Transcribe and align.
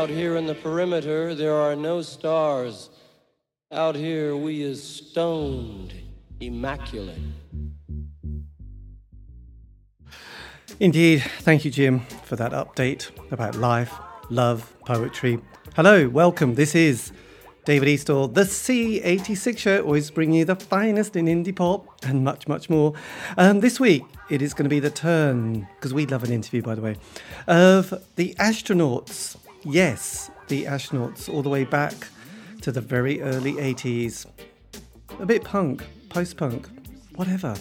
Out 0.00 0.08
here 0.08 0.36
in 0.36 0.46
the 0.46 0.54
perimeter, 0.54 1.34
there 1.34 1.54
are 1.54 1.76
no 1.76 2.00
stars. 2.00 2.88
Out 3.70 3.94
here, 3.94 4.34
we 4.34 4.62
is 4.62 4.82
stoned, 4.82 5.92
immaculate. 6.40 7.18
Indeed. 10.80 11.22
Thank 11.40 11.66
you, 11.66 11.70
Jim, 11.70 12.00
for 12.24 12.34
that 12.36 12.52
update 12.52 13.10
about 13.30 13.56
life, 13.56 13.92
love, 14.30 14.74
poetry. 14.86 15.38
Hello, 15.76 16.08
welcome. 16.08 16.54
This 16.54 16.74
is 16.74 17.12
David 17.66 17.86
Eastaugh. 17.88 18.32
the 18.32 18.44
C86 18.44 19.58
show, 19.58 19.82
always 19.82 20.10
bringing 20.10 20.38
you 20.38 20.44
the 20.46 20.56
finest 20.56 21.14
in 21.14 21.26
indie 21.26 21.54
pop 21.54 21.86
and 22.04 22.24
much, 22.24 22.48
much 22.48 22.70
more. 22.70 22.94
Um, 23.36 23.60
this 23.60 23.78
week, 23.78 24.04
it 24.30 24.40
is 24.40 24.54
going 24.54 24.64
to 24.64 24.70
be 24.70 24.80
the 24.80 24.88
turn, 24.88 25.68
because 25.76 25.92
we 25.92 26.06
love 26.06 26.24
an 26.24 26.32
interview, 26.32 26.62
by 26.62 26.74
the 26.74 26.80
way, 26.80 26.96
of 27.46 27.92
the 28.16 28.34
astronauts. 28.38 29.36
Yes, 29.62 30.30
the 30.48 30.64
astronauts, 30.64 31.28
all 31.28 31.42
the 31.42 31.48
way 31.48 31.64
back 31.64 31.94
to 32.62 32.72
the 32.72 32.80
very 32.80 33.20
early 33.20 33.54
80s. 33.54 34.26
A 35.18 35.26
bit 35.26 35.44
punk, 35.44 35.84
post 36.08 36.36
punk, 36.36 36.68
whatever. 37.16 37.54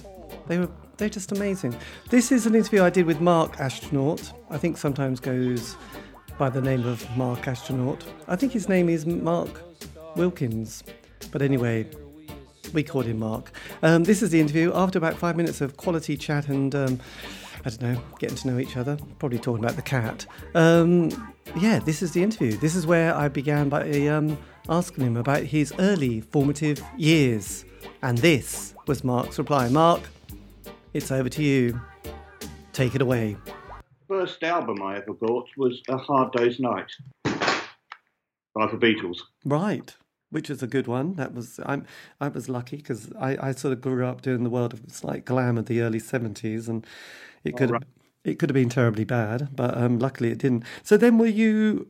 They 0.47 0.59
were 0.59 0.69
they're 0.99 1.07
just 1.07 1.31
amazing. 1.31 1.77
This 2.09 2.29
is 2.29 2.45
an 2.45 2.55
interview 2.55 2.83
I 2.83 2.89
did 2.89 3.05
with 3.05 3.21
Mark 3.21 3.57
Astronaut. 3.61 4.33
I 4.49 4.57
think 4.57 4.77
sometimes 4.77 5.21
goes 5.21 5.77
by 6.37 6.49
the 6.49 6.61
name 6.61 6.85
of 6.85 7.05
Mark 7.15 7.47
Astronaut. 7.47 8.03
I 8.27 8.35
think 8.35 8.51
his 8.51 8.67
name 8.67 8.89
is 8.89 9.05
Mark 9.05 9.61
Wilkins. 10.17 10.83
But 11.31 11.41
anyway, 11.41 11.87
we 12.73 12.83
called 12.83 13.05
him 13.05 13.19
Mark. 13.19 13.51
Um, 13.81 14.03
this 14.03 14.21
is 14.21 14.31
the 14.31 14.41
interview 14.41 14.73
after 14.75 14.97
about 14.97 15.15
five 15.15 15.37
minutes 15.37 15.61
of 15.61 15.77
quality 15.77 16.17
chat 16.17 16.49
and, 16.49 16.75
um, 16.75 16.99
I 17.65 17.69
don't 17.69 17.81
know, 17.81 18.01
getting 18.19 18.37
to 18.37 18.47
know 18.47 18.59
each 18.59 18.77
other, 18.77 18.97
probably 19.19 19.37
talking 19.37 19.63
about 19.63 19.75
the 19.75 19.81
cat. 19.81 20.25
Um, 20.55 21.33
yeah, 21.57 21.79
this 21.79 22.01
is 22.01 22.13
the 22.13 22.23
interview. 22.23 22.53
This 22.57 22.75
is 22.75 22.87
where 22.87 23.13
I 23.15 23.27
began 23.27 23.69
by 23.69 24.07
um, 24.07 24.37
asking 24.69 25.05
him 25.05 25.17
about 25.17 25.43
his 25.43 25.73
early 25.79 26.21
formative 26.21 26.81
years. 26.97 27.65
And 28.01 28.17
this 28.17 28.73
was 28.87 29.03
Mark's 29.03 29.37
reply. 29.37 29.67
Mark, 29.69 30.01
it's 30.93 31.11
over 31.11 31.29
to 31.29 31.43
you. 31.43 31.79
Take 32.71 32.95
it 32.95 33.01
away. 33.01 33.35
First 34.07 34.41
album 34.43 34.81
I 34.81 34.97
ever 34.97 35.13
bought 35.13 35.47
was 35.57 35.81
A 35.89 35.97
Hard 35.97 36.31
Day's 36.31 36.59
Night 36.59 36.89
by 37.23 38.65
the 38.67 38.77
Beatles. 38.77 39.19
Right, 39.45 39.95
which 40.29 40.49
is 40.49 40.63
a 40.63 40.67
good 40.67 40.87
one. 40.87 41.15
That 41.15 41.33
was 41.33 41.59
I'm 41.65 41.85
I 42.19 42.29
was 42.29 42.49
lucky 42.49 42.77
because 42.77 43.11
I, 43.19 43.37
I 43.49 43.51
sort 43.51 43.73
of 43.73 43.81
grew 43.81 44.05
up 44.05 44.21
doing 44.21 44.43
the 44.43 44.49
world 44.49 44.73
of 44.73 44.81
slight 44.87 45.25
glam 45.25 45.57
of 45.57 45.65
the 45.65 45.81
early 45.81 45.99
seventies, 45.99 46.67
and 46.67 46.87
it 47.43 47.57
could 47.57 47.69
have, 47.71 47.83
it 48.23 48.39
could 48.39 48.49
have 48.49 48.55
been 48.55 48.69
terribly 48.69 49.03
bad, 49.05 49.49
but 49.55 49.77
um, 49.77 49.99
luckily 49.99 50.31
it 50.31 50.39
didn't. 50.39 50.63
So 50.83 50.97
then, 50.97 51.17
were 51.17 51.25
you? 51.25 51.87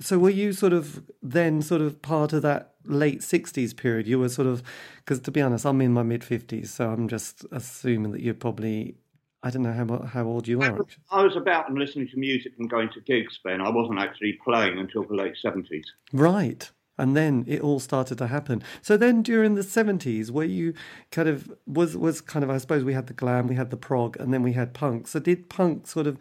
So 0.00 0.18
were 0.18 0.30
you 0.30 0.52
sort 0.52 0.72
of 0.72 1.04
then 1.22 1.62
sort 1.62 1.80
of 1.80 2.02
part 2.02 2.32
of 2.32 2.42
that 2.42 2.74
late 2.84 3.20
60s 3.20 3.76
period? 3.76 4.08
You 4.08 4.18
were 4.18 4.28
sort 4.28 4.48
of 4.48 4.62
because 5.04 5.20
to 5.20 5.30
be 5.30 5.40
honest 5.40 5.64
i'm 5.66 5.80
in 5.80 5.92
my 5.92 6.02
mid 6.02 6.22
50s 6.22 6.68
so 6.68 6.90
i'm 6.90 7.08
just 7.08 7.44
assuming 7.52 8.12
that 8.12 8.22
you're 8.22 8.34
probably 8.34 8.96
i 9.42 9.50
don't 9.50 9.62
know 9.62 9.72
how 9.72 10.06
how 10.06 10.24
old 10.24 10.48
you 10.48 10.60
are. 10.60 10.78
i 11.10 11.22
was 11.22 11.36
about 11.36 11.68
and 11.68 11.78
listening 11.78 12.08
to 12.08 12.16
music 12.16 12.52
and 12.58 12.70
going 12.70 12.88
to 12.90 13.00
gigs 13.00 13.38
then 13.44 13.60
i 13.60 13.68
wasn't 13.68 13.98
actually 13.98 14.38
playing 14.44 14.78
until 14.78 15.04
the 15.04 15.14
late 15.14 15.34
70s 15.44 15.84
right 16.12 16.70
and 16.98 17.16
then 17.16 17.44
it 17.46 17.60
all 17.60 17.80
started 17.80 18.18
to 18.18 18.26
happen. 18.28 18.62
So 18.82 18.96
then 18.96 19.22
during 19.22 19.54
the 19.54 19.62
70s 19.62 20.30
where 20.30 20.46
you 20.46 20.74
kind 21.10 21.28
of 21.28 21.52
was 21.66 21.96
was 21.96 22.20
kind 22.20 22.44
of 22.44 22.50
i 22.50 22.58
suppose 22.58 22.84
we 22.84 22.94
had 22.94 23.06
the 23.06 23.12
glam 23.12 23.46
we 23.46 23.54
had 23.54 23.70
the 23.70 23.76
prog 23.76 24.16
and 24.18 24.32
then 24.32 24.42
we 24.42 24.52
had 24.52 24.74
punk. 24.74 25.08
So 25.08 25.18
did 25.18 25.48
punk 25.48 25.86
sort 25.86 26.06
of 26.06 26.18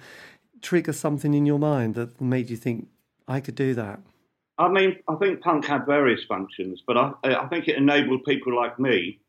trigger 0.62 0.94
something 0.94 1.34
in 1.34 1.46
your 1.46 1.60
mind 1.60 1.96
that 1.96 2.22
made 2.22 2.50
you 2.50 2.56
think 2.56 2.88
i 3.28 3.42
could 3.42 3.56
do 3.56 3.74
that 3.74 4.00
I 4.58 4.70
mean, 4.70 4.98
I 5.10 5.16
think 5.16 5.42
punk 5.42 5.66
had 5.66 5.86
various 5.86 6.24
functions, 6.26 6.84
but 6.86 6.96
I, 6.96 7.12
I 7.24 7.48
think 7.48 7.68
it 7.68 7.76
enabled 7.76 8.24
people 8.24 8.56
like 8.56 8.80
me 8.80 9.20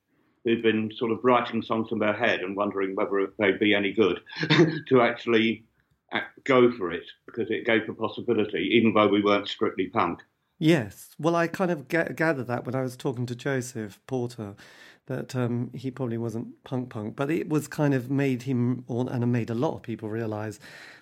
who'd 0.45 0.63
been 0.63 0.91
sort 0.97 1.11
of 1.11 1.25
writing 1.25 1.63
songs 1.63 1.89
in 1.91 1.99
their 1.99 2.13
head 2.13 2.41
and 2.41 2.55
wondering 2.55 2.95
whether 2.95 3.33
they'd 3.39 3.59
be 3.59 3.75
any 3.75 3.93
good 3.93 4.21
to 4.89 5.01
actually 5.01 5.65
uh, 6.13 6.21
go 6.45 6.71
for 6.73 6.93
it 6.93 7.05
because 7.27 7.51
it 7.51 7.65
gave 7.65 7.87
the 7.87 7.95
possibility, 7.95 8.71
even 8.75 8.93
though 8.93 9.09
we 9.09 9.23
weren't 9.23 9.49
strictly 9.49 9.87
punk. 9.87 10.21
Yes. 10.59 11.15
Well, 11.19 11.35
I 11.35 11.47
kind 11.47 11.71
of 11.71 11.89
gathered 11.89 12.47
that 12.47 12.65
when 12.65 12.75
I 12.75 12.83
was 12.83 12.97
talking 12.97 13.27
to 13.27 13.35
Joseph 13.35 14.01
Porter, 14.07 14.55
that 15.07 15.37
um, 15.37 15.71
he 15.75 15.91
probably 15.91 16.17
wasn't 16.17 16.63
punk 16.65 16.91
punk, 16.91 17.17
but 17.17 17.31
it 17.31 17.49
was 17.49 17.69
kind 17.69 17.93
of 17.93 18.11
made 18.11 18.43
him, 18.43 18.85
and 18.89 19.33
made 19.33 19.51
a 19.51 19.55
lot 19.55 19.75
of 19.75 19.83
people 19.83 20.09
realise, 20.09 20.59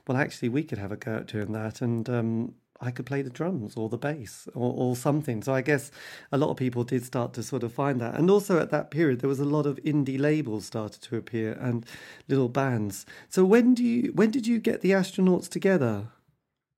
well, 0.07 0.17
actually, 0.17 0.49
we 0.49 0.65
could 0.65 0.79
have 0.79 0.91
a 0.91 0.97
go 0.97 1.17
at 1.17 1.27
doing 1.27 1.53
that. 1.53 1.81
And 1.81 2.09
um, 2.09 2.55
I 2.81 2.91
could 2.91 3.07
play 3.07 3.23
the 3.23 3.31
drums 3.31 3.77
or 3.77 3.89
the 3.89 3.97
bass 3.97 4.49
or, 4.55 4.75
or 4.77 4.97
something. 4.97 5.43
So 5.43 5.55
I 5.55 5.63
guess 5.63 5.93
a 6.33 6.39
lot 6.39 6.51
of 6.51 6.57
people 6.57 6.83
did 6.83 7.05
start 7.05 7.33
to 7.35 7.43
sort 7.43 7.63
of 7.63 7.73
find 7.73 8.01
that. 8.01 8.17
And 8.17 8.29
also 8.29 8.59
at 8.59 8.71
that 8.71 8.91
period, 8.91 9.21
there 9.21 9.29
was 9.29 9.39
a 9.39 9.45
lot 9.45 9.67
of 9.67 9.77
indie 9.85 10.19
labels 10.19 10.67
started 10.67 11.01
to 11.03 11.17
appear 11.17 11.53
and 11.61 11.87
little 12.27 12.49
bands. 12.49 13.07
So 13.29 13.45
when 13.45 13.75
do 13.75 13.85
you 13.85 14.13
when 14.13 14.33
did 14.33 14.47
you 14.49 14.59
get 14.59 14.81
the 14.81 14.91
astronauts 14.91 15.49
together? 15.49 16.09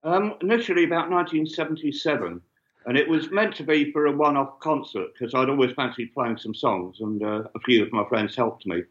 Um, 0.03 0.35
initially, 0.43 0.85
about 0.85 1.09
1977. 1.09 2.43
And 2.87 2.99
it 2.99 3.09
was 3.09 3.31
meant 3.31 3.55
to 3.57 3.63
be 3.63 3.93
for 3.93 4.07
a 4.07 4.13
one 4.13 4.37
off 4.37 4.61
concert 4.61 5.09
because 5.13 5.35
I'd 5.35 5.49
always 5.49 5.73
fancied 5.73 6.13
playing 6.15 6.39
some 6.39 6.55
songs, 6.55 6.99
and 7.01 7.23
uh, 7.23 7.45
a 7.55 7.61
few 7.61 7.83
of 7.83 7.93
my 7.93 8.05
friends 8.09 8.37
helped 8.37 8.67
me. 8.67 8.83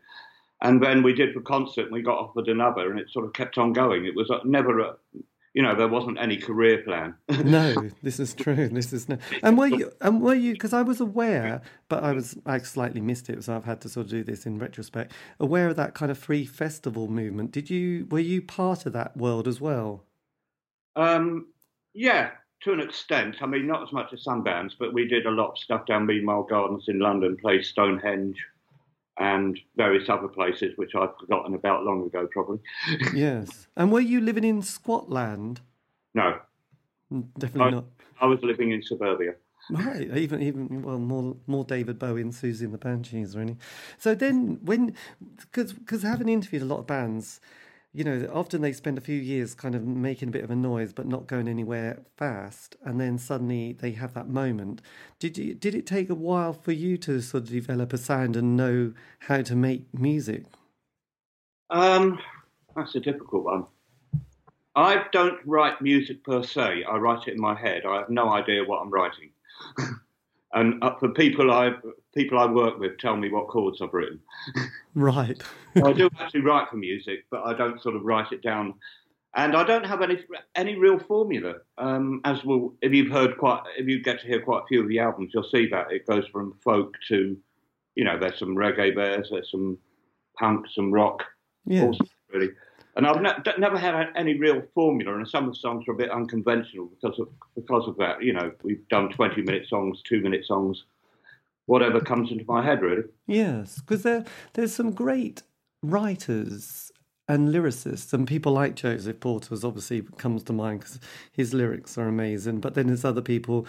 And 0.62 0.82
then 0.82 1.04
we 1.04 1.14
did 1.14 1.36
the 1.36 1.42
concert 1.42 1.84
and 1.84 1.92
we 1.92 2.02
got 2.02 2.18
offered 2.18 2.48
another, 2.48 2.90
and 2.90 3.00
it 3.00 3.10
sort 3.12 3.26
of 3.26 3.34
kept 3.34 3.58
on 3.58 3.74
going. 3.74 4.06
It 4.06 4.16
was 4.16 4.32
never 4.46 4.80
a, 4.80 4.96
you 5.54 5.62
know, 5.62 5.76
there 5.76 5.88
wasn't 5.88 6.20
any 6.20 6.38
career 6.38 6.82
plan. 6.84 7.16
no, 7.44 7.90
this 8.02 8.20
is 8.20 8.34
true. 8.34 8.70
This 8.70 8.92
is 8.92 9.08
no. 9.08 9.18
And 9.44 9.58
were 9.58 9.68
you? 9.68 9.92
And 10.02 10.22
were 10.22 10.34
you? 10.34 10.54
Because 10.54 10.74
I 10.74 10.82
was 10.82 11.00
aware, 11.00 11.62
but 11.90 12.04
I 12.04 12.14
was 12.14 12.38
I 12.46 12.58
slightly 12.60 13.02
missed 13.02 13.30
it, 13.30 13.44
so 13.44 13.56
I've 13.56 13.66
had 13.66 13.82
to 13.82 13.90
sort 13.90 14.06
of 14.06 14.12
do 14.12 14.24
this 14.24 14.46
in 14.46 14.58
retrospect. 14.58 15.12
Aware 15.40 15.70
of 15.70 15.76
that 15.76 15.94
kind 15.94 16.12
of 16.12 16.18
free 16.18 16.46
festival 16.46 17.08
movement. 17.08 17.52
Did 17.52 17.70
you? 17.70 18.08
Were 18.10 18.20
you 18.20 18.42
part 18.42 18.88
of 18.88 18.94
that 18.94 19.16
world 19.16 19.48
as 19.48 19.62
well? 19.62 20.06
Um, 20.96 21.48
yeah, 21.94 22.32
to 22.64 22.74
an 22.74 22.80
extent. 22.80 23.38
I 23.42 23.46
mean, 23.46 23.68
not 23.68 23.84
as 23.84 23.92
much 23.92 24.14
as 24.14 24.24
some 24.24 24.44
bands, 24.44 24.76
but 24.78 24.94
we 24.94 25.08
did 25.08 25.26
a 25.26 25.32
lot 25.32 25.52
of 25.52 25.58
stuff 25.58 25.86
down 25.86 26.06
Meanwhile 26.06 26.44
Gardens 26.44 26.86
in 26.88 27.00
London, 27.00 27.38
played 27.38 27.64
Stonehenge 27.66 28.38
and 29.18 29.60
various 29.76 30.10
other 30.10 30.28
places 30.28 30.74
which 30.76 30.96
I've 30.96 31.16
forgotten 31.20 31.54
about 31.54 31.84
long 31.84 32.06
ago, 32.06 32.28
probably. 32.32 32.60
yes. 33.14 33.68
And 33.76 33.92
were 33.92 34.00
you 34.00 34.22
living 34.22 34.44
in 34.44 34.62
Scotland? 34.62 35.62
No. 36.14 36.40
Mm, 37.12 37.28
definitely 37.38 37.68
I, 37.68 37.72
not. 37.72 37.86
I 38.22 38.26
was 38.26 38.40
living 38.42 38.72
in 38.72 38.82
suburbia. 38.82 39.36
Right, 39.70 40.10
even 40.18 40.42
even 40.42 40.82
well 40.82 41.00
more 41.00 41.38
more 41.48 41.64
David 41.64 41.98
Bowie 41.98 42.22
and 42.22 42.34
Siouxsie 42.34 42.64
and 42.64 42.74
the 42.74 42.78
Banshees, 42.78 43.38
really. 43.38 43.56
So 43.98 44.14
then 44.14 44.60
when 44.62 44.94
because 45.38 45.72
because 45.72 46.04
having 46.04 46.28
interviewed 46.28 46.64
a 46.64 46.66
lot 46.66 46.80
of 46.80 46.88
bands, 46.88 47.40
you 47.94 48.04
know, 48.04 48.28
often 48.34 48.62
they 48.62 48.74
spend 48.74 48.98
a 48.98 49.02
few 49.02 49.20
years 49.20 49.54
kind 49.54 49.76
of 49.76 49.86
making 49.86 50.30
a 50.30 50.32
bit 50.32 50.44
of 50.44 50.50
a 50.50 50.56
noise 50.56 50.94
but 50.94 51.06
not 51.06 51.28
going 51.28 51.48
anywhere 51.48 52.02
fast, 52.18 52.76
and 52.84 53.00
then 53.00 53.20
suddenly 53.20 53.74
they 53.74 53.92
have 53.92 54.16
that 54.16 54.28
moment. 54.28 54.82
Did 55.20 55.38
you 55.38 55.54
did 55.54 55.76
it 55.76 55.86
take 55.86 56.10
a 56.10 56.16
while 56.16 56.54
for 56.54 56.72
you 56.72 56.98
to 56.98 57.22
sort 57.22 57.44
of 57.44 57.50
develop 57.50 57.94
a 57.94 58.00
sound 58.00 58.36
and 58.36 58.58
know 58.58 58.94
how 59.20 59.44
to 59.44 59.56
make 59.56 59.86
music? 59.94 60.46
Um, 61.70 62.20
that's 62.76 62.96
a 62.96 63.00
difficult 63.00 63.44
one. 63.44 63.66
I 64.76 65.04
don't 65.12 65.40
write 65.46 65.82
music 65.82 66.24
per 66.24 66.42
se. 66.42 66.84
I 66.90 66.98
write 66.98 67.28
it 67.28 67.36
in 67.36 67.40
my 67.42 67.54
head. 67.54 67.84
I 67.86 68.00
have 68.00 68.10
no 68.10 68.32
idea 68.32 68.64
what 68.64 68.82
I'm 68.82 68.90
writing. 68.90 69.30
and 70.54 70.84
uh, 70.84 70.96
for 71.00 71.10
people 71.10 71.52
I 71.52 71.72
people 72.14 72.40
I 72.40 72.46
work 72.46 72.80
with 72.80 72.98
tell 73.00 73.16
me 73.16 73.30
what 73.30 73.48
chords 73.48 73.82
I've 73.82 73.94
written. 73.94 74.20
Right. 74.96 75.42
so 75.76 75.86
I 75.90 75.94
do 75.94 76.10
actually 76.20 76.42
write 76.42 76.70
for 76.70 76.78
music, 76.78 77.26
but 77.32 77.44
I 77.44 77.54
don't 77.54 77.82
sort 77.82 77.96
of 77.96 78.04
write 78.04 78.32
it 78.32 78.42
down. 78.42 78.76
And 79.36 79.56
I 79.56 79.64
don't 79.64 79.86
have 79.86 80.04
any 80.04 80.20
any 80.56 80.76
real 80.76 81.00
formula. 81.00 81.56
Um, 81.80 82.22
as 82.24 82.44
well, 82.46 82.74
if 82.82 82.94
you've 82.94 83.12
heard 83.12 83.38
quite, 83.38 83.64
if 83.78 83.88
you 83.88 84.02
get 84.02 84.22
to 84.22 84.28
hear 84.28 84.42
quite 84.42 84.64
a 84.64 84.68
few 84.68 84.82
of 84.82 84.88
the 84.88 85.00
albums, 85.00 85.32
you'll 85.34 85.44
see 85.44 85.68
that 85.70 85.92
it 85.92 86.06
goes 86.06 86.28
from 86.32 86.54
folk 86.64 86.94
to, 87.08 87.36
you 87.96 88.04
know, 88.04 88.20
there's 88.20 88.38
some 88.38 88.56
reggae 88.56 88.96
bears, 88.96 89.30
there's 89.32 89.50
some 89.50 89.80
punk, 90.38 90.68
some 90.76 90.92
rock, 90.92 91.24
yeah. 91.66 91.92
really. 92.32 92.50
And 92.96 93.08
I've 93.08 93.22
ne- 93.22 93.54
never 93.58 93.78
had 93.78 94.10
any 94.16 94.38
real 94.38 94.62
formula, 94.76 95.16
and 95.16 95.28
some 95.28 95.46
of 95.46 95.54
the 95.54 95.60
songs 95.60 95.86
are 95.88 95.94
a 95.94 95.98
bit 95.98 96.12
unconventional 96.12 96.86
because 96.88 97.20
of 97.20 97.30
because 97.56 97.88
of 97.88 97.98
that. 97.98 98.22
You 98.22 98.34
know, 98.34 98.52
we've 98.64 98.88
done 98.90 99.10
20 99.10 99.42
minute 99.42 99.68
songs, 99.68 100.02
two 100.08 100.22
minute 100.22 100.46
songs, 100.46 100.84
whatever 101.66 102.00
comes 102.00 102.32
into 102.32 102.46
my 102.48 102.64
head, 102.64 102.82
really. 102.82 103.04
Yes, 103.26 103.80
because 103.80 104.04
there 104.04 104.26
there's 104.54 104.76
some 104.76 104.92
great 104.92 105.42
writers 105.82 106.92
and 107.28 107.50
lyricists, 107.50 108.14
and 108.14 108.28
people 108.28 108.52
like 108.52 108.76
Joseph 108.76 109.20
Porter's 109.20 109.64
obviously 109.64 110.04
comes 110.18 110.44
to 110.44 110.54
mind 110.54 110.82
because 110.82 111.00
his 111.32 111.54
lyrics 111.54 111.98
are 111.98 112.08
amazing. 112.08 112.60
But 112.60 112.76
then 112.76 112.88
there's 112.88 113.06
other 113.06 113.22
people 113.22 113.66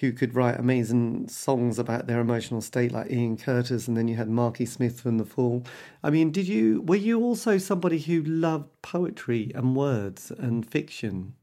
who 0.00 0.12
could 0.12 0.34
write 0.34 0.58
amazing 0.58 1.28
songs 1.28 1.78
about 1.78 2.06
their 2.06 2.20
emotional 2.20 2.60
state, 2.62 2.90
like 2.90 3.10
Ian 3.10 3.36
Curtis, 3.36 3.86
and 3.86 3.96
then 3.96 4.08
you 4.08 4.16
had 4.16 4.28
Marky 4.28 4.64
Smith 4.64 5.00
from 5.00 5.18
The 5.18 5.24
Fall. 5.24 5.62
I 6.02 6.10
mean, 6.10 6.30
did 6.30 6.48
you 6.48 6.80
were 6.82 6.96
you 6.96 7.20
also 7.20 7.58
somebody 7.58 7.98
who 7.98 8.22
loved 8.22 8.70
poetry 8.82 9.52
and 9.54 9.76
words 9.76 10.30
and 10.30 10.66
fiction? 10.66 11.34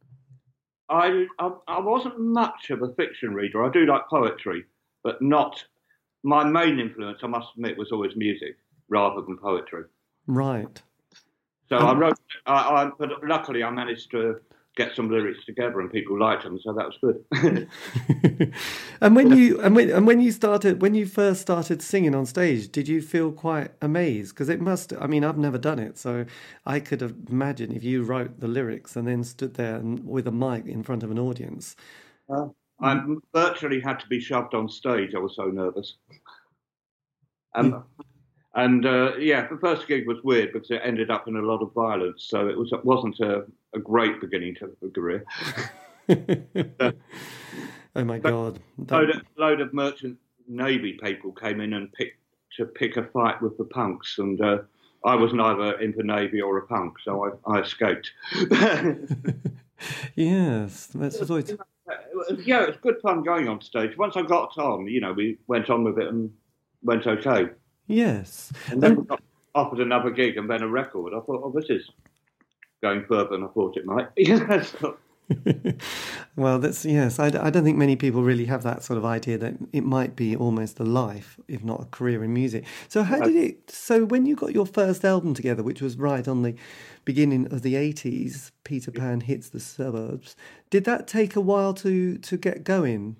I, 0.89 1.27
I 1.39 1.51
I 1.67 1.79
wasn't 1.79 2.19
much 2.19 2.69
of 2.71 2.81
a 2.81 2.93
fiction 2.93 3.33
reader. 3.33 3.63
I 3.63 3.69
do 3.69 3.85
like 3.85 4.07
poetry, 4.09 4.65
but 5.03 5.21
not. 5.21 5.63
My 6.23 6.43
main 6.43 6.79
influence, 6.79 7.19
I 7.21 7.27
must 7.27 7.49
admit, 7.55 7.77
was 7.77 7.91
always 7.91 8.15
music 8.15 8.57
rather 8.89 9.21
than 9.21 9.37
poetry. 9.37 9.83
Right. 10.25 10.81
So 11.69 11.77
um, 11.77 11.85
I 11.85 11.99
wrote, 11.99 12.17
I, 12.45 12.53
I, 12.53 12.91
but 12.97 13.09
luckily 13.23 13.63
I 13.63 13.69
managed 13.69 14.11
to 14.11 14.39
get 14.77 14.95
some 14.95 15.09
lyrics 15.09 15.43
together 15.45 15.81
and 15.81 15.91
people 15.91 16.17
liked 16.17 16.43
them, 16.43 16.59
so 16.63 16.71
that 16.71 16.85
was 16.85 16.97
good. 17.01 18.53
and 19.01 19.15
when 19.15 19.35
you 19.35 19.59
and 19.61 19.75
when 19.75 19.89
and 19.89 20.05
when 20.05 20.21
you 20.21 20.31
started 20.31 20.81
when 20.81 20.93
you 20.93 21.05
first 21.05 21.41
started 21.41 21.81
singing 21.81 22.13
on 22.15 22.25
stage, 22.25 22.71
did 22.71 22.87
you 22.87 23.01
feel 23.01 23.31
quite 23.31 23.71
amazed? 23.81 24.33
Because 24.33 24.47
it 24.47 24.61
must. 24.61 24.93
I 25.01 25.07
mean, 25.07 25.25
I've 25.25 25.37
never 25.37 25.57
done 25.57 25.79
it, 25.79 25.97
so 25.97 26.25
I 26.65 26.79
could 26.79 27.01
imagine 27.29 27.73
if 27.73 27.83
you 27.83 28.03
wrote 28.03 28.39
the 28.39 28.47
lyrics 28.47 28.95
and 28.95 29.07
then 29.07 29.23
stood 29.23 29.55
there 29.55 29.75
and, 29.75 30.05
with 30.07 30.27
a 30.27 30.31
mic 30.31 30.67
in 30.67 30.83
front 30.83 31.03
of 31.03 31.11
an 31.11 31.19
audience. 31.19 31.75
Uh, 32.29 32.47
I 32.79 33.01
virtually 33.33 33.81
had 33.81 33.99
to 34.01 34.07
be 34.07 34.19
shoved 34.19 34.53
on 34.53 34.69
stage. 34.69 35.15
I 35.15 35.19
was 35.19 35.35
so 35.35 35.45
nervous. 35.45 35.95
Um, 37.55 37.83
and 38.55 38.85
uh, 38.85 39.15
yeah, 39.17 39.47
the 39.47 39.57
first 39.57 39.87
gig 39.87 40.07
was 40.07 40.17
weird 40.23 40.53
because 40.53 40.71
it 40.71 40.81
ended 40.83 41.11
up 41.11 41.27
in 41.27 41.35
a 41.35 41.41
lot 41.41 41.61
of 41.61 41.73
violence, 41.73 42.25
so 42.27 42.47
it 42.47 42.57
was 42.57 42.71
it 42.71 42.83
wasn't 42.83 43.19
a, 43.19 43.45
a 43.75 43.79
great 43.79 44.19
beginning 44.21 44.55
to 44.55 44.75
the 44.81 44.89
career. 44.89 45.25
oh 47.95 48.03
my 48.03 48.19
god! 48.19 48.59
That... 48.79 48.95
Load, 48.95 49.09
of, 49.09 49.21
load 49.37 49.61
of 49.61 49.73
merchant 49.73 50.17
navy 50.47 50.93
people 50.93 51.31
came 51.33 51.59
in 51.59 51.73
and 51.73 51.91
picked 51.93 52.17
to 52.55 52.65
pick 52.65 52.97
a 52.97 53.03
fight 53.03 53.41
with 53.41 53.57
the 53.57 53.65
punks, 53.65 54.17
and 54.17 54.41
uh, 54.41 54.59
I 55.05 55.15
was 55.15 55.33
neither 55.33 55.79
in 55.79 55.93
the 55.95 56.03
navy 56.03 56.41
or 56.41 56.57
a 56.57 56.65
punk, 56.65 56.95
so 57.03 57.39
I, 57.47 57.57
I 57.57 57.61
escaped. 57.61 58.11
yes, 60.15 60.87
that's 60.87 61.29
always. 61.29 61.53
Yeah, 62.43 62.63
it 62.63 62.67
was 62.67 62.77
good 62.81 62.99
fun 63.01 63.23
going 63.23 63.47
on 63.47 63.61
stage. 63.61 63.95
Once 63.97 64.17
I 64.17 64.23
got 64.23 64.57
on, 64.57 64.87
you 64.87 64.99
know, 64.99 65.13
we 65.13 65.37
went 65.47 65.69
on 65.69 65.83
with 65.83 65.99
it 65.99 66.07
and 66.07 66.31
went 66.81 67.05
okay. 67.05 67.49
Yes. 67.87 68.51
And 68.69 68.81
then 68.81 68.91
and... 68.97 69.11
offered 69.55 69.79
another 69.79 70.11
gig 70.11 70.37
and 70.37 70.49
then 70.49 70.61
a 70.61 70.67
record. 70.67 71.13
I 71.13 71.19
thought, 71.21 71.41
oh, 71.43 71.53
this 71.55 71.69
is 71.69 71.89
going 72.81 73.05
further 73.05 73.29
than 73.31 73.43
I 73.43 73.47
thought 73.47 73.77
it 73.77 73.85
might. 73.85 74.07
yes. 74.17 74.75
well, 76.35 76.59
that's 76.59 76.85
yes. 76.85 77.19
I, 77.19 77.27
I 77.27 77.49
don't 77.49 77.63
think 77.63 77.77
many 77.77 77.95
people 77.95 78.23
really 78.23 78.45
have 78.45 78.63
that 78.63 78.83
sort 78.83 78.97
of 78.97 79.05
idea 79.05 79.37
that 79.37 79.55
it 79.73 79.83
might 79.83 80.15
be 80.15 80.35
almost 80.35 80.79
a 80.79 80.83
life, 80.83 81.37
if 81.47 81.63
not 81.63 81.81
a 81.81 81.85
career 81.85 82.23
in 82.23 82.33
music. 82.33 82.65
So, 82.87 83.03
how 83.03 83.19
did 83.19 83.35
it? 83.35 83.69
So, 83.69 84.05
when 84.05 84.25
you 84.25 84.35
got 84.35 84.53
your 84.53 84.65
first 84.65 85.03
album 85.03 85.33
together, 85.33 85.63
which 85.63 85.81
was 85.81 85.97
right 85.97 86.25
on 86.27 86.43
the 86.43 86.55
beginning 87.03 87.51
of 87.51 87.61
the 87.61 87.75
eighties, 87.75 88.51
Peter 88.63 88.91
Pan 88.91 89.21
hits 89.21 89.49
the 89.49 89.59
suburbs. 89.59 90.35
Did 90.69 90.85
that 90.85 91.07
take 91.07 91.35
a 91.35 91.41
while 91.41 91.73
to 91.75 92.17
to 92.17 92.37
get 92.37 92.63
going? 92.63 93.17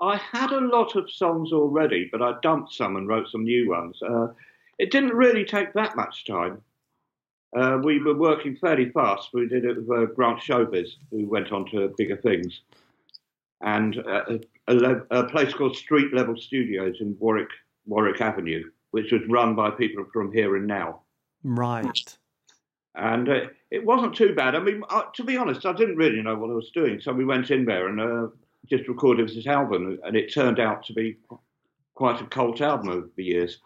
I 0.00 0.16
had 0.16 0.50
a 0.50 0.60
lot 0.60 0.96
of 0.96 1.10
songs 1.10 1.52
already, 1.52 2.08
but 2.10 2.22
I 2.22 2.34
dumped 2.42 2.72
some 2.72 2.96
and 2.96 3.06
wrote 3.06 3.28
some 3.28 3.44
new 3.44 3.68
ones. 3.68 4.00
Uh, 4.02 4.28
it 4.78 4.90
didn't 4.90 5.14
really 5.14 5.44
take 5.44 5.74
that 5.74 5.94
much 5.94 6.24
time. 6.24 6.62
Uh, 7.54 7.78
we 7.82 8.00
were 8.00 8.14
working 8.14 8.56
fairly 8.56 8.90
fast. 8.90 9.30
We 9.34 9.46
did 9.46 9.64
it 9.64 9.76
with 9.84 9.90
uh, 9.90 10.12
Grant 10.14 10.40
Showbiz, 10.40 10.88
who 11.10 11.26
went 11.26 11.52
on 11.52 11.66
to 11.70 11.92
bigger 11.98 12.16
things, 12.16 12.62
and 13.60 13.98
uh, 14.06 14.38
a, 14.68 14.94
a, 15.10 15.24
place 15.28 15.52
called 15.52 15.76
Street 15.76 16.14
Level 16.14 16.36
Studios 16.36 16.96
in 17.00 17.16
Warwick, 17.18 17.48
Warwick 17.86 18.20
Avenue, 18.20 18.70
which 18.92 19.10
was 19.10 19.22
run 19.28 19.56
by 19.56 19.70
people 19.70 20.06
from 20.12 20.32
here 20.32 20.56
and 20.56 20.66
now. 20.66 21.00
Right. 21.42 22.16
And 22.94 23.28
uh, 23.28 23.40
it 23.70 23.84
wasn't 23.84 24.14
too 24.14 24.34
bad. 24.34 24.54
I 24.54 24.60
mean, 24.60 24.82
uh, 24.88 25.02
to 25.14 25.24
be 25.24 25.36
honest, 25.36 25.66
I 25.66 25.72
didn't 25.72 25.96
really 25.96 26.22
know 26.22 26.36
what 26.36 26.50
I 26.50 26.54
was 26.54 26.70
doing, 26.70 27.00
so 27.00 27.12
we 27.12 27.24
went 27.24 27.50
in 27.50 27.64
there 27.64 27.88
and 27.88 28.30
just 28.66 28.88
recorded 28.88 29.28
this 29.28 29.46
album, 29.46 29.98
and 30.04 30.16
it 30.16 30.32
turned 30.32 30.60
out 30.60 30.84
to 30.86 30.92
be 30.92 31.16
quite 31.94 32.20
a 32.20 32.26
cult 32.26 32.60
album 32.60 32.88
over 32.88 33.10
the 33.16 33.24
years. 33.24 33.58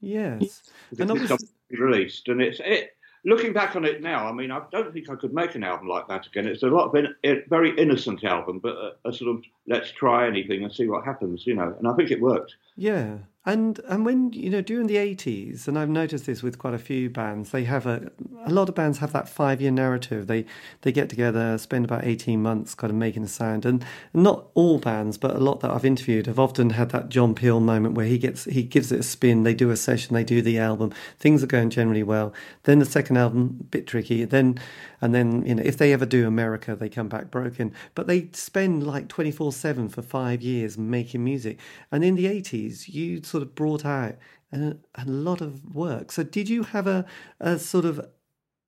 Yes, 0.00 0.62
and 0.98 1.10
obviously 1.10 1.48
released, 1.70 2.28
and 2.28 2.40
it's 2.40 2.60
it. 2.64 2.92
Looking 3.24 3.52
back 3.52 3.74
on 3.74 3.84
it 3.84 4.02
now, 4.02 4.28
I 4.28 4.32
mean, 4.32 4.52
I 4.52 4.62
don't 4.70 4.92
think 4.92 5.10
I 5.10 5.16
could 5.16 5.34
make 5.34 5.56
an 5.56 5.64
album 5.64 5.88
like 5.88 6.06
that 6.06 6.28
again. 6.28 6.46
It's 6.46 6.62
a 6.62 6.68
lot 6.68 6.94
of 6.94 7.06
in, 7.24 7.42
very 7.48 7.76
innocent 7.76 8.22
album, 8.22 8.60
but 8.60 8.76
a, 8.76 9.08
a 9.08 9.12
sort 9.12 9.36
of 9.36 9.42
let's 9.66 9.90
try 9.90 10.28
anything 10.28 10.62
and 10.62 10.72
see 10.72 10.86
what 10.86 11.04
happens, 11.04 11.44
you 11.44 11.54
know. 11.54 11.74
And 11.76 11.88
I 11.88 11.94
think 11.94 12.12
it 12.12 12.20
worked. 12.20 12.54
Yeah, 12.76 13.16
and 13.46 13.78
and 13.88 14.04
when 14.04 14.32
you 14.32 14.50
know 14.50 14.60
during 14.60 14.88
the 14.88 14.96
eighties, 14.96 15.68
and 15.68 15.78
I've 15.78 15.88
noticed 15.88 16.26
this 16.26 16.42
with 16.42 16.58
quite 16.58 16.74
a 16.74 16.78
few 16.78 17.08
bands, 17.08 17.50
they 17.52 17.62
have 17.64 17.86
a 17.86 18.10
a 18.44 18.50
lot 18.50 18.68
of 18.68 18.74
bands 18.74 18.98
have 18.98 19.12
that 19.12 19.28
five 19.28 19.60
year 19.60 19.70
narrative. 19.70 20.26
They 20.26 20.44
they 20.82 20.90
get 20.90 21.08
together, 21.08 21.56
spend 21.56 21.84
about 21.84 22.04
eighteen 22.04 22.42
months, 22.42 22.74
kind 22.74 22.90
of 22.90 22.96
making 22.96 23.22
a 23.22 23.28
sound, 23.28 23.64
and 23.64 23.84
not 24.12 24.48
all 24.54 24.80
bands, 24.80 25.16
but 25.16 25.36
a 25.36 25.38
lot 25.38 25.60
that 25.60 25.70
I've 25.70 25.84
interviewed 25.84 26.26
have 26.26 26.40
often 26.40 26.70
had 26.70 26.90
that 26.90 27.08
John 27.08 27.36
Peel 27.36 27.60
moment 27.60 27.94
where 27.94 28.06
he 28.06 28.18
gets 28.18 28.44
he 28.46 28.64
gives 28.64 28.90
it 28.90 29.00
a 29.00 29.04
spin. 29.04 29.44
They 29.44 29.54
do 29.54 29.70
a 29.70 29.76
session, 29.76 30.14
they 30.14 30.24
do 30.24 30.42
the 30.42 30.58
album, 30.58 30.92
things 31.20 31.44
are 31.44 31.46
going 31.46 31.70
generally 31.70 32.02
well. 32.02 32.34
Then 32.64 32.80
the 32.80 32.84
second 32.84 33.16
album, 33.16 33.58
a 33.60 33.64
bit 33.64 33.86
tricky. 33.86 34.24
Then 34.24 34.58
and 35.00 35.14
then 35.14 35.44
you 35.46 35.54
know 35.54 35.62
if 35.64 35.76
they 35.78 35.92
ever 35.92 36.06
do 36.06 36.26
America, 36.26 36.76
they 36.76 36.88
come 36.88 37.08
back 37.08 37.30
broken. 37.30 37.72
But 37.94 38.06
they 38.06 38.30
spend 38.32 38.86
like 38.86 39.08
twenty 39.08 39.30
four 39.30 39.52
seven 39.52 39.88
for 39.88 40.02
five 40.02 40.42
years 40.42 40.78
making 40.78 41.24
music, 41.24 41.58
and 41.92 42.04
in 42.04 42.14
the 42.14 42.26
eighties, 42.26 42.88
you 42.88 43.22
sort 43.22 43.42
of 43.42 43.54
brought 43.54 43.84
out 43.84 44.16
a, 44.52 44.76
a 44.94 45.04
lot 45.04 45.40
of 45.40 45.64
work. 45.74 46.12
So, 46.12 46.22
did 46.22 46.48
you 46.48 46.62
have 46.64 46.86
a, 46.86 47.04
a 47.40 47.58
sort 47.58 47.84
of 47.84 47.98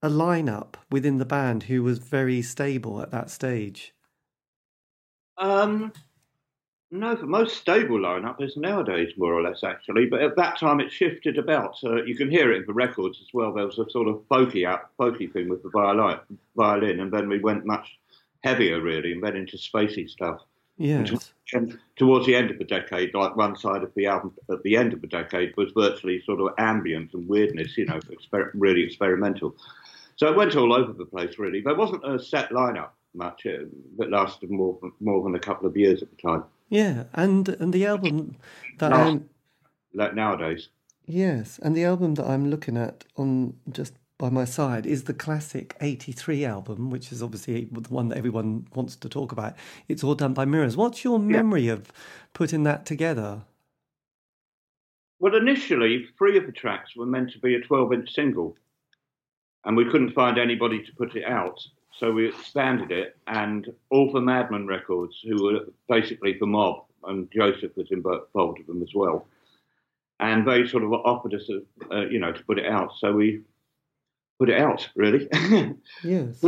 a 0.03 0.09
lineup 0.09 0.75
within 0.91 1.19
the 1.19 1.25
band 1.25 1.65
who 1.65 1.83
was 1.83 1.99
very 1.99 2.43
stable 2.43 3.03
at 3.03 3.11
that 3.11 3.31
stage? 3.31 3.95
Um, 5.37 5.93
no, 6.91 7.15
the 7.15 7.27
most 7.27 7.57
stable 7.57 7.99
lineup 7.99 8.43
is 8.43 8.57
nowadays, 8.57 9.13
more 9.17 9.35
or 9.35 9.43
less, 9.43 9.63
actually. 9.63 10.07
But 10.07 10.23
at 10.23 10.37
that 10.37 10.59
time, 10.59 10.81
it 10.81 10.91
shifted 10.91 11.37
about. 11.37 11.77
Uh, 11.85 12.03
you 12.05 12.17
can 12.17 12.31
hear 12.31 12.53
it 12.53 12.61
in 12.61 12.67
the 12.67 12.73
records 12.73 13.19
as 13.21 13.29
well. 13.35 13.53
There 13.53 13.67
was 13.67 13.79
a 13.79 13.91
sort 13.91 14.09
of 14.09 14.23
folky, 14.31 14.67
out, 14.67 14.91
folky 14.99 15.31
thing 15.31 15.49
with 15.49 15.63
the 15.63 15.69
violin, 15.71 16.19
violin, 16.57 17.01
and 17.01 17.13
then 17.13 17.29
we 17.29 17.41
went 17.41 17.67
much 17.67 17.99
heavier, 18.43 18.81
really, 18.81 19.13
and 19.13 19.23
then 19.23 19.37
into 19.37 19.59
spacey 19.59 20.09
stuff. 20.09 20.41
Yes. 20.79 21.33
And 21.53 21.79
towards 21.97 22.27
the 22.27 22.37
end 22.37 22.51
of 22.51 22.59
the 22.59 22.65
decade, 22.65 23.13
like 23.13 23.37
one 23.37 23.57
side 23.57 23.83
of 23.83 23.93
the 23.95 24.07
album 24.07 24.33
at 24.51 24.63
the 24.63 24.77
end 24.77 24.93
of 24.93 25.01
the 25.01 25.09
decade 25.09 25.57
was 25.57 25.73
virtually 25.73 26.23
sort 26.23 26.41
of 26.41 26.55
ambient 26.57 27.13
and 27.15 27.29
weirdness, 27.29 27.77
you 27.77 27.85
know, 27.85 27.99
exper- 27.99 28.51
really 28.55 28.85
experimental. 28.85 29.57
So 30.17 30.29
it 30.29 30.37
went 30.37 30.57
all 30.57 30.73
over 30.73 30.93
the 30.93 31.05
place, 31.05 31.39
really. 31.39 31.61
There 31.61 31.75
wasn't 31.75 32.09
a 32.09 32.19
set 32.19 32.51
lineup 32.51 32.91
much 33.15 33.47
uh, 33.47 33.65
that 33.97 34.11
lasted 34.11 34.51
more 34.51 34.79
more 35.01 35.23
than 35.25 35.35
a 35.35 35.41
couple 35.41 35.67
of 35.67 35.77
years 35.77 36.03
at 36.03 36.11
the 36.11 36.17
time. 36.17 36.45
Yeah, 36.69 37.05
and 37.15 37.49
and 37.49 37.73
the 37.73 37.87
album 37.87 38.37
that 38.79 38.93
I'm 38.93 39.29
like 39.95 40.15
nowadays. 40.15 40.69
Yes, 41.07 41.59
and 41.63 41.75
the 41.75 41.85
album 41.85 42.15
that 42.15 42.27
I'm 42.27 42.51
looking 42.51 42.77
at 42.77 43.05
on 43.17 43.55
just 43.71 43.95
by 44.19 44.29
my 44.29 44.45
side 44.45 44.85
is 44.85 45.05
the 45.05 45.15
classic 45.15 45.77
83 45.81 46.45
album, 46.45 46.91
which 46.91 47.13
is 47.13 47.23
obviously 47.23 47.69
the 47.71 47.89
one 47.89 48.09
that 48.09 48.19
everyone 48.19 48.67
wants 48.75 48.97
to 48.97 49.09
talk 49.09 49.33
about. 49.33 49.55
It's 49.89 50.05
all 50.05 50.17
done 50.17 50.35
by 50.35 50.45
Mirrors. 50.45 50.77
What's 50.77 51.05
your 51.05 51.19
memory 51.19 51.63
yeah. 51.63 51.75
of 51.75 51.93
putting 52.35 52.65
that 52.65 52.85
together? 52.85 53.43
Well, 55.21 55.37
initially, 55.37 56.07
three 56.19 56.37
of 56.37 56.47
the 56.47 56.53
tracks 56.53 56.95
were 56.97 57.07
meant 57.07 57.33
to 57.33 57.39
be 57.39 57.55
a 57.55 57.61
12 57.61 57.93
inch 57.93 58.15
single, 58.15 58.57
and 59.65 59.77
we 59.77 59.89
couldn't 59.89 60.13
find 60.13 60.39
anybody 60.39 60.83
to 60.85 60.93
put 60.97 61.17
it 61.17 61.25
out. 61.25 61.61
So 61.99 62.13
we 62.13 62.29
expanded 62.29 62.93
it, 62.93 63.17
and 63.27 63.67
all 63.91 64.13
the 64.13 64.21
Madmen 64.21 64.69
Records, 64.69 65.21
who 65.27 65.43
were 65.43 65.61
basically 65.89 66.37
the 66.39 66.47
mob, 66.47 66.85
and 67.05 67.29
Joseph 67.33 67.77
was 67.77 67.91
involved 67.91 68.59
with 68.59 68.67
them 68.69 68.83
as 68.83 68.95
well. 68.95 69.27
And 70.21 70.47
they 70.47 70.67
sort 70.67 70.85
of 70.85 70.93
offered 70.93 71.35
us, 71.35 71.49
a, 71.49 71.95
uh, 71.95 72.07
you 72.07 72.21
know, 72.21 72.33
to 72.33 72.45
put 72.45 72.59
it 72.59 72.67
out. 72.67 72.93
So 72.99 73.13
we 73.13 73.43
put 74.39 74.49
it 74.49 74.61
out, 74.61 74.89
really. 74.95 75.29
yes. 76.05 76.45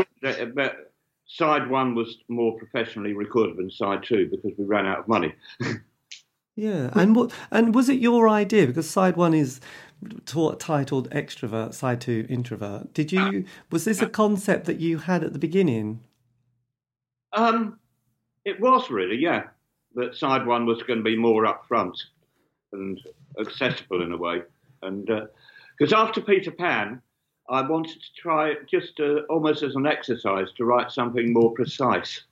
but 0.55 0.93
side 1.27 1.69
one 1.69 1.95
was 1.95 2.19
more 2.29 2.57
professionally 2.57 3.13
recorded 3.13 3.57
than 3.57 3.71
side 3.71 4.05
two 4.05 4.29
because 4.31 4.53
we 4.57 4.65
ran 4.65 4.87
out 4.87 5.01
of 5.01 5.09
money. 5.09 5.35
yeah, 6.61 6.91
and 6.93 7.17
what 7.17 7.33
and 7.51 7.75
was 7.75 7.89
it 7.89 8.01
your 8.01 8.29
idea 8.29 8.67
because 8.67 8.89
side 8.89 9.17
one 9.17 9.33
is 9.33 9.61
t- 10.27 10.53
titled 10.59 11.09
extrovert, 11.11 11.73
side 11.73 12.03
two 12.03 12.27
introvert. 12.29 12.93
Did 12.93 13.13
you 13.13 13.47
was 13.71 13.87
this 13.87 14.03
a 14.03 14.09
concept 14.09 14.67
that 14.67 14.79
you 14.79 14.99
had 14.99 15.25
at 15.25 15.33
the 15.33 15.39
beginning? 15.39 16.01
Um, 17.33 17.79
it 18.45 18.61
was 18.61 18.91
really, 18.91 19.17
yeah. 19.17 19.45
That 19.95 20.15
side 20.15 20.47
one 20.47 20.67
was 20.67 20.83
going 20.83 20.99
to 20.99 21.05
be 21.05 21.17
more 21.17 21.45
upfront 21.45 21.97
and 22.73 23.01
accessible 23.41 24.03
in 24.03 24.13
a 24.13 24.17
way, 24.19 24.43
and 24.83 25.07
because 25.79 25.95
uh, 25.95 25.97
after 25.97 26.21
Peter 26.21 26.51
Pan, 26.51 27.01
I 27.49 27.63
wanted 27.63 28.03
to 28.03 28.15
try 28.21 28.53
just 28.71 29.01
uh, 29.01 29.21
almost 29.31 29.63
as 29.63 29.77
an 29.77 29.87
exercise 29.87 30.53
to 30.59 30.67
write 30.67 30.93
something 30.93 31.33
more 31.33 31.55
precise. 31.55 32.25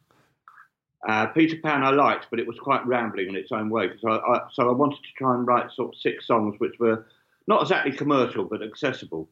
Uh, 1.07 1.27
Peter 1.27 1.57
Pan 1.63 1.85
I 1.85 1.91
liked, 1.91 2.27
but 2.31 2.41
it 2.41 2.47
was 2.47 2.59
quite 2.59 2.85
rambling 2.87 3.29
in 3.29 3.37
its 3.37 3.53
own 3.53 3.71
way. 3.71 3.91
So 4.01 4.11
I, 4.11 4.41
so 4.53 4.69
I 4.69 4.73
wanted 4.73 4.97
to 4.97 5.13
try 5.17 5.35
and 5.35 5.47
write 5.47 5.71
sort 5.73 5.95
of 5.95 6.01
six 6.01 6.27
songs 6.27 6.57
which 6.59 6.75
were 6.81 7.07
not 7.47 7.63
exactly 7.63 7.93
commercial 7.93 8.45
but 8.45 8.63
accessible, 8.63 9.29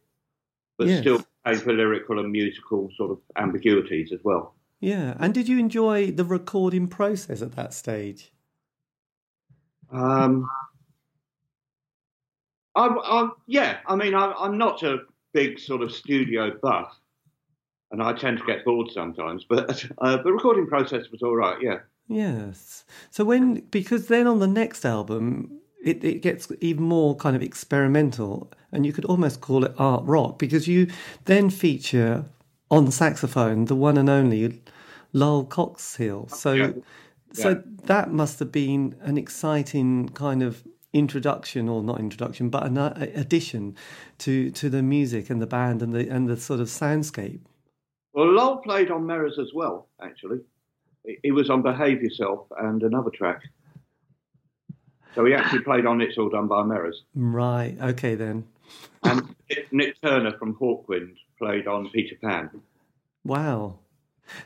but 0.78 0.86
yes. 0.86 1.00
still 1.00 1.24
and 1.44 1.60
for 1.60 1.72
lyrical 1.72 2.18
and 2.18 2.30
musical 2.30 2.90
sort 2.96 3.12
of 3.12 3.18
ambiguities 3.36 4.12
as 4.12 4.20
well. 4.22 4.54
Yeah, 4.80 5.14
and 5.18 5.32
did 5.32 5.48
you 5.48 5.58
enjoy 5.58 6.10
the 6.10 6.24
recording 6.24 6.86
process 6.86 7.40
at 7.40 7.52
that 7.56 7.72
stage? 7.72 8.32
Um, 9.90 10.48
I, 12.74 12.86
I, 12.88 13.28
yeah, 13.46 13.78
I 13.86 13.96
mean, 13.96 14.14
I, 14.14 14.32
I'm 14.32 14.58
not 14.58 14.82
a 14.82 14.98
big 15.32 15.58
sort 15.58 15.82
of 15.82 15.92
studio 15.92 16.52
buff, 16.60 16.94
and 17.90 18.02
I 18.02 18.12
tend 18.12 18.38
to 18.38 18.44
get 18.44 18.64
bored 18.64 18.88
sometimes. 18.92 19.44
But 19.48 19.84
uh, 19.98 20.22
the 20.22 20.32
recording 20.32 20.66
process 20.66 21.10
was 21.10 21.22
all 21.22 21.36
right. 21.36 21.58
Yeah. 21.60 21.78
Yes. 22.08 22.84
So 23.10 23.24
when 23.24 23.60
because 23.70 24.06
then 24.06 24.26
on 24.26 24.38
the 24.38 24.46
next 24.46 24.84
album 24.84 25.60
it, 25.84 26.02
it 26.02 26.22
gets 26.22 26.50
even 26.60 26.84
more 26.84 27.14
kind 27.16 27.36
of 27.36 27.42
experimental 27.42 28.52
and 28.72 28.84
you 28.84 28.92
could 28.92 29.04
almost 29.04 29.40
call 29.40 29.64
it 29.64 29.74
art 29.78 30.04
rock 30.04 30.38
because 30.38 30.66
you 30.66 30.88
then 31.24 31.50
feature 31.50 32.24
on 32.70 32.90
saxophone 32.90 33.66
the 33.66 33.76
one 33.76 33.96
and 33.96 34.10
only 34.10 34.62
Lol 35.12 35.46
Coxhill. 35.46 36.30
So 36.30 36.52
Yeah. 36.52 36.72
so 37.32 37.62
that 37.84 38.12
must 38.12 38.38
have 38.38 38.50
been 38.52 38.94
an 39.00 39.18
exciting 39.18 40.08
kind 40.10 40.42
of 40.42 40.64
introduction 40.92 41.68
or 41.68 41.82
not 41.82 42.00
introduction 42.00 42.48
but 42.48 42.64
an 42.64 42.78
uh, 42.78 42.94
addition 43.14 43.76
to 44.18 44.50
to 44.52 44.70
the 44.70 44.82
music 44.82 45.28
and 45.28 45.42
the 45.42 45.46
band 45.46 45.82
and 45.82 45.92
the 45.92 46.08
and 46.08 46.28
the 46.28 46.36
sort 46.36 46.60
of 46.60 46.68
soundscape. 46.68 47.40
Well, 48.16 48.32
Lol 48.32 48.56
played 48.56 48.90
on 48.90 49.06
Mirrors 49.06 49.38
as 49.38 49.52
well, 49.54 49.88
actually. 50.02 50.38
He- 51.22 51.30
was 51.30 51.50
on 51.50 51.60
Behave 51.60 52.02
Yourself 52.02 52.46
and 52.58 52.82
another 52.82 53.10
track. 53.10 53.42
So 55.14 55.26
he 55.26 55.34
actually 55.34 55.60
played 55.60 55.84
on 55.84 56.00
It's 56.00 56.16
All 56.16 56.30
Done 56.30 56.48
by 56.48 56.62
Mirrors. 56.62 57.04
Right. 57.14 57.76
Okay 57.80 58.14
then. 58.14 58.44
And 59.04 59.34
Nik 59.70 60.00
Turner 60.02 60.36
from 60.38 60.54
Hawkwind 60.56 61.14
played 61.38 61.66
on 61.66 61.90
Peter 61.90 62.16
Pan. 62.20 62.50
Wow. 63.22 63.80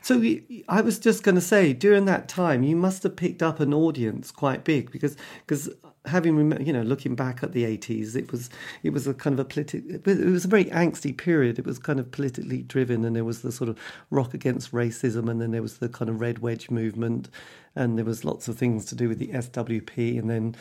So 0.01 0.21
I 0.67 0.81
was 0.81 0.99
just 0.99 1.23
going 1.23 1.35
to 1.35 1.41
say, 1.41 1.71
during 1.71 2.05
that 2.05 2.27
time, 2.27 2.63
you 2.63 2.75
must 2.75 3.03
have 3.03 3.15
picked 3.15 3.41
up 3.41 3.61
an 3.61 3.73
audience 3.73 4.31
quite 4.31 4.63
big 4.65 4.91
because 4.91 5.15
because 5.47 5.69
having 6.05 6.65
you 6.65 6.73
know 6.73 6.81
looking 6.81 7.15
back 7.15 7.43
at 7.43 7.53
the 7.53 7.65
eighties, 7.65 8.15
it 8.15 8.31
was 8.31 8.49
it 8.83 8.91
was 8.91 9.07
a 9.07 9.13
kind 9.13 9.33
of 9.33 9.39
a 9.39 9.45
political 9.45 9.95
it 9.95 10.05
was 10.05 10.45
a 10.45 10.47
very 10.47 10.65
angsty 10.65 11.15
period. 11.15 11.59
It 11.59 11.65
was 11.65 11.79
kind 11.79 11.99
of 11.99 12.11
politically 12.11 12.63
driven, 12.63 13.05
and 13.05 13.15
there 13.15 13.25
was 13.25 13.41
the 13.41 13.51
sort 13.51 13.69
of 13.69 13.77
rock 14.09 14.33
against 14.33 14.71
racism, 14.71 15.29
and 15.29 15.41
then 15.41 15.51
there 15.51 15.61
was 15.61 15.77
the 15.77 15.89
kind 15.89 16.09
of 16.09 16.19
red 16.19 16.39
wedge 16.39 16.69
movement, 16.69 17.29
and 17.75 17.97
there 17.97 18.05
was 18.05 18.25
lots 18.25 18.47
of 18.47 18.57
things 18.57 18.85
to 18.85 18.95
do 18.95 19.09
with 19.09 19.19
the 19.19 19.27
SWP, 19.27 20.19
and 20.19 20.29
then 20.29 20.55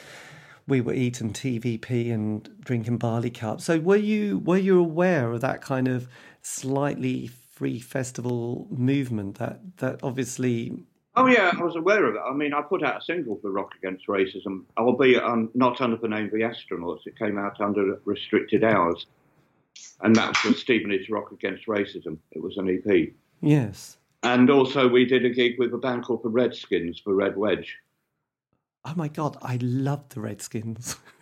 we 0.67 0.81
were 0.81 0.95
eating 0.95 1.33
TVP 1.33 2.13
and 2.13 2.49
drinking 2.61 2.99
barley 2.99 3.31
cup. 3.31 3.61
So 3.61 3.79
were 3.79 3.97
you 3.97 4.39
were 4.39 4.59
you 4.59 4.79
aware 4.79 5.33
of 5.33 5.41
that 5.41 5.63
kind 5.63 5.89
of 5.89 6.09
slightly 6.43 7.29
free 7.29 7.81
festival 7.81 8.67
movement 8.71 9.39
that 9.39 9.61
that 9.79 10.01
obviously 10.03 10.85
Oh, 11.17 11.27
yeah, 11.27 11.51
I 11.59 11.63
was 11.63 11.75
aware 11.75 12.05
of 12.07 12.15
it. 12.15 12.21
I 12.25 12.33
mean, 12.33 12.55
I 12.55 12.63
put 12.63 12.85
out 12.85 13.03
a 13.03 13.05
single 13.05 13.39
for 13.43 13.51
Rock 13.51 13.73
Against 13.83 14.07
Racism, 14.07 14.63
albeit 14.79 15.23
um, 15.25 15.51
not 15.55 15.81
under 15.81 15.97
the 15.97 16.07
name 16.07 16.31
The 16.33 16.43
Astronauts. 16.43 17.07
It 17.07 17.19
came 17.19 17.37
out 17.37 17.61
under 17.61 18.01
Restricted 18.05 18.63
Hours. 18.63 19.07
And 20.03 20.15
that 20.17 20.29
was 20.29 20.39
for 20.39 20.53
Stevenage 20.53 21.11
Rock 21.11 21.33
Against 21.33 21.67
Racism. 21.67 22.19
It 22.33 22.43
was 22.43 22.57
an 22.59 22.69
EP. 22.69 23.09
yes. 23.41 23.97
And 24.23 24.51
also, 24.51 24.87
we 24.87 25.07
did 25.07 25.25
a 25.25 25.31
gig 25.31 25.59
with 25.59 25.73
a 25.73 25.79
band 25.79 26.05
called 26.05 26.23
the 26.23 26.29
Redskins 26.29 27.01
for 27.03 27.15
Red 27.15 27.37
Wedge. 27.39 27.75
Oh 28.85 28.93
my 28.95 29.09
god, 29.09 29.39
I 29.41 29.59
love 29.63 30.09
the 30.11 30.21
Redskins. 30.21 30.97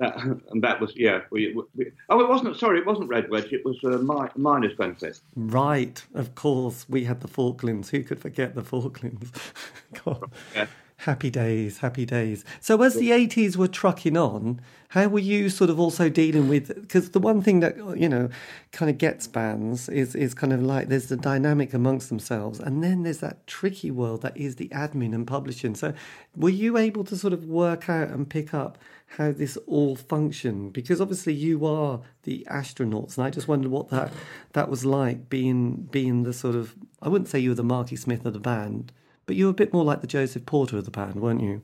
That, 0.00 0.16
and 0.50 0.62
that 0.62 0.80
was, 0.80 0.92
yeah. 0.96 1.20
We, 1.30 1.54
we, 1.76 1.86
oh, 2.08 2.20
it 2.20 2.28
wasn't, 2.28 2.56
sorry, 2.56 2.80
it 2.80 2.86
wasn't 2.86 3.08
Red 3.08 3.30
Wedge. 3.30 3.52
It 3.52 3.64
was 3.64 3.78
uh, 3.84 3.98
Mi- 3.98 4.30
Miners 4.42 4.76
Benefit. 4.76 5.20
right, 5.36 6.04
of 6.14 6.34
course, 6.34 6.84
we 6.88 7.04
had 7.04 7.20
the 7.20 7.28
Falklands. 7.28 7.90
Who 7.90 8.02
could 8.02 8.18
forget 8.20 8.54
the 8.54 8.64
Falklands? 8.64 9.30
God. 10.04 10.32
Yeah. 10.54 10.66
Happy 11.04 11.28
days, 11.28 11.76
happy 11.76 12.06
days. 12.06 12.46
So, 12.62 12.80
as 12.80 12.94
the 12.94 13.10
80s 13.10 13.58
were 13.58 13.68
trucking 13.68 14.16
on, 14.16 14.58
how 14.88 15.06
were 15.08 15.18
you 15.18 15.50
sort 15.50 15.68
of 15.68 15.78
also 15.78 16.08
dealing 16.08 16.48
with? 16.48 16.68
Because 16.80 17.10
the 17.10 17.20
one 17.20 17.42
thing 17.42 17.60
that, 17.60 17.76
you 17.98 18.08
know, 18.08 18.30
kind 18.72 18.88
of 18.90 18.96
gets 18.96 19.26
bands 19.26 19.90
is, 19.90 20.14
is 20.14 20.32
kind 20.32 20.50
of 20.50 20.62
like 20.62 20.88
there's 20.88 21.08
the 21.08 21.18
dynamic 21.18 21.74
amongst 21.74 22.08
themselves, 22.08 22.58
and 22.58 22.82
then 22.82 23.02
there's 23.02 23.18
that 23.18 23.46
tricky 23.46 23.90
world 23.90 24.22
that 24.22 24.34
is 24.34 24.56
the 24.56 24.70
admin 24.70 25.14
and 25.14 25.26
publishing. 25.26 25.74
So, 25.74 25.92
were 26.34 26.48
you 26.48 26.78
able 26.78 27.04
to 27.04 27.16
sort 27.16 27.34
of 27.34 27.44
work 27.44 27.90
out 27.90 28.08
and 28.08 28.26
pick 28.26 28.54
up 28.54 28.78
how 29.18 29.30
this 29.30 29.58
all 29.66 29.96
functioned? 29.96 30.72
Because 30.72 31.02
obviously 31.02 31.34
you 31.34 31.66
are 31.66 32.00
the 32.22 32.46
astronauts, 32.50 33.18
and 33.18 33.26
I 33.26 33.28
just 33.28 33.46
wondered 33.46 33.70
what 33.70 33.90
that, 33.90 34.10
that 34.54 34.70
was 34.70 34.86
like 34.86 35.28
being, 35.28 35.86
being 35.90 36.22
the 36.22 36.32
sort 36.32 36.54
of, 36.54 36.74
I 37.02 37.10
wouldn't 37.10 37.28
say 37.28 37.40
you 37.40 37.50
were 37.50 37.56
the 37.56 37.62
Marky 37.62 37.96
Smith 37.96 38.24
of 38.24 38.32
the 38.32 38.40
band. 38.40 38.90
But 39.26 39.36
you 39.36 39.46
were 39.46 39.50
a 39.50 39.54
bit 39.54 39.72
more 39.72 39.84
like 39.84 40.00
the 40.00 40.06
Joseph 40.06 40.46
Porter 40.46 40.78
of 40.78 40.84
the 40.84 40.90
band, 40.90 41.16
weren't 41.16 41.42
you? 41.42 41.62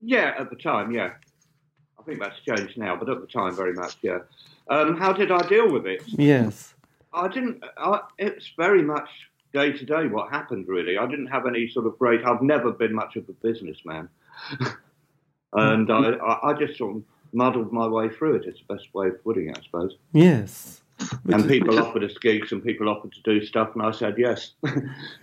Yeah, 0.00 0.34
at 0.38 0.50
the 0.50 0.56
time, 0.56 0.92
yeah. 0.92 1.12
I 1.98 2.02
think 2.02 2.20
that's 2.20 2.40
changed 2.40 2.76
now, 2.76 2.96
but 2.96 3.08
at 3.08 3.20
the 3.20 3.26
time, 3.26 3.54
very 3.54 3.72
much, 3.72 3.96
yeah. 4.02 4.18
Um, 4.68 4.96
how 4.96 5.12
did 5.12 5.30
I 5.30 5.46
deal 5.48 5.70
with 5.70 5.86
it? 5.86 6.02
Yes. 6.06 6.74
I 7.12 7.28
didn't. 7.28 7.62
I, 7.76 8.00
it's 8.18 8.52
very 8.56 8.82
much 8.82 9.08
day 9.52 9.72
to 9.72 9.84
day 9.84 10.06
what 10.06 10.30
happened. 10.30 10.66
Really, 10.68 10.98
I 10.98 11.06
didn't 11.06 11.26
have 11.26 11.46
any 11.46 11.68
sort 11.68 11.86
of 11.86 11.98
great. 11.98 12.24
I've 12.24 12.42
never 12.42 12.72
been 12.72 12.94
much 12.94 13.16
of 13.16 13.28
a 13.28 13.32
businessman, 13.32 14.08
and 15.52 15.90
I, 15.90 16.12
I, 16.14 16.50
I 16.50 16.52
just 16.54 16.78
sort 16.78 16.96
of 16.96 17.02
muddled 17.32 17.72
my 17.72 17.86
way 17.86 18.08
through 18.08 18.36
it. 18.36 18.44
It's 18.46 18.60
the 18.66 18.74
best 18.74 18.92
way 18.94 19.08
of 19.08 19.22
putting 19.22 19.48
it, 19.50 19.58
I 19.58 19.62
suppose. 19.62 19.96
Yes. 20.12 20.81
And 21.32 21.48
people 21.48 21.78
offered 21.78 22.04
us 22.04 22.16
gigs, 22.18 22.52
and 22.52 22.62
people 22.62 22.88
offered 22.88 23.12
to 23.12 23.22
do 23.22 23.44
stuff, 23.44 23.70
and 23.74 23.82
I 23.82 23.90
said 23.92 24.16
yes. 24.18 24.52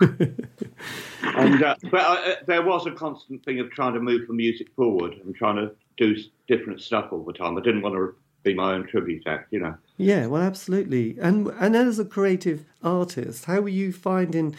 and 0.01 1.63
uh, 1.63 1.75
but 1.91 2.01
uh, 2.01 2.35
there 2.47 2.63
was 2.63 2.85
a 2.85 2.91
constant 2.91 3.43
thing 3.43 3.59
of 3.59 3.69
trying 3.71 3.93
to 3.93 3.99
move 3.99 4.27
the 4.27 4.33
music 4.33 4.73
forward 4.75 5.13
and 5.13 5.35
trying 5.35 5.57
to 5.57 5.71
do 5.97 6.15
different 6.47 6.81
stuff 6.81 7.09
all 7.11 7.23
the 7.23 7.33
time. 7.33 7.57
I 7.57 7.61
didn't 7.61 7.81
want 7.81 7.95
to 7.95 8.15
be 8.43 8.53
my 8.53 8.73
own 8.73 8.87
tribute 8.87 9.23
act, 9.27 9.51
you 9.51 9.59
know. 9.59 9.75
Yeah, 9.97 10.27
well, 10.27 10.41
absolutely. 10.41 11.17
And 11.19 11.47
and 11.59 11.75
as 11.75 11.99
a 11.99 12.05
creative 12.05 12.65
artist, 12.81 13.45
how 13.45 13.61
were 13.61 13.69
you 13.69 13.91
finding 13.91 14.55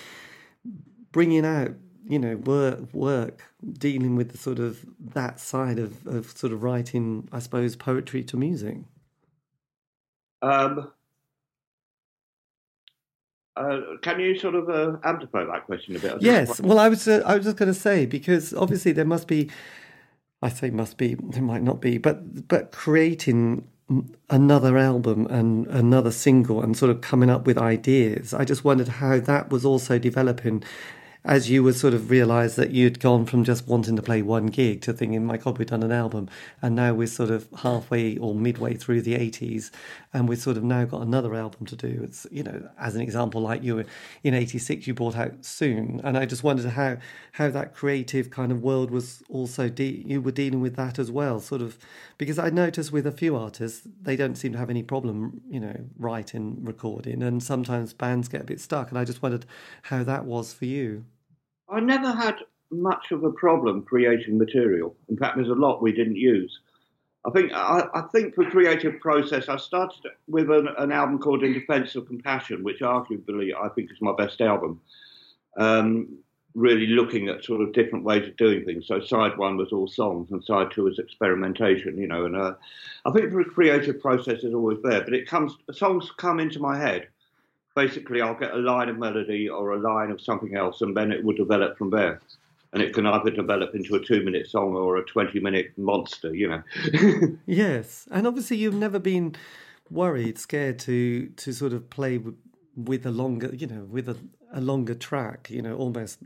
bringing 1.13 1.45
out, 1.45 1.73
you 2.07 2.19
know, 2.19 2.37
work, 2.37 2.93
work, 2.93 3.43
dealing 3.73 4.17
with 4.17 4.31
the 4.31 4.39
sort 4.39 4.59
of 4.59 4.85
that 5.15 5.41
side 5.41 5.79
of, 5.79 6.07
of 6.07 6.31
sort 6.37 6.53
of 6.53 6.63
writing, 6.63 7.29
I 7.33 7.39
suppose, 7.41 7.77
poetry 7.77 8.23
to 8.25 8.37
music? 8.37 8.79
Um, 10.43 10.91
uh, 13.61 13.97
can 14.01 14.19
you 14.21 14.39
sort 14.39 14.55
of 14.55 14.69
uh, 14.69 14.97
amplify 15.05 15.45
that 15.45 15.67
question 15.67 15.97
a 15.97 15.99
bit? 15.99 16.13
I 16.13 16.17
Yes. 16.21 16.61
Well, 16.61 16.79
I 16.79 16.89
was 16.89 17.07
uh, 17.07 17.23
I 17.27 17.37
was 17.37 17.45
just 17.45 17.57
going 17.57 17.73
to 17.73 17.79
say 17.79 18.07
because 18.07 18.55
obviously 18.55 18.93
there 18.93 19.05
must 19.05 19.29
be, 19.29 19.51
I 20.43 20.49
say 20.49 20.71
must 20.71 20.97
be, 20.97 21.15
there 21.15 21.43
might 21.43 21.63
not 21.63 21.81
be, 21.81 21.99
but 21.99 22.49
but 22.49 22.73
creating 22.73 23.69
another 24.31 24.79
album 24.79 25.27
and 25.27 25.67
another 25.67 26.13
single 26.13 26.63
and 26.63 26.77
sort 26.77 26.91
of 26.91 27.01
coming 27.01 27.29
up 27.29 27.47
with 27.47 27.59
ideas. 27.59 28.33
I 28.33 28.45
just 28.45 28.65
wondered 28.65 28.89
how 28.89 29.19
that 29.19 29.51
was 29.51 29.65
also 29.65 29.99
developing 29.99 30.63
as 31.25 31.51
you 31.51 31.63
would 31.63 31.75
sort 31.75 31.93
of 31.93 32.09
realize 32.09 32.57
that 32.57 32.71
you'd 32.71 32.99
gone 32.99 33.27
from 33.27 33.45
just 33.45 33.69
wanting 33.69 33.95
to 33.95 34.03
play 34.03 34.23
one 34.23 34.47
gig 34.47 34.81
to 34.81 34.93
thinking, 34.93 35.25
my 35.25 35.37
God, 35.37 35.59
we've 35.59 35.69
done 35.69 35.83
an 35.83 35.93
album. 35.93 36.31
And 36.63 36.75
now 36.75 36.95
we're 36.95 37.07
sort 37.07 37.31
of 37.31 37.47
halfway 37.59 38.17
or 38.17 38.35
midway 38.35 38.75
through 38.75 39.03
the 39.03 39.15
80s 39.15 39.71
and 40.15 40.29
we've 40.29 40.39
sort 40.39 40.57
of 40.57 40.65
now 40.65 40.87
got 40.87 41.03
another 41.03 41.35
album 41.35 41.67
to 41.67 41.77
do. 41.77 42.01
It's, 42.03 42.27
you 42.31 42.43
know, 42.43 42.69
as 42.79 42.95
an 42.95 43.03
example, 43.03 43.43
like 43.43 43.63
you 43.63 43.77
were 43.77 43.85
in 44.25 44.33
86, 44.33 44.87
you 44.87 44.95
brought 44.95 45.17
out 45.17 45.45
Soon. 45.45 46.01
And 46.03 46.17
I 46.17 46.25
just 46.25 46.43
wondered 46.43 46.71
how, 46.71 46.97
how 47.33 47.51
that 47.51 47.75
creative 47.75 48.31
kind 48.31 48.51
of 48.51 48.63
world 48.63 48.91
was 48.91 49.23
also, 49.29 49.69
de- 49.69 50.03
you 50.07 50.23
were 50.23 50.33
dealing 50.33 50.61
with 50.61 50.77
that 50.77 50.99
as 50.99 51.11
well, 51.11 51.39
sort 51.39 51.61
of, 51.61 51.79
because 52.17 52.39
I 52.39 52.49
noticed 52.49 52.93
with 52.93 53.07
a 53.07 53.13
few 53.13 53.37
artists, 53.37 53.87
they 54.03 54.17
don't 54.17 54.37
seem 54.37 54.53
to 54.53 54.59
have 54.59 54.71
any 54.71 54.83
problem, 54.83 55.43
you 55.49 55.61
know, 55.61 55.77
writing, 55.99 56.65
recording. 56.65 57.23
And 57.23 57.43
sometimes 57.43 57.93
bands 57.93 58.29
get 58.29 58.41
a 58.41 58.45
bit 58.45 58.61
stuck. 58.61 58.89
And 58.89 58.99
I 58.99 59.05
just 59.05 59.23
wondered 59.23 59.45
how 59.83 60.03
that 60.05 60.25
was 60.25 60.53
for 60.53 60.65
you. 60.65 61.05
I 61.71 61.81
never 61.81 62.13
had 62.13 62.37
much 62.71 63.11
of 63.11 63.25
a 63.25 63.31
problem 63.31 63.83
creating 63.83 64.39
material. 64.39 64.95
In 65.09 65.17
fact, 65.17 65.37
there's 65.37 65.49
a 65.49 65.55
lot 65.55 65.83
we 65.83 65.93
didn't 65.93 66.17
use. 66.17 66.59
I 67.27 67.31
think 67.31 67.53
I, 67.53 67.87
I 67.93 68.03
think 68.13 68.35
for 68.35 68.49
creative 68.49 68.99
process, 69.01 69.49
I 69.49 69.59
started 69.59 70.11
with 70.27 70.51
an, 70.51 70.69
an 70.79 70.91
album 70.91 71.19
called 71.19 71.43
In 71.43 71.53
Defense 71.53 71.95
of 71.95 72.07
Compassion, 72.07 72.65
which 72.65 72.81
arguably 72.81 73.51
I 73.55 73.69
think 73.69 73.91
is 73.91 74.01
my 74.01 74.15
best 74.17 74.41
album. 74.41 74.81
Um, 75.59 76.19
really 76.55 76.87
looking 76.87 77.29
at 77.29 77.45
sort 77.45 77.61
of 77.61 77.73
different 77.73 78.05
ways 78.05 78.27
of 78.27 78.37
doing 78.37 78.65
things. 78.65 78.87
So 78.87 79.01
side 79.01 79.37
one 79.37 79.57
was 79.57 79.71
all 79.71 79.87
songs, 79.87 80.31
and 80.31 80.43
side 80.43 80.71
two 80.73 80.85
was 80.85 80.99
experimentation. 80.99 81.99
You 81.99 82.09
know, 82.09 82.25
and 82.25 82.37
uh, 82.37 82.55
I 83.05 83.11
think 83.11 83.33
the 83.33 83.45
creative 83.45 84.01
process 84.01 84.43
is 84.43 84.55
always 84.55 84.79
there, 84.83 85.05
but 85.05 85.13
it 85.13 85.29
comes 85.29 85.53
songs 85.73 86.11
come 86.17 86.41
into 86.41 86.59
my 86.59 86.79
head 86.79 87.09
basically 87.75 88.21
I'll 88.21 88.35
get 88.39 88.53
a 88.53 88.59
line 88.59 88.89
of 88.89 88.99
melody 88.99 89.49
or 89.49 89.73
a 89.73 89.81
line 89.81 90.11
of 90.11 90.21
something 90.21 90.57
else, 90.57 90.81
and 90.81 90.97
then 90.97 91.13
it 91.13 91.25
will 91.25 91.37
develop 91.37 91.79
from 91.79 91.91
there. 91.91 92.21
And 92.73 92.83
it 92.83 92.95
can 92.95 93.05
either 93.05 93.31
develop 93.31 93.75
into 93.75 93.97
a 93.97 94.05
two-minute 94.05 94.49
song 94.49 94.77
or 94.77 94.97
a 94.97 95.05
twenty-minute 95.05 95.73
monster, 95.77 96.35
you 96.35 96.49
know. 96.49 96.63
Yes, 97.47 98.07
and 98.13 98.27
obviously 98.27 98.59
you've 98.59 98.75
never 98.75 99.01
been 99.01 99.35
worried, 99.91 100.39
scared 100.39 100.79
to 100.81 101.27
to 101.31 101.53
sort 101.53 101.73
of 101.73 101.91
play 101.91 102.19
with, 102.19 102.37
with 102.77 103.05
a 103.07 103.11
longer, 103.11 103.53
you 103.53 103.67
know, 103.67 103.85
with 103.85 104.09
a, 104.09 104.17
a 104.53 104.61
longer 104.61 104.95
track, 104.95 105.51
you 105.51 105.63
know, 105.63 105.77
almost 105.77 106.23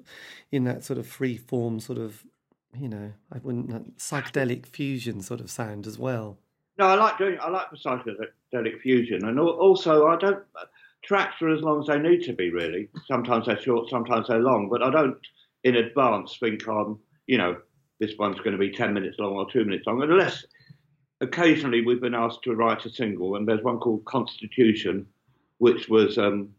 in 0.53 0.65
that 0.65 0.85
sort 0.85 0.99
of 0.99 1.07
free 1.07 1.39
form, 1.39 1.81
sort 1.81 1.99
of, 1.99 2.25
you 2.79 2.91
know, 2.91 3.13
I 3.33 3.39
wouldn't 3.39 3.97
psychedelic 3.97 4.67
fusion 4.67 5.23
sort 5.23 5.41
of 5.41 5.51
sound 5.51 5.87
as 5.87 5.99
well. 5.99 6.39
No, 6.77 6.87
I 6.87 6.95
like 6.95 7.19
doing. 7.19 7.39
I 7.41 7.49
like 7.51 7.71
the 7.71 7.77
psychedelic 7.77 8.81
fusion, 8.81 9.25
and 9.25 9.39
also 9.39 10.09
I 10.09 10.17
don't. 10.17 10.43
Tracks 11.05 11.41
are 11.43 11.51
as 11.51 11.61
long 11.61 11.81
as 11.81 11.87
they 11.87 11.99
need 11.99 12.23
to 12.25 12.33
be. 12.33 12.51
Really, 12.51 12.89
sometimes 13.07 13.47
they're 13.47 13.61
short, 13.61 13.91
sometimes 13.91 14.29
they're 14.29 14.41
long, 14.41 14.69
but 14.71 14.83
I 14.83 14.91
don't 14.91 15.19
in 15.65 15.77
advance 15.77 16.37
think 16.39 16.67
on. 16.69 16.99
You 17.27 17.39
know, 17.39 17.57
this 18.01 18.13
one's 18.19 18.39
going 18.39 18.53
to 18.53 18.59
be 18.59 18.71
ten 18.71 18.95
minutes 18.95 19.19
long 19.19 19.35
or 19.35 19.51
two 19.51 19.65
minutes 19.65 19.87
long, 19.87 20.03
unless 20.03 20.45
occasionally 21.21 21.85
we've 21.85 22.01
been 22.01 22.15
asked 22.15 22.43
to 22.45 22.55
write 22.55 22.85
a 22.85 22.91
single, 22.91 23.37
and 23.37 23.47
there's 23.47 23.63
one 23.63 23.79
called 23.79 24.05
Constitution, 24.05 25.07
which 25.59 25.89
was 25.89 26.19
um, 26.19 26.51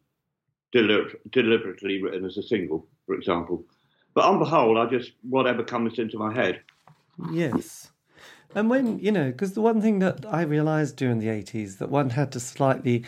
deliber- 0.74 1.16
deliberately 1.32 2.02
written 2.02 2.26
as 2.26 2.38
a 2.38 2.44
single, 2.44 2.88
for 3.06 3.16
example. 3.16 3.64
But 4.14 4.26
on 4.26 4.40
the 4.40 4.46
whole, 4.46 4.78
I 4.78 4.86
just 4.86 5.12
whatever 5.30 5.64
comes 5.64 6.00
into 6.00 6.18
my 6.18 6.34
head. 6.34 6.62
Yes. 7.32 7.92
And 8.56 8.70
when, 8.70 9.00
you 9.00 9.12
know, 9.12 9.32
because 9.32 9.54
the 9.54 9.62
one 9.62 9.82
thing 9.82 10.00
that 10.00 10.26
I 10.26 10.42
realised 10.42 10.96
during 10.96 11.20
the 11.20 11.28
80s 11.28 11.78
that 11.80 11.90
one 11.90 12.12
had 12.12 12.32
to 12.32 12.40
slightly 12.40 13.04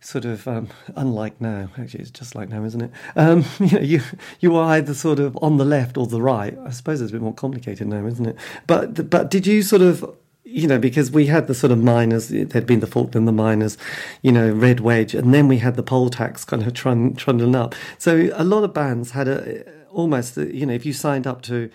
sort 0.00 0.24
of, 0.24 0.46
um, 0.46 0.68
unlike 0.94 1.40
now, 1.40 1.68
actually, 1.76 2.00
it's 2.00 2.12
just 2.12 2.36
like 2.36 2.48
now, 2.48 2.62
isn't 2.64 2.80
it? 2.80 2.90
Um, 3.16 3.44
you 3.58 3.70
know, 3.72 3.80
you, 3.80 4.00
you 4.38 4.56
are 4.56 4.70
either 4.74 4.94
sort 4.94 5.18
of 5.18 5.36
on 5.42 5.56
the 5.56 5.64
left 5.64 5.96
or 5.96 6.06
the 6.06 6.22
right. 6.22 6.56
I 6.64 6.70
suppose 6.70 7.00
it's 7.00 7.10
a 7.10 7.14
bit 7.14 7.22
more 7.22 7.34
complicated 7.34 7.88
now, 7.88 8.06
isn't 8.06 8.24
it? 8.24 8.36
But, 8.68 9.10
but 9.10 9.30
did 9.30 9.48
you 9.48 9.62
sort 9.62 9.82
of, 9.82 10.08
you 10.44 10.68
know, 10.68 10.78
because 10.78 11.10
we 11.10 11.26
had 11.26 11.48
the 11.48 11.54
sort 11.54 11.72
of 11.72 11.82
miners, 11.82 12.28
there'd 12.28 12.66
been 12.66 12.78
the 12.78 12.86
Falkland, 12.86 13.26
the 13.26 13.32
miners, 13.32 13.76
you 14.22 14.30
know, 14.30 14.52
Red 14.52 14.78
Wedge, 14.78 15.12
and 15.12 15.34
then 15.34 15.48
we 15.48 15.58
had 15.58 15.74
the 15.74 15.82
poll 15.82 16.08
tax 16.08 16.44
kind 16.44 16.62
of 16.62 16.72
trund, 16.72 17.18
trundling 17.18 17.56
up. 17.56 17.74
So 17.98 18.30
a 18.34 18.44
lot 18.44 18.62
of 18.62 18.72
bands 18.72 19.10
had 19.10 19.26
a, 19.26 19.64
almost, 19.90 20.36
you 20.36 20.66
know, 20.66 20.74
if 20.74 20.86
you 20.86 20.92
signed 20.92 21.26
up 21.26 21.42
to, 21.42 21.68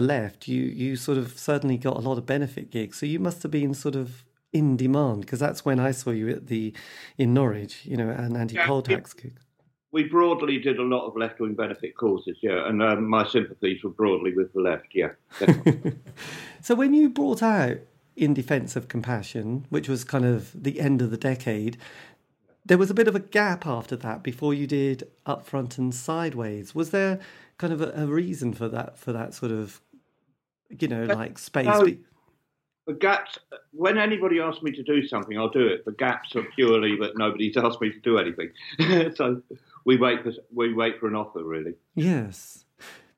the 0.00 0.06
left, 0.06 0.48
you 0.48 0.62
you 0.62 0.96
sort 0.96 1.18
of 1.18 1.38
certainly 1.38 1.76
got 1.76 1.96
a 1.96 2.00
lot 2.00 2.18
of 2.18 2.26
benefit 2.26 2.70
gigs. 2.70 2.98
So 2.98 3.06
you 3.06 3.18
must 3.18 3.42
have 3.42 3.52
been 3.52 3.74
sort 3.74 3.96
of 3.96 4.24
in 4.52 4.76
demand 4.76 5.22
because 5.22 5.38
that's 5.38 5.64
when 5.64 5.78
I 5.78 5.92
saw 5.92 6.10
you 6.10 6.28
at 6.30 6.46
the 6.46 6.74
in 7.18 7.34
Norwich, 7.34 7.84
you 7.84 7.96
know, 7.96 8.10
an 8.10 8.36
anti-poll 8.36 8.82
tax 8.82 9.12
gig. 9.12 9.34
We 9.92 10.04
broadly 10.04 10.58
did 10.58 10.78
a 10.78 10.84
lot 10.84 11.06
of 11.06 11.16
left-wing 11.16 11.54
benefit 11.54 11.96
causes, 11.96 12.36
yeah, 12.42 12.68
and 12.68 12.80
um, 12.80 13.08
my 13.08 13.26
sympathies 13.26 13.82
were 13.82 13.90
broadly 13.90 14.32
with 14.32 14.52
the 14.52 14.60
left, 14.60 14.86
yeah. 14.94 15.10
so 16.60 16.76
when 16.76 16.94
you 16.94 17.10
brought 17.10 17.42
out 17.42 17.78
in 18.14 18.32
defence 18.32 18.76
of 18.76 18.86
compassion, 18.86 19.66
which 19.68 19.88
was 19.88 20.04
kind 20.04 20.24
of 20.24 20.52
the 20.54 20.78
end 20.78 21.02
of 21.02 21.10
the 21.10 21.16
decade, 21.16 21.76
there 22.64 22.78
was 22.78 22.88
a 22.88 22.94
bit 22.94 23.08
of 23.08 23.16
a 23.16 23.20
gap 23.20 23.66
after 23.66 23.96
that 23.96 24.22
before 24.22 24.54
you 24.54 24.68
did 24.68 25.08
up 25.26 25.44
front 25.44 25.76
and 25.76 25.92
sideways. 25.92 26.72
Was 26.72 26.90
there 26.90 27.18
kind 27.60 27.72
of 27.74 27.82
a, 27.82 27.92
a 27.94 28.06
reason 28.06 28.54
for 28.54 28.68
that 28.68 28.98
for 28.98 29.12
that 29.12 29.34
sort 29.34 29.52
of 29.52 29.80
you 30.78 30.88
know 30.88 31.04
like 31.04 31.38
space? 31.38 31.66
No, 31.66 31.86
the 32.86 32.94
gaps. 32.94 33.38
When 33.72 33.98
anybody 33.98 34.40
asks 34.40 34.62
me 34.62 34.72
to 34.72 34.82
do 34.82 35.06
something, 35.06 35.38
I'll 35.38 35.50
do 35.50 35.66
it. 35.66 35.84
The 35.84 35.92
gaps 35.92 36.34
are 36.36 36.42
purely 36.54 36.96
that 37.00 37.16
nobody's 37.16 37.56
asked 37.58 37.80
me 37.80 37.90
to 37.90 38.00
do 38.00 38.18
anything. 38.18 38.50
so 39.16 39.42
we 39.84 39.96
wait 39.96 40.22
for 40.22 40.32
we 40.52 40.74
wait 40.74 40.98
for 41.00 41.08
an 41.08 41.14
offer, 41.14 41.42
really. 41.42 41.74
Yes 41.94 42.64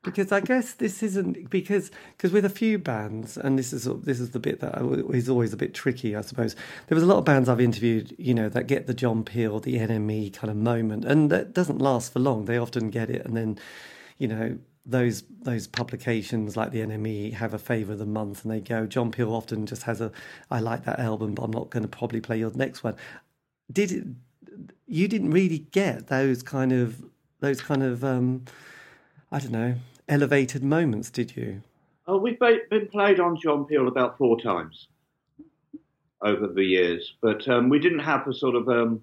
because 0.03 0.33
I 0.33 0.41
guess 0.41 0.73
this 0.73 1.01
isn't 1.01 1.49
because 1.49 1.89
because 2.15 2.31
with 2.31 2.45
a 2.45 2.49
few 2.49 2.77
bands, 2.77 3.37
and 3.37 3.57
this 3.57 3.73
is 3.73 3.85
this 4.03 4.19
is 4.19 4.31
the 4.31 4.39
bit 4.39 4.59
that 4.59 4.81
is 5.13 5.29
always 5.29 5.53
a 5.53 5.57
bit 5.57 5.73
tricky, 5.73 6.15
I 6.15 6.21
suppose. 6.21 6.55
There 6.87 6.95
was 6.95 7.03
a 7.03 7.07
lot 7.07 7.17
of 7.17 7.25
bands 7.25 7.49
I've 7.49 7.61
interviewed, 7.61 8.13
you 8.19 8.33
know, 8.33 8.49
that 8.49 8.67
get 8.67 8.85
the 8.85 8.93
John 8.93 9.23
Peel, 9.23 9.59
the 9.59 9.77
NME 9.77 10.33
kind 10.33 10.51
of 10.51 10.57
moment, 10.57 11.05
and 11.05 11.29
that 11.31 11.53
doesn't 11.53 11.79
last 11.79 12.11
for 12.11 12.19
long. 12.19 12.45
They 12.45 12.57
often 12.57 12.89
get 12.89 13.09
it, 13.09 13.25
and 13.25 13.35
then 13.35 13.57
you 14.17 14.27
know 14.27 14.57
those 14.85 15.23
those 15.41 15.67
publications 15.67 16.57
like 16.57 16.71
the 16.71 16.79
NME 16.79 17.33
have 17.33 17.53
a 17.53 17.59
favour 17.59 17.93
of 17.93 17.99
the 17.99 18.05
month, 18.05 18.43
and 18.43 18.51
they 18.51 18.59
go. 18.59 18.85
John 18.85 19.11
Peel 19.11 19.33
often 19.33 19.65
just 19.65 19.83
has 19.83 20.01
a, 20.01 20.11
I 20.51 20.59
like 20.59 20.83
that 20.85 20.99
album, 20.99 21.35
but 21.35 21.43
I'm 21.43 21.51
not 21.51 21.69
going 21.69 21.83
to 21.83 21.89
probably 21.89 22.21
play 22.21 22.37
your 22.37 22.51
next 22.53 22.83
one. 22.83 22.95
Did 23.71 23.91
it? 23.91 24.05
You 24.85 25.07
didn't 25.07 25.31
really 25.31 25.59
get 25.59 26.07
those 26.07 26.43
kind 26.43 26.71
of 26.71 27.03
those 27.39 27.61
kind 27.61 27.83
of 27.83 28.03
um, 28.03 28.45
I 29.31 29.39
don't 29.39 29.51
know 29.51 29.75
elevated 30.09 30.63
moments, 30.63 31.09
did 31.09 31.35
you? 31.35 31.61
Oh, 32.07 32.17
we've 32.17 32.39
been 32.39 32.87
played 32.91 33.19
on 33.19 33.37
John 33.41 33.65
Peel 33.65 33.87
about 33.87 34.17
four 34.17 34.39
times 34.39 34.87
over 36.21 36.47
the 36.47 36.63
years, 36.63 37.13
but 37.21 37.47
um, 37.47 37.69
we 37.69 37.79
didn't 37.79 37.99
have 37.99 38.27
a 38.27 38.33
sort 38.33 38.55
of 38.55 38.67
um, 38.67 39.01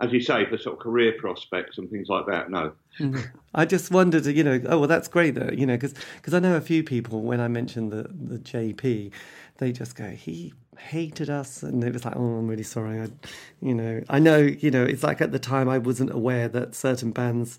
as 0.00 0.12
you 0.12 0.20
say, 0.20 0.44
for 0.46 0.58
sort 0.58 0.76
of 0.76 0.82
career 0.82 1.14
prospects 1.18 1.78
and 1.78 1.90
things 1.90 2.08
like 2.08 2.26
that. 2.26 2.50
No. 2.50 2.72
Mm-hmm. 3.00 3.20
I 3.54 3.64
just 3.64 3.90
wondered, 3.90 4.26
you 4.26 4.44
know, 4.44 4.60
oh, 4.68 4.80
well, 4.80 4.88
that's 4.88 5.08
great, 5.08 5.34
though, 5.34 5.50
you 5.52 5.64
know, 5.64 5.76
because 5.76 6.34
I 6.34 6.38
know 6.38 6.56
a 6.56 6.60
few 6.60 6.82
people, 6.84 7.22
when 7.22 7.40
I 7.40 7.48
mentioned 7.48 7.92
the, 7.92 8.02
the 8.02 8.38
JP, 8.38 9.10
they 9.58 9.72
just 9.72 9.96
go, 9.96 10.10
he 10.10 10.52
hated 10.78 11.30
us. 11.30 11.62
And 11.62 11.82
it 11.82 11.92
was 11.92 12.04
like, 12.04 12.14
oh, 12.16 12.20
I'm 12.20 12.46
really 12.46 12.62
sorry. 12.62 13.00
I, 13.00 13.08
you 13.62 13.74
know, 13.74 14.02
I 14.10 14.18
know, 14.18 14.38
you 14.38 14.70
know, 14.70 14.84
it's 14.84 15.02
like 15.02 15.20
at 15.22 15.32
the 15.32 15.38
time 15.38 15.68
I 15.68 15.78
wasn't 15.78 16.10
aware 16.10 16.48
that 16.48 16.74
certain 16.74 17.12
bands, 17.12 17.58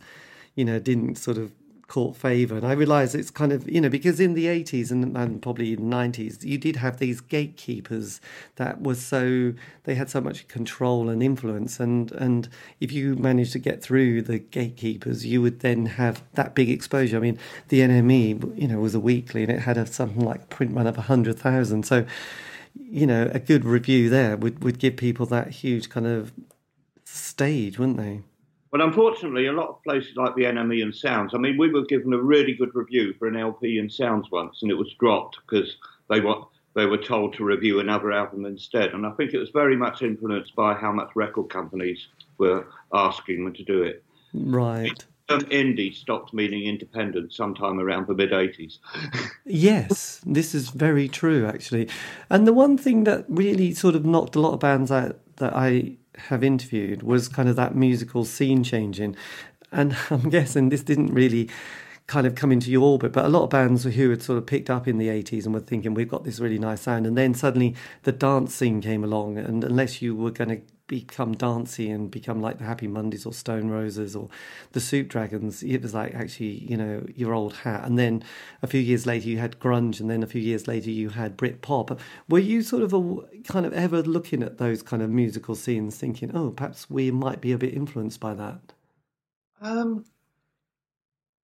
you 0.56 0.66
know, 0.66 0.80
didn't 0.80 1.16
sort 1.16 1.38
of 1.38 1.52
caught 1.88 2.18
favour. 2.18 2.58
And 2.58 2.66
I 2.66 2.74
realise 2.74 3.16
it's 3.16 3.32
kind 3.32 3.54
of, 3.54 3.68
you 3.70 3.80
know, 3.80 3.90
because 3.90 4.20
in 4.20 4.34
the 4.34 4.46
80s 4.46 4.92
and, 4.92 5.16
and 5.16 5.42
probably 5.42 5.74
the 5.76 5.82
90s, 5.82 6.44
you 6.44 6.58
did 6.58 6.76
have 6.76 6.98
these 6.98 7.22
gatekeepers 7.22 8.20
that 8.58 8.82
was 8.82 9.02
so, 9.02 9.54
they 9.86 9.96
had 9.96 10.10
so 10.10 10.20
much 10.20 10.48
control 10.50 11.10
and 11.10 11.24
influence. 11.24 11.80
And, 11.80 12.12
and 12.12 12.50
if 12.82 12.92
you 12.92 13.16
managed 13.16 13.54
to 13.54 13.60
get 13.60 13.82
through 13.82 14.24
the 14.24 14.40
gatekeepers, 14.40 15.26
you 15.26 15.42
would 15.42 15.62
then 15.62 15.86
have 15.86 16.24
that 16.34 16.56
big 16.56 16.70
exposure. 16.70 17.18
I 17.18 17.22
mean, 17.22 17.40
the 17.70 17.80
NME, 17.80 18.60
you 18.60 18.68
know, 18.68 18.80
was 18.80 18.94
a 18.94 19.00
weekly 19.00 19.44
and 19.44 19.52
it 19.52 19.60
had 19.60 19.78
a, 19.78 19.86
something 19.86 20.24
like 20.24 20.44
a 20.44 20.48
print 20.48 20.76
run 20.76 20.88
of 20.88 20.98
100,000. 20.98 21.84
So, 21.84 22.06
you 22.76 23.08
know, 23.08 23.32
a 23.34 23.40
good 23.40 23.64
review 23.64 24.10
there 24.10 24.36
would, 24.36 24.62
would 24.64 24.78
give 24.78 24.98
people 24.98 25.26
that 25.28 25.50
huge 25.50 25.90
kind 25.90 26.06
of 26.06 26.34
stage, 27.06 27.80
wouldn't 27.80 27.98
they? 27.98 28.22
But 28.72 28.82
unfortunately, 28.82 29.48
a 29.48 29.54
lot 29.54 29.70
of 29.70 29.84
places 29.84 30.16
like 30.16 30.36
the 30.36 30.44
NME 30.44 30.82
and 30.84 30.96
Sounds, 30.96 31.34
I 31.34 31.38
mean, 31.38 31.58
we 31.58 31.72
were 31.72 31.86
given 31.86 32.14
a 32.14 32.22
really 32.22 32.54
good 32.54 32.74
review 32.74 33.14
for 33.18 33.28
an 33.28 33.38
LP 33.38 33.78
in 33.80 33.90
Sounds 33.90 34.30
once, 34.32 34.62
and 34.62 34.72
it 34.72 34.76
was 34.76 34.94
dropped 35.00 35.38
because 35.48 35.78
they 36.10 36.20
were, 36.20 36.42
they 36.76 36.86
were 36.86 36.98
told 36.98 37.34
to 37.36 37.46
review 37.46 37.80
another 37.80 38.12
album 38.12 38.46
instead. 38.46 38.94
And 38.94 39.06
I 39.06 39.12
think 39.12 39.34
it 39.34 39.40
was 39.40 39.50
very 39.52 39.78
much 39.78 40.02
influenced 40.02 40.56
by 40.56 40.74
how 40.74 40.92
much 40.92 41.10
record 41.16 41.50
companies 41.50 42.08
were 42.38 42.68
asking 42.94 43.46
them 43.46 43.54
to 43.54 43.64
do 43.64 43.84
it. 43.84 44.04
Right. 44.34 45.06
Um, 45.30 45.42
indie 45.42 45.94
stopped 45.94 46.34
meaning 46.34 46.68
independent 46.68 47.34
sometime 47.34 47.80
around 47.80 48.08
the 48.08 48.14
mid 48.14 48.32
80s. 48.32 48.78
yes, 49.46 50.22
this 50.26 50.56
is 50.56 50.70
very 50.70 51.10
true, 51.10 51.46
actually. 51.46 51.90
And 52.30 52.48
the 52.48 52.54
one 52.54 52.78
thing 52.78 53.04
that 53.04 53.26
really 53.28 53.74
sort 53.74 53.96
of 53.96 54.06
knocked 54.06 54.36
a 54.36 54.40
lot 54.40 54.54
of 54.54 54.62
bands 54.62 54.90
out 54.90 55.20
that 55.38 55.54
I 55.54 55.98
have 56.30 56.44
interviewed 56.44 57.04
was 57.04 57.28
kind 57.28 57.50
of 57.50 57.56
that 57.56 57.76
musical 57.76 58.26
scene 58.26 58.64
changing. 58.64 59.16
And 59.72 59.96
I'm 60.10 60.30
guessing 60.30 60.70
this 60.70 60.84
didn't 60.84 61.14
really 61.14 61.50
kind 62.08 62.26
of 62.26 62.36
come 62.36 62.52
into 62.52 62.72
your 62.72 62.84
orbit, 62.84 63.12
but 63.12 63.26
a 63.26 63.30
lot 63.30 63.44
of 63.44 63.50
bands 63.50 63.84
who 63.84 64.10
had 64.10 64.24
sort 64.24 64.38
of 64.38 64.46
picked 64.46 64.70
up 64.70 64.88
in 64.88 64.98
the 64.98 65.10
80s 65.10 65.44
and 65.44 65.54
were 65.54 65.60
thinking, 65.60 65.94
we've 65.94 66.08
got 66.08 66.24
this 66.24 66.40
really 66.40 66.58
nice 66.58 66.82
sound. 66.82 67.06
And 67.06 67.18
then 67.18 67.34
suddenly 67.34 67.76
the 68.04 68.14
dance 68.14 68.56
scene 68.56 68.82
came 68.82 69.04
along. 69.04 69.38
And 69.38 69.64
unless 69.64 70.02
you 70.02 70.16
were 70.16 70.32
going 70.32 70.50
to 70.50 70.62
become 70.88 71.34
dancey 71.34 71.90
and 71.90 72.10
become 72.10 72.42
like 72.42 72.58
the 72.58 72.64
Happy 72.64 72.88
Mondays 72.88 73.26
or 73.26 73.34
Stone 73.34 73.70
Roses 73.70 74.16
or 74.16 74.30
the 74.72 74.80
Soup 74.80 75.08
Dragons. 75.08 75.62
It 75.62 75.82
was 75.82 75.94
like 75.94 76.16
actually, 76.16 76.66
you 76.66 76.78
know, 76.78 77.06
your 77.14 77.34
old 77.34 77.58
hat. 77.58 77.86
And 77.86 78.00
then 78.00 78.24
a 78.62 78.68
few 78.68 78.80
years 78.80 79.06
later 79.06 79.28
you 79.28 79.38
had 79.38 79.60
grunge, 79.60 80.00
and 80.00 80.10
then 80.10 80.24
a 80.24 80.28
few 80.28 80.42
years 80.42 80.68
later 80.68 80.90
you 80.90 81.10
had 81.10 81.38
Brit 81.38 81.62
pop. 81.62 82.00
Were 82.30 82.40
you 82.40 82.62
sort 82.62 82.84
of 82.84 82.94
a, 82.94 83.18
kind 83.44 83.66
of 83.66 83.74
ever 83.74 84.02
looking 84.02 84.42
at 84.42 84.58
those 84.58 84.82
kind 84.82 85.04
of 85.04 85.10
musical 85.10 85.56
scenes, 85.56 85.98
thinking, 85.98 86.36
oh, 86.36 86.52
perhaps 86.52 86.90
we 86.90 87.12
might 87.12 87.42
be 87.42 87.52
a 87.52 87.58
bit 87.58 87.74
influenced 87.74 88.20
by 88.20 88.34
that? 88.34 88.74
Um, 89.62 90.06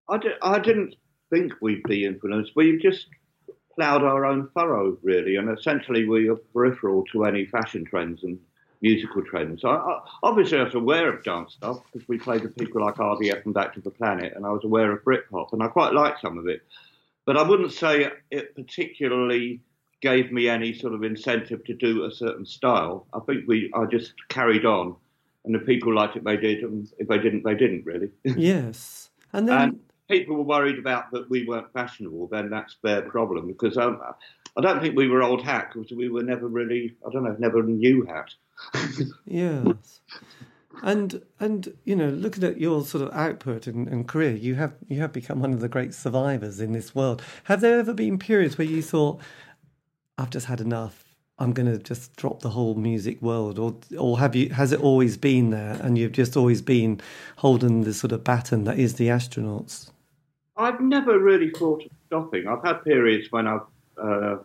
I, 0.09 0.19
I 0.43 0.59
didn't 0.61 0.95
think 1.31 1.53
we'd 1.61 1.83
be 1.85 2.05
influenced. 2.05 2.53
We 2.55 2.79
just 2.79 3.09
ploughed 3.75 4.03
our 4.03 4.25
own 4.25 4.49
furrow, 4.55 4.99
really, 5.03 5.37
and 5.37 5.57
essentially 5.57 6.07
we 6.07 6.29
are 6.29 6.37
peripheral 6.37 7.05
to 7.13 7.25
any 7.25 7.47
fashion 7.47 7.85
trends 7.85 8.23
and 8.23 8.39
musical 8.83 9.23
trends. 9.25 9.63
So 9.63 9.69
I, 9.69 10.01
obviously, 10.23 10.59
I 10.59 10.65
was 10.65 10.75
aware 10.75 11.13
of 11.13 11.25
dance 11.25 11.55
stuff 11.55 11.81
because 11.93 12.07
we 12.09 12.19
played 12.19 12.43
with 12.43 12.57
people 12.57 12.85
like 12.85 12.97
RDF 12.97 13.45
and 13.45 13.55
Back 13.55 13.75
to 13.75 13.81
the 13.81 13.91
Planet, 13.91 14.35
and 14.37 14.45
I 14.45 14.51
was 14.51 14.65
aware 14.65 14.93
of 14.93 15.05
Britpop, 15.05 15.53
and 15.53 15.63
I 15.63 15.69
quite 15.69 15.95
liked 15.95 16.21
some 16.21 16.37
of 16.37 16.49
it. 16.49 16.63
But 17.25 17.37
I 17.37 17.43
wouldn't 17.43 17.73
say 17.73 18.11
it 18.31 18.55
particularly 18.55 19.61
gave 20.01 20.33
me 20.33 20.49
any 20.49 20.75
sort 20.75 20.93
of 20.93 21.05
incentive 21.05 21.65
to 21.65 21.75
do 21.75 22.05
a 22.05 22.11
certain 22.11 22.45
style. 22.45 23.07
I 23.15 23.21
think 23.21 23.47
we 23.47 23.71
I 23.75 23.87
just 23.87 24.13
carried 24.29 24.67
on, 24.67 24.97
and 25.45 25.55
the 25.55 25.61
people 25.61 25.95
liked 25.95 26.17
it, 26.17 26.25
they 26.25 26.37
did, 26.37 26.63
and 26.65 26.89
if 26.99 27.09
they 27.09 27.19
didn't, 27.19 27.45
they 27.45 27.55
didn't 27.55 27.87
really. 27.87 28.11
Yes, 28.25 29.11
and 29.33 29.49
then. 29.49 29.61
And 29.61 29.81
people 30.11 30.37
were 30.37 30.43
worried 30.43 30.79
about 30.79 31.11
that 31.13 31.31
we 31.31 31.47
weren't 31.47 31.73
fashionable, 31.73 32.27
then 32.27 32.51
that's 32.51 32.77
their 32.83 33.03
problem 33.03 33.47
because 33.47 33.79
um, 33.79 34.01
I 34.57 34.61
don't 34.61 34.81
think 34.83 34.97
we 34.97 35.09
were 35.09 35.23
old 35.23 35.43
hat 35.43 35.71
because 35.73 35.91
we 35.93 36.09
were 36.09 36.23
never 36.23 36.47
really, 36.47 36.95
I 37.07 37.11
don't 37.11 37.25
know, 37.25 37.37
never 37.39 37.63
new 37.63 38.05
hat. 38.05 38.35
Yes. 39.27 40.01
And 40.83 41.23
and 41.39 41.73
you 41.85 41.95
know, 41.95 42.09
looking 42.09 42.45
at 42.45 42.61
your 42.61 42.85
sort 42.85 43.05
of 43.05 43.13
output 43.15 43.67
and, 43.67 43.89
and 43.89 44.09
career, 44.09 44.33
you 44.33 44.55
have 44.57 44.75
you 44.89 45.01
have 45.01 45.13
become 45.13 45.41
one 45.41 45.53
of 45.53 45.61
the 45.61 45.69
great 45.69 45.95
survivors 45.95 46.61
in 46.61 46.73
this 46.73 46.95
world. 46.95 47.23
Have 47.45 47.61
there 47.61 47.79
ever 47.79 47.95
been 47.95 48.19
periods 48.19 48.59
where 48.59 48.67
you 48.67 48.83
thought, 48.83 49.21
"I've 50.19 50.31
just 50.31 50.47
had 50.47 50.61
enough. 50.61 51.05
I'm 51.39 51.53
going 51.53 51.67
to 51.67 51.79
just 51.79 52.17
drop 52.17 52.41
the 52.41 52.51
whole 52.51 52.75
music 52.75 53.21
world," 53.23 53.59
or 53.59 53.77
or 53.99 54.19
have 54.19 54.35
you? 54.35 54.49
Has 54.51 54.73
it 54.73 54.81
always 54.81 55.17
been 55.17 55.51
there, 55.51 55.79
and 55.83 55.99
you've 55.99 56.13
just 56.13 56.37
always 56.37 56.63
been 56.63 57.01
holding 57.37 57.83
the 57.83 57.95
sort 57.95 58.13
of 58.13 58.25
baton 58.25 58.65
that 58.65 58.79
is 58.79 58.95
the 58.95 59.09
astronauts? 59.09 59.91
I've 60.57 60.81
never 60.81 61.19
really 61.19 61.51
thought 61.51 61.85
of 61.85 61.91
stopping. 62.07 62.47
I've 62.47 62.63
had 62.65 62.83
periods 62.85 63.31
when 63.31 63.47
I've 63.47 63.61
uh, 64.03 64.37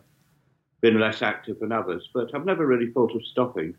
been 0.80 0.98
less 0.98 1.22
active 1.22 1.58
than 1.58 1.72
others, 1.72 2.08
but 2.14 2.34
I've 2.34 2.46
never 2.46 2.66
really 2.66 2.90
thought 2.92 3.14
of 3.14 3.24
stopping. 3.26 3.74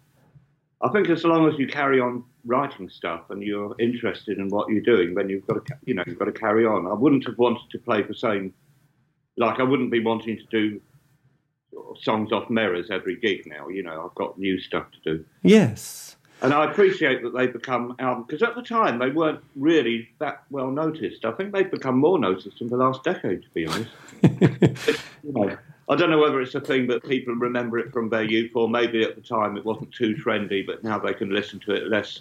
I 0.82 0.89
think 0.89 1.10
as 1.10 1.26
long 1.26 1.48
as 1.52 1.60
you 1.60 1.68
carry 1.68 2.00
on 2.00 2.24
writing 2.46 2.89
stuff 2.89 3.30
and 3.30 3.44
you're 3.44 3.76
interested 3.80 4.38
in 4.38 4.48
what 4.50 4.70
you're 4.70 4.82
doing, 4.82 5.13
then 5.13 5.30
you've 5.30 5.46
got 5.46 5.65
to, 5.65 5.78
you 5.86 5.94
know, 5.94 6.04
you've 6.08 6.20
got 6.20 6.26
to 6.26 6.32
carry 6.32 6.65
on. 6.65 6.88
I 6.88 6.94
wouldn't 6.94 7.26
have 7.28 7.38
wanted 7.38 7.70
to 7.72 7.80
play 7.80 8.02
the 8.02 8.13
same, 8.15 8.54
like 9.36 9.60
I 9.60 9.63
wouldn't 9.63 9.92
be 9.92 10.00
wanting 10.00 10.38
to 10.38 10.46
do 10.46 10.82
songs 12.02 12.32
off 12.32 12.50
mirrors 12.50 12.89
every 12.89 13.18
gig 13.18 13.46
now. 13.46 13.68
You 13.68 13.84
know, 13.84 14.06
I've 14.06 14.15
got 14.15 14.39
new 14.39 14.60
stuff 14.60 14.86
to 14.92 15.18
do. 15.18 15.26
Yes. 15.44 16.15
And 16.42 16.54
I 16.54 16.72
appreciate 16.72 17.22
that 17.24 17.36
they've 17.36 17.52
become 17.52 17.96
albums 18.00 18.28
because 18.28 18.48
at 18.48 18.56
the 18.56 18.62
time 18.62 19.00
they 19.00 19.10
weren't 19.10 19.44
really 19.58 20.08
that 20.20 20.44
well 20.50 20.72
noticed. 20.72 21.26
I 21.26 21.32
think 21.32 21.54
they've 21.54 21.70
become 21.70 21.98
more 21.98 22.18
noticed 22.18 22.62
in 22.62 22.68
the 22.68 22.78
last 22.78 23.04
decade, 23.04 23.44
to 23.44 23.50
be 23.50 23.68
honest. 23.68 23.92
you 25.24 25.34
know, 25.34 25.58
I 25.89 25.95
don't 25.95 26.12
know 26.12 26.19
whether 26.19 26.39
it's 26.39 26.54
a 26.56 26.62
thing 26.62 26.86
that 26.88 27.04
people 27.04 27.34
remember 27.34 27.80
it 27.80 27.91
from 27.91 28.10
their 28.10 28.23
youth, 28.23 28.52
or 28.54 28.69
maybe 28.69 29.04
at 29.04 29.15
the 29.15 29.21
time 29.21 29.58
it 29.58 29.65
wasn't 29.65 29.91
too 29.91 30.15
trendy, 30.15 30.65
but 30.65 30.84
now 30.84 30.99
they 30.99 31.13
can 31.13 31.32
listen 31.32 31.60
to 31.62 31.73
it 31.73 31.88
less, 31.88 32.19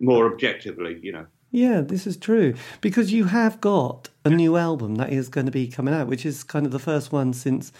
more 0.00 0.26
objectively, 0.32 0.98
you 1.02 1.12
know. 1.12 1.26
Yeah, 1.50 1.82
this 1.82 2.06
is 2.06 2.16
true 2.16 2.54
because 2.80 3.12
you 3.12 3.26
have 3.26 3.60
got 3.60 4.08
a 4.24 4.30
new 4.30 4.56
album 4.56 4.96
that 4.96 5.12
is 5.12 5.28
going 5.28 5.46
to 5.46 5.52
be 5.52 5.68
coming 5.68 5.94
out, 5.94 6.08
which 6.08 6.26
is 6.26 6.42
kind 6.42 6.66
of 6.66 6.72
the 6.72 6.80
first 6.80 7.12
one 7.12 7.32
since 7.32 7.72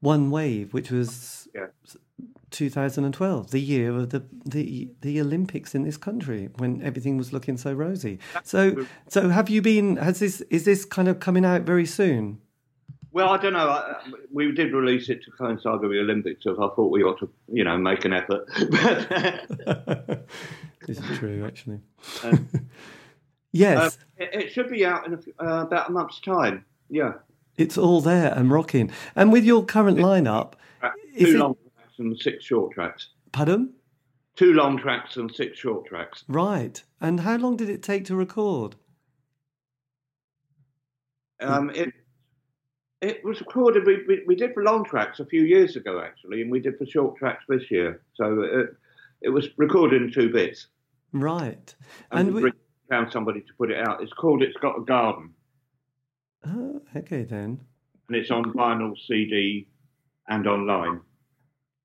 One 0.00 0.30
Wave, 0.30 0.74
which 0.74 0.90
was 0.90 1.48
Yeah. 1.54 1.68
2012, 2.50 3.50
the 3.50 3.60
year 3.60 3.90
of 3.90 4.10
the, 4.10 4.22
the 4.44 4.88
the 5.00 5.20
Olympics 5.20 5.74
in 5.74 5.82
this 5.82 5.96
country 5.96 6.48
when 6.56 6.82
everything 6.82 7.16
was 7.16 7.32
looking 7.32 7.56
so 7.56 7.72
rosy. 7.72 8.18
So 8.44 8.86
so 9.08 9.28
have 9.30 9.48
you 9.48 9.62
been? 9.62 9.96
Has 9.96 10.18
this 10.20 10.40
is 10.42 10.64
this 10.64 10.84
kind 10.84 11.08
of 11.08 11.18
coming 11.20 11.44
out 11.44 11.62
very 11.62 11.86
soon? 11.86 12.38
Well, 13.16 13.30
I 13.30 13.38
don't 13.38 13.54
know. 13.54 13.70
I, 13.70 13.94
we 14.30 14.52
did 14.52 14.74
release 14.74 15.08
it 15.08 15.24
to 15.24 15.30
coincide 15.30 15.80
with 15.80 15.90
the 15.90 16.00
Olympics, 16.00 16.44
so 16.44 16.52
I 16.52 16.68
thought 16.76 16.90
we 16.92 17.02
ought 17.02 17.18
to, 17.20 17.30
you 17.50 17.64
know, 17.64 17.78
make 17.78 18.04
an 18.04 18.12
effort. 18.12 18.46
This 20.86 20.98
is 21.00 21.18
true, 21.18 21.44
actually. 21.46 21.80
uh, 22.22 22.36
yes, 23.52 23.96
it, 24.18 24.28
it 24.34 24.52
should 24.52 24.68
be 24.68 24.84
out 24.84 25.06
in 25.06 25.14
a, 25.14 25.42
uh, 25.42 25.62
about 25.62 25.88
a 25.88 25.92
month's 25.92 26.20
time. 26.20 26.64
Yeah. 26.90 27.14
it's 27.56 27.76
all 27.78 28.02
there 28.02 28.32
and 28.34 28.50
rocking. 28.52 28.92
And 29.16 29.32
with 29.32 29.44
your 29.44 29.64
current 29.64 29.96
lineup, 29.98 30.52
Uh, 30.82 30.90
Two 31.18 31.24
it- 31.26 31.36
long 31.38 31.56
tracks 31.74 31.98
and 31.98 32.18
six 32.20 32.44
short 32.44 32.72
tracks. 32.74 33.08
pardon? 33.32 33.72
Two 34.36 34.52
long 34.52 34.76
tracks 34.78 35.16
and 35.16 35.34
six 35.34 35.58
short 35.58 35.86
tracks. 35.86 36.22
Right. 36.28 36.82
And 37.00 37.20
how 37.20 37.36
long 37.38 37.56
did 37.56 37.70
it 37.70 37.82
take 37.82 38.04
to 38.04 38.14
record? 38.14 38.76
Um, 41.40 41.70
it 41.70 41.92
it 43.00 43.24
was 43.24 43.40
recorded. 43.40 43.86
We, 43.86 44.04
we 44.08 44.22
we 44.26 44.34
did 44.36 44.54
for 44.54 44.62
long 44.62 44.84
tracks 44.84 45.20
a 45.20 45.26
few 45.26 45.42
years 45.42 45.76
ago 45.76 46.00
actually, 46.00 46.42
and 46.42 46.50
we 46.50 46.60
did 46.60 46.78
for 46.78 46.86
short 46.86 47.16
tracks 47.16 47.44
this 47.48 47.70
year. 47.70 48.00
So 48.14 48.42
it, 48.42 48.76
it 49.22 49.28
was 49.30 49.48
recorded 49.56 50.02
in 50.02 50.12
two 50.12 50.30
bits, 50.30 50.66
Right. 51.12 51.74
and, 52.10 52.28
And 52.28 52.34
we 52.36 52.42
we, 52.44 52.52
found 52.90 53.10
somebody 53.12 53.40
to 53.40 53.52
put 53.58 53.70
it 53.70 53.78
out. 53.86 54.02
It's 54.02 54.12
called 54.12 54.42
"It's 54.42 54.56
Got 54.58 54.78
a 54.78 54.82
Garden," 54.84 55.30
oh, 56.46 56.80
okay 56.96 57.24
then. 57.24 57.60
and 58.08 58.16
it's 58.16 58.30
on 58.30 58.44
vinyl, 58.52 58.94
CD, 59.06 59.66
and 60.28 60.46
online. 60.46 61.00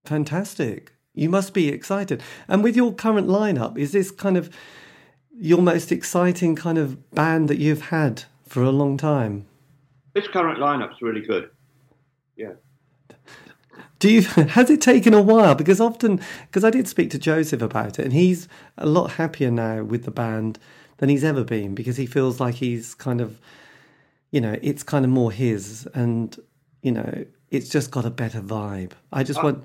Fantastic. 0.05 0.93
You 1.13 1.29
must 1.29 1.53
be 1.53 1.67
excited. 1.69 2.23
And 2.47 2.63
with 2.63 2.75
your 2.75 2.93
current 2.93 3.27
lineup, 3.27 3.77
is 3.77 3.91
this 3.91 4.11
kind 4.11 4.37
of 4.37 4.49
your 5.37 5.61
most 5.61 5.91
exciting 5.91 6.55
kind 6.55 6.77
of 6.77 7.09
band 7.11 7.49
that 7.49 7.57
you've 7.57 7.87
had 7.89 8.23
for 8.47 8.63
a 8.63 8.71
long 8.71 8.97
time? 8.97 9.45
This 10.13 10.27
current 10.27 10.59
lineup's 10.59 11.01
really 11.01 11.21
good. 11.21 11.49
Yeah. 12.35 12.53
Do 13.99 14.09
you 14.09 14.21
has 14.57 14.69
it 14.69 14.81
taken 14.81 15.13
a 15.13 15.21
while? 15.21 15.55
Because 15.55 15.79
often, 15.79 16.19
because 16.47 16.63
I 16.63 16.69
did 16.71 16.87
speak 16.87 17.09
to 17.11 17.19
Joseph 17.19 17.61
about 17.61 17.99
it, 17.99 18.03
and 18.03 18.13
he's 18.13 18.47
a 18.77 18.85
lot 18.85 19.11
happier 19.11 19.51
now 19.51 19.83
with 19.83 20.03
the 20.05 20.11
band 20.11 20.59
than 20.97 21.09
he's 21.09 21.23
ever 21.23 21.43
been 21.43 21.75
because 21.75 21.97
he 21.97 22.05
feels 22.05 22.39
like 22.39 22.55
he's 22.55 22.93
kind 22.93 23.21
of, 23.21 23.39
you 24.31 24.41
know, 24.41 24.57
it's 24.61 24.83
kind 24.83 25.05
of 25.05 25.11
more 25.11 25.31
his, 25.31 25.87
and 25.93 26.37
you 26.81 26.91
know, 26.91 27.25
it's 27.49 27.69
just 27.69 27.91
got 27.91 28.05
a 28.05 28.09
better 28.09 28.41
vibe. 28.41 28.91
I 29.13 29.23
just 29.23 29.43
want, 29.43 29.63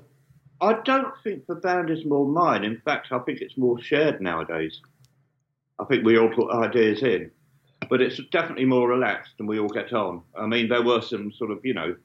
I 0.61 0.73
don't 0.73 1.13
think 1.23 1.47
the 1.47 1.55
band 1.55 1.89
is 1.89 2.05
more 2.05 2.27
mine. 2.27 2.63
In 2.63 2.81
fact, 2.85 3.07
I 3.11 3.19
think 3.19 3.41
it's 3.41 3.57
more 3.57 3.79
shared 3.81 4.21
nowadays. 4.21 4.81
I 5.79 5.85
think 5.85 6.05
we 6.05 6.17
all 6.17 6.29
put 6.29 6.51
ideas 6.51 7.03
in, 7.03 7.31
but 7.89 8.01
it's 8.01 8.19
definitely 8.31 8.65
more 8.65 8.87
relaxed 8.87 9.33
and 9.39 9.47
we 9.47 9.59
all 9.59 9.69
get 9.69 9.93
on. 9.93 10.21
I 10.37 10.45
mean, 10.45 10.69
there 10.69 10.83
were 10.83 11.01
some 11.01 11.31
sort 11.31 11.51
of, 11.51 11.59
you 11.63 11.73
know, 11.73 11.95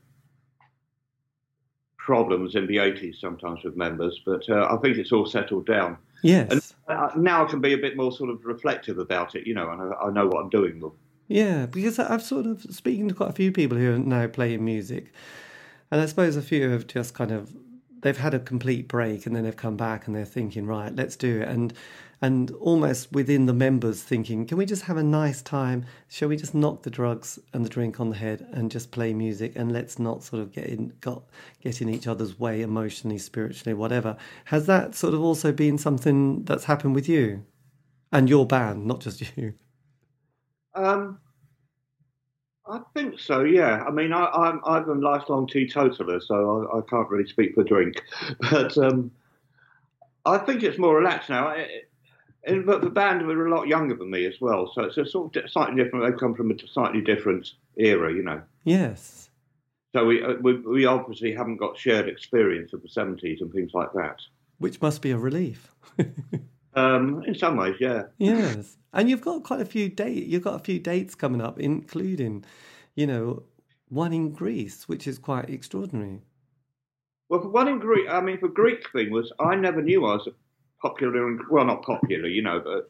problems 1.96 2.54
in 2.54 2.66
the 2.66 2.76
80s 2.76 3.20
sometimes 3.20 3.62
with 3.64 3.76
members, 3.76 4.20
but 4.26 4.48
uh, 4.48 4.68
I 4.70 4.76
think 4.78 4.98
it's 4.98 5.12
all 5.12 5.26
settled 5.26 5.66
down. 5.66 5.96
yes, 6.22 6.50
And 6.50 6.60
uh, 6.88 7.10
now 7.16 7.44
I 7.46 7.48
can 7.48 7.60
be 7.60 7.72
a 7.72 7.78
bit 7.78 7.96
more 7.96 8.12
sort 8.12 8.30
of 8.30 8.44
reflective 8.44 8.98
about 8.98 9.34
it, 9.34 9.46
you 9.46 9.54
know, 9.54 9.70
and 9.70 9.94
I, 9.94 10.06
I 10.06 10.10
know 10.10 10.26
what 10.26 10.40
I'm 10.42 10.50
doing. 10.50 10.80
More. 10.80 10.92
Yeah, 11.28 11.66
because 11.66 11.98
I've 11.98 12.22
sort 12.22 12.46
of 12.46 12.62
speaking 12.70 13.08
to 13.08 13.14
quite 13.14 13.30
a 13.30 13.34
few 13.34 13.52
people 13.52 13.78
who 13.78 13.94
are 13.94 13.98
now 13.98 14.26
playing 14.26 14.64
music, 14.64 15.12
and 15.90 16.00
I 16.00 16.06
suppose 16.06 16.36
a 16.36 16.42
few 16.42 16.70
have 16.70 16.86
just 16.86 17.14
kind 17.14 17.30
of 17.30 17.54
they've 18.02 18.18
had 18.18 18.34
a 18.34 18.38
complete 18.38 18.86
break 18.86 19.26
and 19.26 19.34
then 19.34 19.44
they've 19.44 19.56
come 19.56 19.76
back 19.76 20.06
and 20.06 20.14
they're 20.14 20.24
thinking, 20.24 20.66
right, 20.66 20.94
let's 20.94 21.16
do 21.16 21.40
it, 21.40 21.48
and 21.48 21.72
and 22.20 22.52
almost 22.52 23.10
within 23.10 23.46
the 23.46 23.52
members 23.52 24.00
thinking, 24.00 24.46
can 24.46 24.56
we 24.56 24.64
just 24.64 24.84
have 24.84 24.96
a 24.96 25.02
nice 25.02 25.42
time? 25.42 25.84
Shall 26.08 26.28
we 26.28 26.36
just 26.36 26.54
knock 26.54 26.84
the 26.84 26.90
drugs 26.90 27.40
and 27.52 27.64
the 27.64 27.68
drink 27.68 27.98
on 27.98 28.10
the 28.10 28.16
head 28.16 28.46
and 28.52 28.70
just 28.70 28.92
play 28.92 29.12
music 29.12 29.54
and 29.56 29.72
let's 29.72 29.98
not 29.98 30.22
sort 30.22 30.40
of 30.40 30.52
get 30.52 30.66
in 30.66 30.92
got 31.00 31.24
get 31.60 31.82
in 31.82 31.88
each 31.88 32.06
other's 32.06 32.38
way 32.38 32.62
emotionally, 32.62 33.18
spiritually, 33.18 33.74
whatever. 33.74 34.16
Has 34.46 34.66
that 34.66 34.94
sort 34.94 35.14
of 35.14 35.20
also 35.20 35.50
been 35.50 35.78
something 35.78 36.44
that's 36.44 36.64
happened 36.64 36.94
with 36.94 37.08
you 37.08 37.44
and 38.12 38.28
your 38.28 38.46
band, 38.46 38.86
not 38.86 39.00
just 39.00 39.20
you? 39.36 39.54
Um, 40.74 41.18
I 42.66 42.80
think 42.94 43.18
so. 43.18 43.42
Yeah. 43.42 43.82
I 43.86 43.90
mean, 43.90 44.12
I, 44.12 44.26
I'm 44.26 44.60
I'm 44.64 44.88
a 44.88 44.94
lifelong 44.94 45.46
teetotaler, 45.46 46.20
so 46.20 46.68
I, 46.72 46.78
I 46.78 46.80
can't 46.82 47.08
really 47.10 47.28
speak 47.28 47.54
for 47.54 47.64
drink, 47.64 48.02
but 48.50 48.76
um, 48.78 49.10
I 50.24 50.38
think 50.38 50.62
it's 50.62 50.78
more 50.78 50.96
relaxed 50.96 51.28
now. 51.28 51.48
I, 51.48 51.82
and 52.44 52.66
but 52.66 52.82
the 52.82 52.90
band 52.90 53.26
were 53.26 53.46
a 53.46 53.54
lot 53.54 53.68
younger 53.68 53.94
than 53.94 54.10
me 54.10 54.26
as 54.26 54.40
well, 54.40 54.70
so 54.74 54.82
it's 54.82 54.96
a 54.96 55.06
sort 55.06 55.36
of 55.36 55.50
slightly 55.50 55.82
different. 55.82 56.04
They've 56.04 56.18
come 56.18 56.34
from 56.34 56.50
a 56.50 56.58
slightly 56.66 57.00
different 57.00 57.52
era, 57.76 58.12
you 58.12 58.22
know. 58.22 58.42
Yes. 58.64 59.30
So 59.94 60.06
we 60.06 60.22
uh, 60.22 60.34
we, 60.40 60.54
we 60.60 60.84
obviously 60.86 61.34
haven't 61.34 61.58
got 61.58 61.76
shared 61.76 62.08
experience 62.08 62.72
of 62.72 62.82
the 62.82 62.88
seventies 62.88 63.40
and 63.40 63.52
things 63.52 63.72
like 63.74 63.92
that. 63.94 64.16
Which 64.58 64.80
must 64.80 65.02
be 65.02 65.10
a 65.10 65.18
relief. 65.18 65.74
Um, 66.74 67.22
in 67.24 67.34
some 67.34 67.56
ways, 67.56 67.76
yeah. 67.80 68.04
yes. 68.18 68.76
And 68.92 69.08
you've 69.08 69.20
got 69.20 69.42
quite 69.42 69.60
a 69.60 69.66
few 69.66 69.88
date 69.88 70.26
you've 70.26 70.42
got 70.42 70.54
a 70.54 70.64
few 70.64 70.78
dates 70.78 71.14
coming 71.14 71.40
up, 71.40 71.58
including, 71.58 72.44
you 72.94 73.06
know, 73.06 73.42
one 73.88 74.12
in 74.12 74.32
Greece, 74.32 74.88
which 74.88 75.06
is 75.06 75.18
quite 75.18 75.50
extraordinary. 75.50 76.20
Well, 77.28 77.42
for 77.42 77.48
one 77.48 77.68
in 77.68 77.78
Greece, 77.78 78.08
I 78.10 78.20
mean, 78.20 78.38
the 78.40 78.48
Greek 78.48 78.90
thing 78.92 79.10
was 79.10 79.32
I 79.38 79.54
never 79.54 79.82
knew 79.82 80.04
I 80.06 80.14
was 80.14 80.28
popular, 80.80 81.28
in, 81.28 81.40
well, 81.50 81.64
not 81.64 81.82
popular, 81.82 82.28
you 82.28 82.42
know, 82.42 82.60
but 82.60 82.88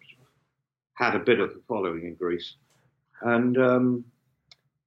had 0.94 1.14
a 1.14 1.20
bit 1.20 1.40
of 1.40 1.50
a 1.50 1.60
following 1.68 2.04
in 2.04 2.14
Greece. 2.14 2.54
And 3.22 3.56
um, 3.58 4.04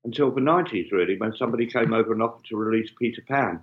until 0.03 0.31
the 0.31 0.41
90s, 0.41 0.91
really, 0.91 1.17
when 1.17 1.34
somebody 1.36 1.67
came 1.67 1.93
over 1.93 2.13
and 2.13 2.21
offered 2.21 2.45
to 2.45 2.58
release 2.58 2.89
Peter 2.99 3.23
Pan. 3.27 3.62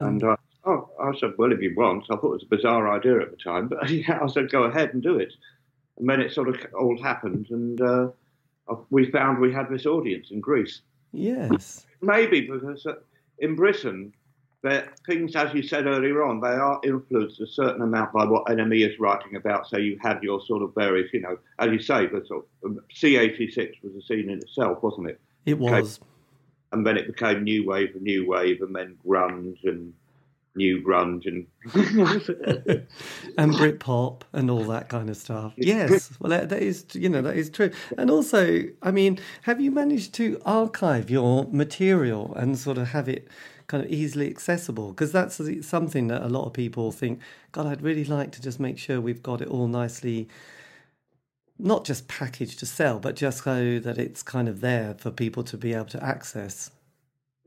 And 0.00 0.22
uh, 0.22 0.36
oh, 0.68 0.90
I 1.00 1.16
said, 1.18 1.32
well, 1.38 1.52
if 1.52 1.60
you 1.60 1.74
want. 1.76 2.04
I 2.10 2.16
thought 2.16 2.26
it 2.26 2.28
was 2.28 2.42
a 2.44 2.56
bizarre 2.56 2.92
idea 2.94 3.20
at 3.20 3.30
the 3.30 3.36
time, 3.36 3.68
but 3.68 3.88
yeah, 3.90 4.18
I 4.22 4.26
said, 4.26 4.50
go 4.50 4.64
ahead 4.64 4.92
and 4.94 5.02
do 5.02 5.18
it. 5.18 5.32
And 5.98 6.08
then 6.08 6.20
it 6.20 6.32
sort 6.32 6.48
of 6.48 6.56
all 6.78 7.00
happened, 7.02 7.48
and 7.50 7.80
uh, 7.80 8.08
we 8.90 9.10
found 9.10 9.40
we 9.40 9.52
had 9.52 9.68
this 9.68 9.86
audience 9.86 10.28
in 10.30 10.40
Greece. 10.40 10.82
Yes. 11.12 11.86
Maybe 12.00 12.42
because 12.42 12.86
uh, 12.86 12.94
in 13.38 13.56
Britain, 13.56 14.12
there, 14.62 14.92
things, 15.06 15.34
as 15.36 15.54
you 15.54 15.62
said 15.62 15.86
earlier 15.86 16.22
on, 16.24 16.40
they 16.40 16.48
are 16.48 16.80
influenced 16.84 17.40
a 17.40 17.46
certain 17.46 17.82
amount 17.82 18.12
by 18.12 18.24
what 18.24 18.46
NME 18.46 18.88
is 18.88 18.98
writing 18.98 19.36
about. 19.36 19.68
So 19.68 19.76
you 19.76 19.98
had 20.02 20.22
your 20.22 20.40
sort 20.44 20.62
of 20.62 20.74
various, 20.74 21.12
you 21.12 21.20
know, 21.20 21.38
as 21.58 21.70
you 21.70 21.80
say, 21.80 22.06
the 22.06 22.24
sort 22.26 22.44
of, 22.62 22.70
um, 22.70 22.80
C86 22.94 23.82
was 23.82 23.94
a 23.96 24.02
scene 24.02 24.30
in 24.30 24.38
itself, 24.38 24.82
wasn't 24.82 25.08
it? 25.08 25.20
It 25.46 25.58
was. 25.58 26.00
And 26.72 26.86
then 26.86 26.96
it 26.96 27.06
became 27.06 27.44
new 27.44 27.66
wave 27.66 27.94
and 27.94 28.02
new 28.02 28.28
wave, 28.28 28.60
and 28.60 28.74
then 28.74 28.98
grunge 29.06 29.64
and 29.64 29.94
new 30.58 30.82
grunge 30.82 31.26
and 31.26 31.46
and 33.38 33.54
Britpop 33.54 34.22
and 34.32 34.50
all 34.50 34.64
that 34.64 34.88
kind 34.88 35.08
of 35.08 35.16
stuff. 35.16 35.54
Yes, 35.56 36.10
well, 36.20 36.30
that, 36.30 36.50
that 36.50 36.60
is 36.60 36.84
you 36.92 37.08
know 37.08 37.22
that 37.22 37.36
is 37.36 37.48
true. 37.48 37.70
And 37.96 38.10
also, 38.10 38.64
I 38.82 38.90
mean, 38.90 39.18
have 39.42 39.60
you 39.60 39.70
managed 39.70 40.12
to 40.14 40.40
archive 40.44 41.08
your 41.08 41.46
material 41.50 42.34
and 42.34 42.58
sort 42.58 42.76
of 42.76 42.88
have 42.88 43.08
it 43.08 43.28
kind 43.68 43.84
of 43.84 43.90
easily 43.90 44.28
accessible? 44.28 44.90
Because 44.90 45.12
that's 45.12 45.40
something 45.66 46.08
that 46.08 46.22
a 46.22 46.28
lot 46.28 46.44
of 46.44 46.52
people 46.52 46.92
think. 46.92 47.20
God, 47.52 47.66
I'd 47.66 47.82
really 47.82 48.04
like 48.04 48.32
to 48.32 48.42
just 48.42 48.60
make 48.60 48.78
sure 48.78 49.00
we've 49.00 49.22
got 49.22 49.40
it 49.40 49.48
all 49.48 49.68
nicely. 49.68 50.28
Not 51.60 51.84
just 51.84 52.06
packaged 52.06 52.60
to 52.60 52.66
sell, 52.66 53.00
but 53.00 53.16
just 53.16 53.42
so 53.42 53.80
that 53.80 53.98
it's 53.98 54.22
kind 54.22 54.48
of 54.48 54.60
there 54.60 54.94
for 54.94 55.10
people 55.10 55.42
to 55.44 55.56
be 55.56 55.72
able 55.74 55.86
to 55.86 56.04
access. 56.04 56.70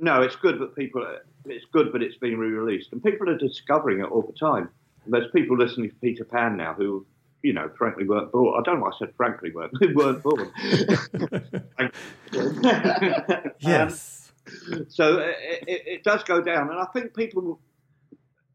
No, 0.01 0.23
it's 0.23 0.35
good 0.35 0.59
that 0.59 0.75
people 0.75 1.05
it's 1.45 1.65
good, 1.71 1.91
but 1.91 2.01
it's 2.01 2.17
being 2.17 2.39
re-released, 2.39 2.91
and 2.91 3.03
people 3.03 3.29
are 3.29 3.37
discovering 3.37 3.99
it 3.99 4.05
all 4.05 4.23
the 4.23 4.33
time. 4.33 4.67
And 5.05 5.13
there's 5.13 5.29
people 5.31 5.55
listening 5.55 5.89
to 5.89 5.95
Peter 5.97 6.25
Pan 6.25 6.57
now 6.57 6.73
who, 6.73 7.05
you 7.43 7.53
know, 7.53 7.69
frankly 7.77 8.07
weren't 8.07 8.31
born. 8.31 8.59
I 8.59 8.63
don't 8.63 8.79
know 8.79 8.85
why 8.85 8.89
I 8.89 8.97
said 8.97 9.13
frankly 9.15 9.51
weren't. 9.51 9.71
Who 9.79 9.93
weren't 9.95 10.23
born. 10.23 10.51
yes. 13.59 14.31
Um, 14.71 14.87
so 14.89 15.19
it, 15.19 15.35
it, 15.67 15.81
it, 15.85 16.03
does 16.03 16.23
go 16.23 16.41
down, 16.41 16.71
and 16.71 16.79
I 16.79 16.85
think 16.93 17.15
people 17.15 17.59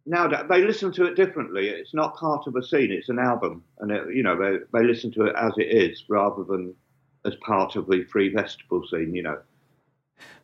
now 0.05 0.27
they 0.27 0.65
listen 0.65 0.91
to 0.93 1.05
it 1.05 1.15
differently. 1.15 1.69
It's 1.69 1.95
not 1.95 2.17
part 2.17 2.49
of 2.49 2.57
a 2.57 2.63
scene; 2.63 2.91
it's 2.91 3.09
an 3.09 3.21
album, 3.21 3.63
and 3.79 3.93
it, 3.93 4.15
you 4.15 4.25
know 4.25 4.37
they 4.37 4.59
they 4.73 4.85
listen 4.85 5.13
to 5.13 5.27
it 5.27 5.37
as 5.37 5.53
it 5.59 5.69
is 5.71 6.05
rather 6.09 6.43
than 6.43 6.75
as 7.25 7.37
part 7.37 7.77
of 7.77 7.87
the 7.87 8.05
free 8.11 8.33
festival 8.35 8.85
scene. 8.91 9.15
You 9.15 9.23
know. 9.23 9.39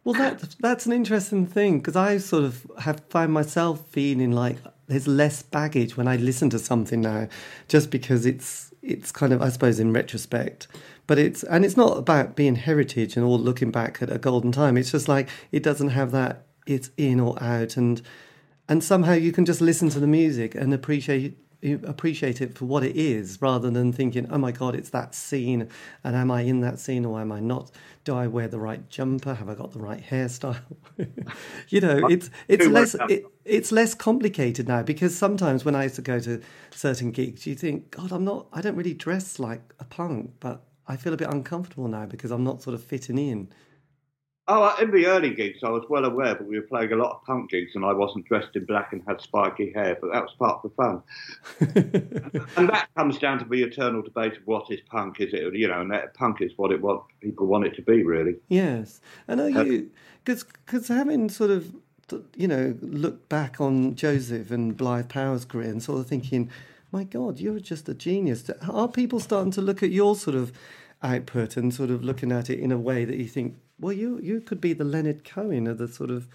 Well, 0.05 0.15
that 0.15 0.57
that's 0.59 0.87
an 0.87 0.93
interesting 0.93 1.47
thing 1.47 1.79
because 1.79 1.97
I 1.97 2.19
sort 2.19 2.45
of 2.45 2.71
have 2.81 3.01
found 3.09 3.33
myself 3.33 3.87
feeling 3.87 4.33
like 4.33 4.59
there's 4.89 5.07
less 5.07 5.43
baggage 5.43 5.97
when 5.97 6.09
I 6.09 6.17
listen 6.17 6.51
to 6.51 6.59
something 6.59 7.01
now, 7.01 7.29
just 7.69 7.91
because 7.91 8.27
it's 8.27 8.73
it's 8.83 9.13
kind 9.13 9.33
of 9.33 9.41
I 9.41 9.49
suppose 9.49 9.79
in 9.79 9.93
retrospect, 9.93 10.67
but 11.07 11.19
it's 11.19 11.45
and 11.45 11.65
it's 11.65 11.77
not 11.77 11.99
about 11.99 12.35
being 12.35 12.57
heritage 12.57 13.17
and 13.17 13.25
all 13.25 13.39
looking 13.39 13.71
back 13.71 14.03
at 14.03 14.11
a 14.11 14.19
golden 14.19 14.51
time. 14.51 14.77
It's 14.77 14.91
just 14.91 15.09
like 15.09 15.29
it 15.53 15.63
doesn't 15.63 15.91
have 15.91 16.11
that 16.11 16.47
it's 16.67 16.91
in 16.97 17.21
or 17.21 17.41
out 17.43 17.77
and 17.77 18.03
and 18.69 18.83
somehow 18.83 19.13
you 19.13 19.33
can 19.33 19.45
just 19.45 19.61
listen 19.61 19.89
to 19.91 20.01
the 20.01 20.07
music 20.07 20.55
and 20.55 20.73
appreciate 20.73 21.37
appreciate 21.63 22.41
it 22.41 22.57
for 22.57 22.65
what 22.65 22.83
it 22.83 22.97
is 22.97 23.41
rather 23.41 23.71
than 23.71 23.93
thinking, 23.93 24.27
oh 24.31 24.39
my 24.39 24.51
God, 24.51 24.75
it's 24.75 24.91
that 24.91 25.15
scene. 25.15 25.69
And 26.03 26.17
am 26.17 26.31
I 26.31 26.43
in 26.43 26.61
that 26.61 26.79
scene 26.79 27.05
or 27.05 27.21
am 27.21 27.31
I 27.31 27.41
not? 27.41 27.71
Do 28.05 28.17
I 28.17 28.27
wear 28.27 28.49
the 28.49 28.59
right 28.59 28.89
jumper? 28.89 29.35
Have 29.35 29.49
I 29.49 29.55
got 29.55 29.73
the 29.73 29.79
right 29.79 30.03
hairstyle? 30.03 30.61
you 31.69 31.81
know, 31.81 32.07
it's, 32.09 32.31
it's 32.49 32.67
less, 32.67 32.97
it, 33.09 33.25
it's 33.45 33.71
less 33.71 33.95
complicated 33.95 34.67
now 34.67 34.83
because 34.83 35.17
sometimes 35.17 35.65
when 35.65 35.75
I 35.75 35.85
used 35.85 35.97
to 35.97 36.03
go 36.03 36.19
to 36.21 36.41
certain 36.73 37.13
gigs, 37.13 37.47
you 37.47 37.55
think, 37.55 37.91
God, 37.91 38.11
I'm 38.11 38.25
not, 38.25 38.49
I 38.53 38.61
don't 38.61 38.77
really 38.77 38.95
dress 38.95 39.39
like 39.39 39.73
a 39.79 39.85
punk, 39.85 40.33
but 40.41 40.65
I 40.89 40.97
feel 40.97 41.15
a 41.15 41.17
bit 41.17 41.29
uncomfortable 41.29 41.87
now 41.87 42.07
because 42.07 42.33
I'm 42.33 42.45
not 42.45 42.61
sort 42.63 42.75
of 42.75 42.83
fitting 42.83 43.19
in. 43.19 43.49
Oh, 44.49 44.65
uh, 44.65 44.77
in 44.81 44.91
the 44.91 45.07
early 45.07 45.35
gigs, 45.35 45.61
I 45.63 45.69
was 45.71 45.85
well 45.89 46.05
aware 46.05 46.35
that 46.35 46.45
we 46.45 46.59
were 46.59 46.67
playing 46.67 46.93
a 46.93 46.97
lot 46.97 47.13
of 47.13 47.25
punk 47.25 47.51
gigs, 47.51 47.73
and 47.77 47.85
I 47.85 47.93
wasn't 47.93 48.27
dressed 48.27 48.57
in 48.57 48.65
black 48.65 48.93
and 48.93 49.01
had 49.07 49.21
spiky 49.21 49.73
hair, 49.73 49.97
but 50.01 50.13
that 50.13 50.23
was 50.23 50.35
part 50.37 50.65
of 50.65 50.71
the 50.71 50.77
fun. 50.77 52.43
and 52.57 52.69
that 52.69 52.89
comes 52.97 53.19
down 53.19 53.39
to 53.39 53.45
the 53.45 53.63
eternal 53.63 54.03
debate 54.03 54.37
of 54.37 54.47
what 54.47 54.69
is 54.71 54.81
punk? 54.91 55.21
Is 55.21 55.33
it, 55.33 55.55
you 55.55 55.69
know, 55.69 55.81
and 55.81 55.93
punk 56.15 56.41
is 56.41 56.51
what 56.57 56.73
it 56.73 56.83
what 56.83 57.05
people 57.21 57.47
want 57.47 57.67
it 57.67 57.77
to 57.77 57.83
be, 57.83 58.03
really. 58.03 58.35
Yes, 58.49 59.01
and 59.29 59.41
are 59.41 59.49
you 59.49 59.91
because 60.25 60.89
having 60.89 61.29
sort 61.29 61.51
of 61.51 61.73
you 62.37 62.49
know 62.49 62.77
looked 62.81 63.29
back 63.29 63.61
on 63.61 63.95
Joseph 63.95 64.51
and 64.51 64.77
Blyth 64.77 65.09
Power's 65.09 65.45
career 65.45 65.71
and 65.71 65.81
sort 65.81 66.01
of 66.01 66.09
thinking, 66.09 66.51
my 66.91 67.05
God, 67.05 67.39
you're 67.39 67.61
just 67.61 67.89
a 67.89 67.95
genius. 67.95 68.51
Are 68.69 68.89
people 68.89 69.21
starting 69.21 69.53
to 69.53 69.63
look 69.63 69.85
at 69.85 69.91
your 69.91 70.17
sort 70.17 70.37
of 70.37 70.53
output 71.03 71.57
and 71.57 71.73
sort 71.75 71.91
of 71.91 72.05
looking 72.05 72.31
at 72.31 72.51
it 72.51 72.61
in 72.61 72.71
a 72.71 72.79
way 72.79 73.05
that 73.05 73.17
you 73.17 73.27
think, 73.27 73.57
well, 73.79 73.93
you 73.93 74.19
you 74.23 74.41
could 74.41 74.61
be 74.61 74.73
the 74.73 74.85
Leonard 74.85 75.25
Cohen 75.25 75.67
of 75.67 75.79
the 75.79 75.89
sort 75.89 76.11
of, 76.11 76.29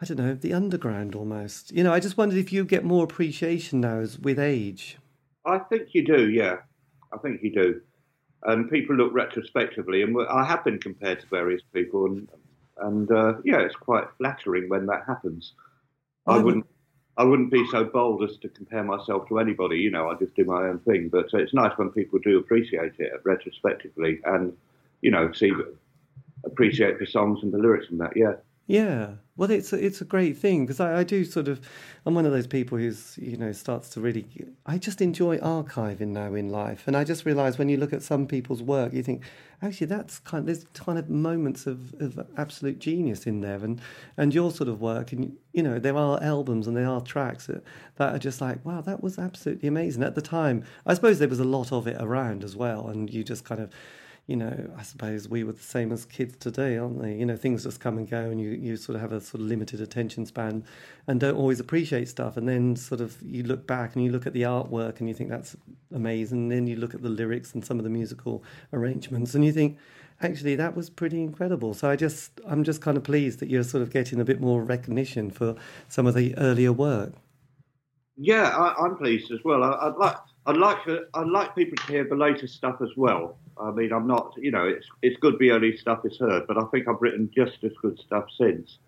I 0.00 0.06
don't 0.06 0.18
know, 0.18 0.34
the 0.34 0.52
underground 0.52 1.14
almost. 1.14 1.72
You 1.72 1.82
know, 1.82 1.92
I 1.92 2.00
just 2.00 2.16
wondered 2.16 2.38
if 2.38 2.52
you 2.52 2.64
get 2.64 2.84
more 2.84 3.04
appreciation 3.04 3.80
now 3.80 3.98
as 3.98 4.18
with 4.18 4.38
age. 4.38 4.98
I 5.44 5.58
think 5.58 5.94
you 5.94 6.04
do, 6.04 6.28
yeah. 6.28 6.58
I 7.12 7.18
think 7.18 7.42
you 7.42 7.52
do. 7.52 7.80
And 8.44 8.70
people 8.70 8.94
look 8.94 9.12
retrospectively, 9.12 10.02
and 10.02 10.16
I 10.30 10.44
have 10.44 10.62
been 10.64 10.78
compared 10.78 11.20
to 11.20 11.26
various 11.26 11.62
people, 11.72 12.06
and 12.06 12.28
and 12.80 13.10
uh, 13.10 13.34
yeah, 13.44 13.60
it's 13.60 13.74
quite 13.74 14.04
flattering 14.18 14.68
when 14.68 14.86
that 14.86 15.04
happens. 15.06 15.54
I 16.26 16.38
wouldn't. 16.38 16.66
I 17.16 17.24
wouldn't 17.24 17.50
be 17.50 17.66
so 17.72 17.82
bold 17.82 18.22
as 18.22 18.36
to 18.38 18.48
compare 18.48 18.84
myself 18.84 19.26
to 19.28 19.40
anybody. 19.40 19.78
You 19.78 19.90
know, 19.90 20.08
I 20.08 20.14
just 20.14 20.36
do 20.36 20.44
my 20.44 20.68
own 20.68 20.78
thing. 20.80 21.08
But 21.08 21.26
it's 21.32 21.52
nice 21.52 21.76
when 21.76 21.90
people 21.90 22.20
do 22.20 22.38
appreciate 22.38 22.92
it 22.98 23.12
retrospectively, 23.24 24.20
and 24.24 24.56
you 25.00 25.10
know, 25.10 25.32
see 25.32 25.50
appreciate 26.44 26.98
the 26.98 27.06
songs 27.06 27.40
and 27.42 27.52
the 27.52 27.58
lyrics 27.58 27.86
and 27.90 28.00
that. 28.00 28.16
Yeah. 28.16 28.34
Yeah, 28.68 29.12
well, 29.38 29.50
it's 29.50 29.72
a, 29.72 29.82
it's 29.82 30.02
a 30.02 30.04
great 30.04 30.36
thing 30.36 30.66
because 30.66 30.78
I, 30.78 30.98
I 30.98 31.02
do 31.02 31.24
sort 31.24 31.48
of 31.48 31.58
I'm 32.04 32.14
one 32.14 32.26
of 32.26 32.32
those 32.32 32.46
people 32.46 32.76
who's 32.76 33.16
you 33.16 33.38
know 33.38 33.50
starts 33.50 33.88
to 33.90 34.00
really 34.02 34.26
I 34.66 34.76
just 34.76 35.00
enjoy 35.00 35.38
archiving 35.38 36.08
now 36.08 36.34
in 36.34 36.50
life, 36.50 36.84
and 36.86 36.94
I 36.94 37.02
just 37.02 37.24
realise 37.24 37.56
when 37.56 37.70
you 37.70 37.78
look 37.78 37.94
at 37.94 38.02
some 38.02 38.26
people's 38.26 38.62
work, 38.62 38.92
you 38.92 39.02
think 39.02 39.22
actually 39.62 39.86
that's 39.86 40.18
kind 40.18 40.40
of 40.40 40.46
there's 40.46 40.66
kind 40.74 40.98
of 40.98 41.08
moments 41.08 41.66
of, 41.66 41.94
of 41.98 42.20
absolute 42.36 42.78
genius 42.78 43.26
in 43.26 43.40
there, 43.40 43.64
and 43.64 43.80
and 44.18 44.34
your 44.34 44.50
sort 44.50 44.68
of 44.68 44.82
work, 44.82 45.12
and 45.12 45.34
you 45.54 45.62
know 45.62 45.78
there 45.78 45.96
are 45.96 46.22
albums 46.22 46.66
and 46.66 46.76
there 46.76 46.88
are 46.88 47.00
tracks 47.00 47.46
that, 47.46 47.64
that 47.96 48.14
are 48.14 48.18
just 48.18 48.42
like 48.42 48.62
wow 48.66 48.82
that 48.82 49.02
was 49.02 49.18
absolutely 49.18 49.66
amazing 49.66 50.02
at 50.02 50.14
the 50.14 50.20
time. 50.20 50.62
I 50.84 50.92
suppose 50.92 51.20
there 51.20 51.26
was 51.26 51.40
a 51.40 51.44
lot 51.44 51.72
of 51.72 51.86
it 51.86 51.96
around 52.00 52.44
as 52.44 52.54
well, 52.54 52.88
and 52.88 53.08
you 53.08 53.24
just 53.24 53.46
kind 53.46 53.62
of 53.62 53.70
you 54.28 54.36
know, 54.36 54.70
I 54.76 54.82
suppose 54.82 55.26
we 55.26 55.42
were 55.42 55.52
the 55.52 55.62
same 55.62 55.90
as 55.90 56.04
kids 56.04 56.36
today, 56.36 56.76
aren't 56.76 57.00
they? 57.00 57.14
You 57.14 57.24
know, 57.24 57.34
things 57.34 57.64
just 57.64 57.80
come 57.80 57.96
and 57.96 58.08
go, 58.08 58.20
and 58.20 58.38
you, 58.38 58.50
you 58.50 58.76
sort 58.76 58.96
of 58.96 59.00
have 59.00 59.10
a 59.10 59.22
sort 59.22 59.40
of 59.40 59.46
limited 59.48 59.80
attention 59.80 60.26
span 60.26 60.64
and 61.06 61.18
don't 61.18 61.34
always 61.34 61.60
appreciate 61.60 62.08
stuff. 62.08 62.36
And 62.36 62.46
then 62.46 62.76
sort 62.76 63.00
of 63.00 63.16
you 63.22 63.42
look 63.42 63.66
back 63.66 63.96
and 63.96 64.04
you 64.04 64.12
look 64.12 64.26
at 64.26 64.34
the 64.34 64.42
artwork 64.42 65.00
and 65.00 65.08
you 65.08 65.14
think 65.14 65.30
that's 65.30 65.56
amazing. 65.94 66.42
And 66.42 66.52
then 66.52 66.66
you 66.66 66.76
look 66.76 66.94
at 66.94 67.00
the 67.00 67.08
lyrics 67.08 67.54
and 67.54 67.64
some 67.64 67.78
of 67.78 67.84
the 67.84 67.90
musical 67.90 68.44
arrangements 68.74 69.34
and 69.34 69.46
you 69.46 69.52
think, 69.52 69.78
actually, 70.20 70.56
that 70.56 70.76
was 70.76 70.90
pretty 70.90 71.22
incredible. 71.22 71.72
So 71.72 71.88
I 71.88 71.96
just, 71.96 72.38
I'm 72.46 72.64
just 72.64 72.82
kind 72.82 72.98
of 72.98 73.04
pleased 73.04 73.38
that 73.38 73.48
you're 73.48 73.62
sort 73.62 73.82
of 73.82 73.90
getting 73.90 74.20
a 74.20 74.26
bit 74.26 74.42
more 74.42 74.62
recognition 74.62 75.30
for 75.30 75.56
some 75.88 76.06
of 76.06 76.12
the 76.14 76.36
earlier 76.36 76.72
work. 76.72 77.14
Yeah, 78.18 78.48
I, 78.48 78.84
am 78.84 78.96
pleased 78.98 79.32
as 79.32 79.38
well. 79.42 79.62
I, 79.64 79.86
would 79.86 79.96
like, 79.96 80.16
I'd 80.44 80.56
like, 80.58 80.78
I'd 81.14 81.28
like 81.28 81.54
people 81.54 81.76
to 81.76 81.92
hear 81.92 82.04
the 82.04 82.16
latest 82.16 82.56
stuff 82.56 82.76
as 82.82 82.90
well. 82.94 83.38
I 83.60 83.70
mean, 83.70 83.92
I'm 83.92 84.06
not, 84.06 84.34
you 84.36 84.50
know, 84.50 84.66
it's 84.66 84.86
it's 85.02 85.16
good 85.18 85.36
the 85.38 85.52
only 85.52 85.76
stuff 85.76 86.00
is 86.04 86.16
heard, 86.18 86.46
but 86.46 86.58
I 86.58 86.64
think 86.66 86.88
I've 86.88 87.00
written 87.00 87.30
just 87.34 87.62
as 87.64 87.72
good 87.82 87.98
stuff 87.98 88.26
since. 88.38 88.78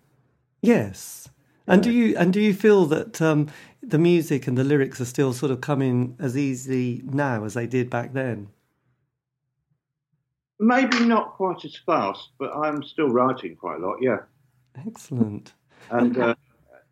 Yes, 0.61 1.29
and 1.67 1.81
do 1.81 1.91
you 1.91 2.15
and 2.17 2.33
do 2.33 2.41
you 2.41 2.53
feel 2.53 2.85
that 2.87 3.21
um, 3.21 3.47
the 3.81 3.97
music 3.97 4.47
and 4.47 4.57
the 4.57 4.63
lyrics 4.63 4.99
are 5.01 5.05
still 5.05 5.33
sort 5.33 5.51
of 5.51 5.61
coming 5.61 6.15
as 6.19 6.37
easy 6.37 7.01
now 7.05 7.43
as 7.43 7.53
they 7.53 7.67
did 7.67 7.89
back 7.89 8.13
then? 8.13 8.49
Maybe 10.59 10.99
not 11.05 11.33
quite 11.33 11.65
as 11.65 11.75
fast, 11.85 12.29
but 12.37 12.55
I'm 12.55 12.83
still 12.83 13.09
writing 13.09 13.55
quite 13.55 13.79
a 13.81 13.87
lot. 13.87 13.97
Yeah. 13.99 14.19
Excellent. 14.85 15.53
And 15.89 16.17
uh, 16.17 16.35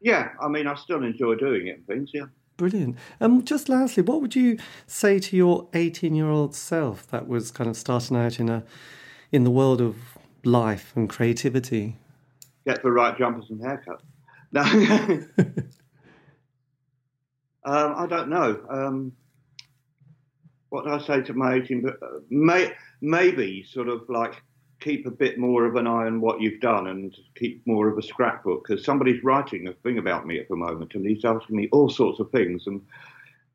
yeah, 0.02 0.30
I 0.42 0.48
mean, 0.48 0.66
I 0.66 0.76
still 0.76 1.04
enjoy 1.04 1.36
doing 1.36 1.68
it 1.68 1.78
and 1.78 1.88
things. 1.88 2.12
Yeah. 2.14 2.26
Brilliant. 2.60 2.98
Um, 3.22 3.46
just 3.46 3.70
lastly, 3.70 4.04
what 4.04 4.20
would 4.20 4.36
you 4.36 4.58
say 4.86 5.18
to 5.18 5.38
your 5.38 5.70
18 5.74 6.14
year 6.14 6.30
old 6.30 6.54
self 6.54 7.08
that 7.08 7.26
was 7.26 7.52
kind 7.52 7.70
of 7.70 7.78
starting 7.78 8.18
out 8.18 8.38
in 8.38 8.50
a 8.50 8.66
in 9.32 9.46
the 9.46 9.50
world 9.50 9.80
of 9.80 9.96
life 10.44 10.92
and 10.94 11.10
creativity? 11.10 11.96
Get 12.68 12.84
the 12.84 12.92
right 12.92 13.18
jumpers 13.18 13.50
and 13.50 13.62
haircut. 13.62 14.02
No. 14.52 14.64
um, 17.64 17.94
I 17.96 18.08
don't 18.10 18.30
know. 18.30 18.60
Um, 18.70 19.14
what 20.68 20.84
do 20.84 20.92
I 20.92 21.00
say 21.00 21.22
to 21.22 21.34
my 21.34 21.54
18? 21.54 21.88
Uh, 21.88 21.94
may, 22.30 22.74
maybe 23.00 23.64
sort 23.64 23.88
of 23.88 24.02
like 24.10 24.42
keep 24.80 25.06
a 25.06 25.12
bit 25.12 25.38
more 25.38 25.66
of 25.66 25.76
an 25.76 25.88
eye 25.88 26.06
on 26.06 26.22
what 26.22 26.42
you've 26.42 26.62
done 26.62 26.88
and 26.88 27.16
keep 27.36 27.66
more 27.68 27.90
of 27.90 27.98
a 27.98 28.02
scrapbook 28.02 28.66
because 28.68 28.84
somebody's 28.84 29.24
writing 29.24 29.68
a 29.68 29.74
thing 29.74 29.98
about 29.98 30.26
me 30.26 30.40
at 30.40 30.48
the 30.48 30.56
moment 30.56 30.94
and 30.96 31.06
he's 31.06 31.26
asking 31.26 31.58
me 31.58 31.68
all 31.72 31.90
sorts 31.90 32.20
of 32.20 32.32
things 32.32 32.66
and 32.66 32.82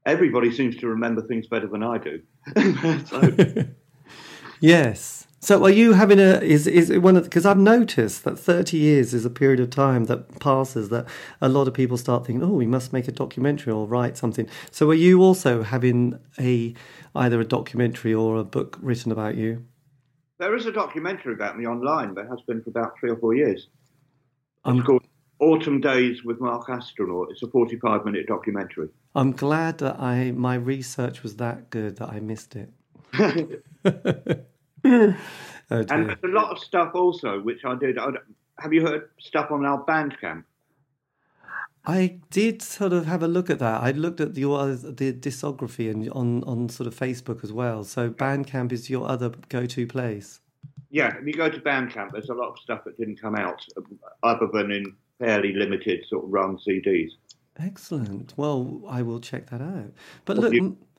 everybody 0.07 0.53
seems 0.53 0.77
to 0.77 0.87
remember 0.87 1.23
things 1.23 1.47
better 1.47 1.67
than 1.67 1.83
I 1.83 1.99
do. 1.99 2.23
so. 3.07 3.65
yes. 4.61 5.27
So 5.41 5.63
are 5.63 5.71
you 5.71 5.93
having 5.93 6.19
a 6.19 6.41
is 6.41 6.67
is 6.67 6.89
it 6.89 7.03
one 7.03 7.17
of 7.17 7.25
because 7.25 7.45
I've 7.45 7.59
noticed 7.59 8.25
that 8.25 8.39
thirty 8.39 8.79
years 8.79 9.13
is 9.13 9.27
a 9.27 9.31
period 9.31 9.61
of 9.61 9.69
time 9.69 10.05
that 10.07 10.41
passes 10.41 10.89
that 10.89 11.07
a 11.43 11.51
lot 11.51 11.69
of 11.69 11.75
people 11.75 11.99
start 11.99 12.25
thinking, 12.25 12.43
oh, 12.43 12.55
we 12.55 12.67
must 12.67 12.95
make 12.95 13.09
a 13.09 13.13
documentary 13.13 13.71
or 13.71 13.87
write 13.87 14.17
something. 14.17 14.49
So 14.71 14.89
are 14.89 14.95
you 14.95 15.21
also 15.21 15.63
having 15.63 16.19
a 16.41 16.73
either 17.15 17.39
a 17.41 17.45
documentary 17.45 18.15
or 18.15 18.39
a 18.39 18.45
book 18.45 18.79
written 18.81 19.13
about 19.13 19.35
you? 19.37 19.67
There 20.45 20.55
is 20.55 20.67
a 20.67 20.73
documentary 20.73 21.33
about 21.33 21.57
me 21.57 21.67
online. 21.67 22.13
There 22.13 22.29
has 22.29 22.43
been 22.43 22.63
for 22.63 22.69
about 22.69 22.99
three 23.01 23.11
or 23.11 23.17
four 23.17 23.33
years. 23.33 23.61
It's 23.61 23.69
um, 24.67 24.83
called 24.83 25.07
Autumn 25.39 25.81
Days 25.81 26.23
with 26.23 26.39
Mark 26.39 26.69
Astronaut. 26.69 27.29
It's 27.31 27.43
a 27.43 27.47
45 27.47 28.05
minute 28.05 28.27
documentary. 28.27 28.91
I'm 29.15 29.33
glad 29.33 29.79
that 29.79 29.99
I 29.99 30.33
my 30.33 30.57
research 30.57 31.23
was 31.23 31.37
that 31.37 31.71
good 31.71 31.97
that 31.97 32.11
I 32.11 32.21
missed 32.21 32.57
it. 32.57 32.71
oh 33.19 33.55
and 34.85 35.15
there's 35.71 36.19
a 36.23 36.29
lot 36.29 36.51
of 36.51 36.59
stuff 36.59 36.91
also, 36.95 37.41
which 37.41 37.65
I 37.65 37.75
did. 37.77 37.97
I, 37.97 38.09
have 38.59 38.75
you 38.75 38.83
heard 38.83 39.09
stuff 39.19 39.51
on 39.51 39.65
our 39.65 39.83
Bandcamp? 39.87 40.45
I 41.87 42.19
did 42.31 42.63
sort 42.63 42.93
of 42.93 43.07
have 43.07 43.23
a 43.23 43.29
look 43.29 43.51
at 43.51 43.59
that. 43.59 43.83
I 43.83 43.91
looked 43.91 44.21
at 44.21 44.37
your 44.37 44.75
the 44.75 45.13
discography 45.13 45.91
and 45.91 46.11
on 46.11 46.43
on 46.45 46.69
sort 46.69 46.87
of 46.87 46.95
Facebook 46.95 47.45
as 47.45 47.53
well. 47.53 47.85
So 47.85 48.11
Bandcamp 48.11 48.73
is 48.73 48.89
your 48.89 49.09
other 49.09 49.33
go-to 49.49 49.87
place. 49.87 50.41
Yeah, 50.91 51.17
if 51.19 51.27
you 51.27 51.35
go 51.35 51.51
to 51.51 51.59
Bandcamp, 51.59 52.13
there's 52.13 52.29
a 52.29 52.35
lot 52.35 52.51
of 52.51 52.59
stuff 52.59 52.85
that 52.85 52.97
didn't 52.97 53.21
come 53.21 53.35
out, 53.35 53.61
uh, 53.77 53.83
other 54.23 54.47
than 54.53 54.71
in 54.71 54.95
fairly 55.19 55.53
limited 55.53 56.05
sort 56.09 56.25
of 56.25 56.31
run 56.31 56.57
CDs. 56.67 57.11
Excellent. 57.59 58.33
Well, 58.37 58.83
I 58.89 59.03
will 59.03 59.21
check 59.21 59.51
that 59.51 59.61
out. 59.61 59.93
But 60.25 60.39
look, 60.39 60.55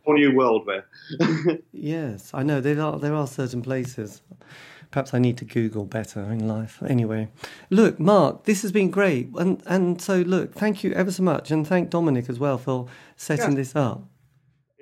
Whole 0.05 0.15
new 0.15 0.35
world 0.35 0.67
there. 0.67 1.59
yes, 1.71 2.29
I 2.33 2.43
know 2.43 2.61
there 2.61 2.79
are 2.79 2.99
there 2.99 3.15
are 3.15 3.25
certain 3.25 3.63
places. 3.63 4.21
Perhaps 4.95 5.13
I 5.13 5.19
need 5.19 5.35
to 5.39 5.43
Google 5.43 5.83
better 5.83 6.21
in 6.31 6.47
life. 6.47 6.81
Anyway, 6.87 7.27
look, 7.69 7.99
Mark, 7.99 8.45
this 8.45 8.61
has 8.61 8.71
been 8.71 8.89
great, 8.89 9.27
and 9.35 9.61
and 9.65 10.01
so 10.01 10.21
look, 10.21 10.53
thank 10.53 10.85
you 10.85 10.93
ever 10.93 11.11
so 11.11 11.21
much, 11.21 11.51
and 11.51 11.67
thank 11.67 11.89
Dominic 11.89 12.29
as 12.29 12.39
well 12.39 12.57
for 12.57 12.87
setting 13.17 13.49
Yeah. 13.51 13.55
this 13.57 13.75
up. 13.75 14.07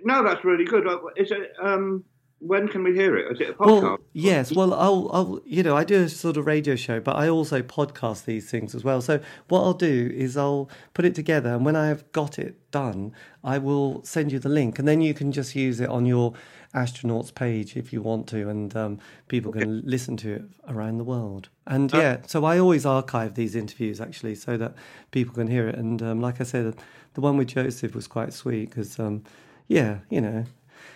no, 0.06 0.24
that's 0.24 0.46
really 0.46 0.66
good. 0.66 0.86
Uh, 0.86 1.00
Is 1.18 1.32
it? 1.32 1.54
Um, 1.60 2.04
when 2.46 2.68
can 2.68 2.84
we 2.84 2.94
hear 2.94 3.16
it? 3.18 3.32
Is 3.32 3.40
it 3.40 3.50
a 3.52 3.54
podcast? 3.54 3.82
Well, 3.82 3.98
yes. 4.14 4.52
Well, 4.52 4.74
I'll, 4.74 5.10
I'll, 5.14 5.42
you 5.46 5.64
know, 5.64 5.76
I 5.76 5.84
do 5.84 6.04
a 6.04 6.10
sort 6.10 6.38
of 6.38 6.46
radio 6.46 6.76
show, 6.76 7.00
but 7.00 7.16
I 7.16 7.30
also 7.30 7.62
podcast 7.62 8.26
these 8.26 8.50
things 8.50 8.76
as 8.76 8.84
well. 8.84 9.02
So 9.02 9.20
what 9.48 9.62
I'll 9.62 9.74
do 9.74 10.12
is 10.14 10.36
I'll 10.36 10.70
put 10.94 11.06
it 11.06 11.16
together, 11.16 11.54
and 11.54 11.66
when 11.66 11.76
I 11.76 11.88
have 11.88 12.12
got 12.12 12.38
it 12.38 12.56
done, 12.72 13.14
I 13.44 13.58
will 13.58 14.04
send 14.04 14.32
you 14.32 14.40
the 14.40 14.50
link, 14.50 14.80
and 14.80 14.88
then 14.88 15.02
you 15.02 15.14
can 15.14 15.32
just 15.32 15.56
use 15.56 15.80
it 15.80 15.90
on 15.90 16.06
your 16.06 16.34
astronauts 16.76 17.34
page 17.34 17.78
if 17.78 17.94
you 17.94 18.02
want 18.02 18.28
to, 18.28 18.50
and 18.50 18.76
um, 18.76 19.00
people 19.28 19.52
can 19.52 19.82
listen 19.86 20.18
to 20.18 20.34
it 20.34 20.44
around 20.68 20.98
the 20.98 21.04
world. 21.04 21.50
And 21.68 21.94
yeah, 21.94 22.18
so 22.26 22.46
I 22.46 22.60
always 22.60 22.86
archive 22.86 23.36
these 23.36 23.56
interviews 23.56 24.02
actually, 24.02 24.36
so 24.36 24.58
that 24.58 24.74
people 25.12 25.34
can 25.34 25.48
hear 25.48 25.68
it. 25.68 25.76
And 25.76 26.02
um, 26.02 26.20
like 26.20 26.42
I 26.42 26.44
said, 26.44 26.76
the 27.14 27.22
one 27.22 27.38
with 27.38 27.50
Joseph 27.50 27.96
was 27.96 28.08
quite 28.08 28.34
sweet 28.34 28.70
because, 28.70 29.00
um, 29.00 29.24
yeah, 29.68 30.00
you 30.10 30.20
know, 30.20 30.46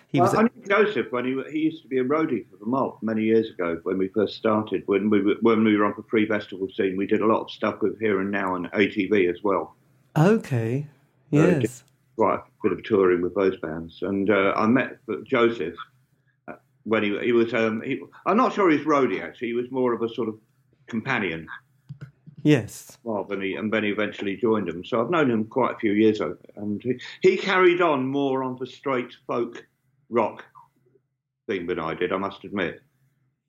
he 0.07 0.21
was. 0.21 0.33
Well, 0.33 0.41
I 0.41 0.43
knew 0.43 0.67
Joseph 0.67 1.11
when 1.11 1.25
he 1.25 1.41
he 1.51 1.59
used 1.59 1.83
to 1.83 1.87
be 1.87 1.99
a 1.99 2.03
roadie 2.03 2.49
for 2.49 2.57
the 2.57 2.65
Mob 2.65 2.97
many 3.01 3.23
years 3.23 3.49
ago 3.49 3.79
when 3.83 3.97
we 3.97 4.07
first 4.09 4.35
started. 4.35 4.83
When 4.85 5.09
we 5.09 5.21
were, 5.21 5.35
when 5.41 5.63
we 5.63 5.75
were 5.77 5.85
on 5.85 5.93
the 5.97 6.03
free 6.03 6.25
festival 6.27 6.67
scene, 6.75 6.97
we 6.97 7.05
did 7.05 7.21
a 7.21 7.25
lot 7.25 7.41
of 7.41 7.51
stuff 7.51 7.81
with 7.81 7.99
Here 7.99 8.21
and 8.21 8.31
Now 8.31 8.55
and 8.55 8.71
ATV 8.71 9.29
as 9.29 9.43
well. 9.43 9.75
Okay. 10.17 10.87
Uh, 11.33 11.37
Yes. 11.37 11.83
Quite 12.15 12.39
a 12.39 12.43
bit 12.63 12.71
of 12.71 12.83
touring 12.83 13.21
with 13.21 13.35
those 13.35 13.57
bands, 13.59 13.99
and 14.01 14.29
uh, 14.31 14.53
I 14.55 14.65
met 14.65 14.97
Joseph 15.23 15.75
uh, 16.47 16.53
when 16.83 17.03
he 17.03 17.19
he 17.19 17.31
was. 17.31 17.53
Um, 17.53 17.81
he, 17.81 18.01
I'm 18.25 18.37
not 18.37 18.53
sure 18.53 18.71
he's 18.71 18.85
roadie 18.85 19.21
actually. 19.21 19.49
He 19.49 19.53
was 19.53 19.69
more 19.69 19.93
of 19.93 20.01
a 20.01 20.09
sort 20.09 20.29
of 20.29 20.39
companion 20.87 21.47
Yes. 22.43 22.97
well, 23.03 23.25
then 23.25 23.41
he, 23.41 23.55
and 23.55 23.73
then 23.73 23.83
he 23.83 23.89
eventually 23.89 24.37
joined 24.37 24.69
them. 24.69 24.85
So 24.85 25.01
I've 25.01 25.09
known 25.09 25.29
him 25.29 25.43
quite 25.45 25.75
a 25.75 25.79
few 25.79 25.91
years 25.91 26.21
ago, 26.21 26.37
and 26.55 26.81
he, 26.81 26.99
he 27.21 27.35
carried 27.35 27.81
on 27.81 28.07
more 28.07 28.41
on 28.41 28.55
the 28.57 28.65
straight 28.65 29.13
folk 29.27 29.65
rock 30.09 30.43
thing 31.47 31.67
than 31.67 31.79
I 31.79 31.93
did. 31.93 32.11
I 32.11 32.17
must 32.17 32.43
admit, 32.43 32.81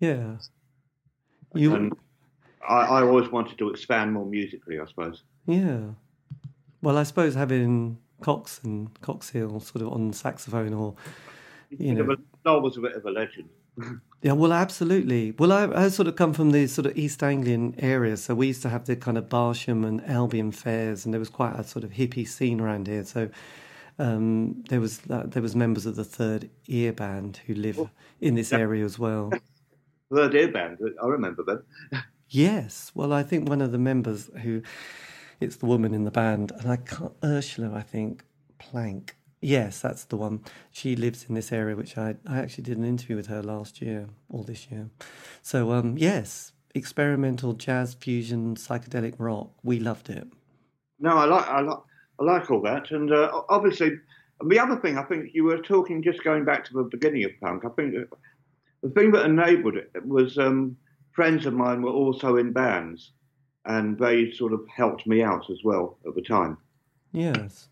Yeah. 0.01 0.37
You. 1.55 1.75
and 1.75 1.92
I, 2.68 2.81
I 2.81 3.03
always 3.03 3.31
wanted 3.31 3.59
to 3.59 3.71
expand 3.71 4.12
more 4.12 4.27
musically. 4.27 4.79
I 4.79 4.87
suppose. 4.87 5.23
Yeah. 5.47 5.81
Well, 6.83 6.99
I 6.99 7.03
suppose 7.05 7.35
having 7.35 7.99
Cox 8.21 8.61
and 8.62 8.92
Coxhill 9.01 9.61
sort 9.62 9.83
of 9.83 9.92
on 9.92 10.12
saxophone 10.12 10.75
or, 10.75 10.94
you 11.71 11.94
know. 11.94 12.16
Lol 12.44 12.61
was 12.61 12.77
a 12.77 12.81
bit 12.81 12.92
of 12.94 13.05
a 13.07 13.11
legend. 13.11 13.49
Yeah, 14.21 14.33
well, 14.33 14.53
absolutely. 14.53 15.31
Well, 15.38 15.53
I, 15.53 15.85
I 15.85 15.88
sort 15.90 16.09
of 16.09 16.16
come 16.16 16.33
from 16.33 16.51
the 16.51 16.66
sort 16.66 16.87
of 16.87 16.99
East 16.99 17.23
Anglian 17.23 17.77
area, 17.79 18.16
so 18.16 18.35
we 18.35 18.49
used 18.49 18.62
to 18.62 18.68
have 18.68 18.85
the 18.87 18.97
kind 18.97 19.16
of 19.16 19.29
Barsham 19.29 19.87
and 19.87 20.05
Albion 20.11 20.51
fairs, 20.51 21.05
and 21.05 21.14
there 21.14 21.21
was 21.21 21.29
quite 21.29 21.55
a 21.55 21.62
sort 21.62 21.85
of 21.85 21.92
hippie 21.92 22.27
scene 22.27 22.61
around 22.61 22.88
here. 22.88 23.05
So 23.05 23.29
um, 23.99 24.63
there 24.69 24.81
was 24.81 24.99
there 24.99 25.43
was 25.43 25.57
members 25.57 25.87
of 25.87 25.97
the 25.97 26.05
Third 26.05 26.51
Ear 26.67 26.93
Band 26.93 27.41
who 27.47 27.55
live 27.55 27.91
in 28.21 28.35
this 28.35 28.53
area 28.53 28.85
as 28.85 28.99
well. 28.99 29.33
Third 30.15 30.35
Ear 30.35 30.53
Band. 30.53 30.79
I 31.03 31.07
remember 31.07 31.43
them. 31.43 31.63
Yes. 32.31 32.93
Well, 32.95 33.15
I 33.15 33.23
think 33.23 33.49
one 33.49 33.63
of 33.63 33.73
the 33.73 33.79
members 33.79 34.29
who 34.43 34.61
it's 35.41 35.57
the 35.57 35.65
woman 35.65 35.95
in 35.95 36.05
the 36.05 36.11
band, 36.11 36.53
and 36.59 36.71
I 36.71 36.77
can't 36.77 37.15
Ursula, 37.25 37.75
I 37.75 37.81
think 37.81 38.23
Plank. 38.59 39.17
Yes, 39.41 39.81
that's 39.81 40.05
the 40.05 40.19
one. 40.19 40.43
She 40.71 40.95
lives 40.95 41.25
in 41.27 41.35
this 41.35 41.53
area, 41.53 41.75
which 41.75 41.97
I 41.97 42.17
I 42.27 42.39
actually 42.39 42.65
did 42.65 42.77
an 42.77 42.85
interview 42.85 43.17
with 43.17 43.29
her 43.29 43.43
last 43.43 43.81
year 43.81 44.09
or 44.29 44.45
this 44.45 44.71
year. 44.71 44.91
So 45.41 45.73
um, 45.73 45.97
yes, 45.97 46.53
experimental 46.75 47.55
jazz 47.55 47.95
fusion 47.95 48.57
psychedelic 48.57 49.15
rock. 49.17 49.51
We 49.63 49.79
loved 49.81 50.11
it. 50.11 50.29
No, 51.01 51.17
I 51.17 51.25
like 51.25 51.49
I 51.49 51.61
like 51.61 51.79
I 52.21 52.25
like 52.25 52.51
all 52.51 52.61
that, 52.63 52.91
and 52.91 53.13
uh, 53.13 53.43
obviously 53.49 53.93
the 54.45 54.59
other 54.59 54.77
thing 54.77 54.99
I 54.99 55.03
think 55.05 55.31
you 55.35 55.45
were 55.45 55.59
talking 55.59 56.03
just 56.03 56.23
going 56.25 56.45
back 56.45 56.65
to 56.67 56.73
the 56.75 56.85
beginning 56.85 57.25
of 57.25 57.31
punk. 57.41 57.65
I 57.65 57.69
think 57.71 57.95
the 58.83 58.91
thing 58.91 59.11
that 59.13 59.25
enabled 59.27 59.77
it 59.77 59.91
was 60.07 60.39
um, 60.39 60.77
friends 61.13 61.47
of 61.47 61.55
mine 61.55 61.83
were 61.83 61.91
also 61.91 62.37
in 62.37 62.53
bands, 62.53 63.13
and 63.65 63.99
they 63.99 64.31
sort 64.33 64.53
of 64.53 64.61
helped 64.75 65.07
me 65.07 65.23
out 65.23 65.51
as 65.51 65.59
well 65.65 65.99
at 66.07 66.15
the 66.15 66.23
time. 66.23 66.57
Yes. 67.13 67.69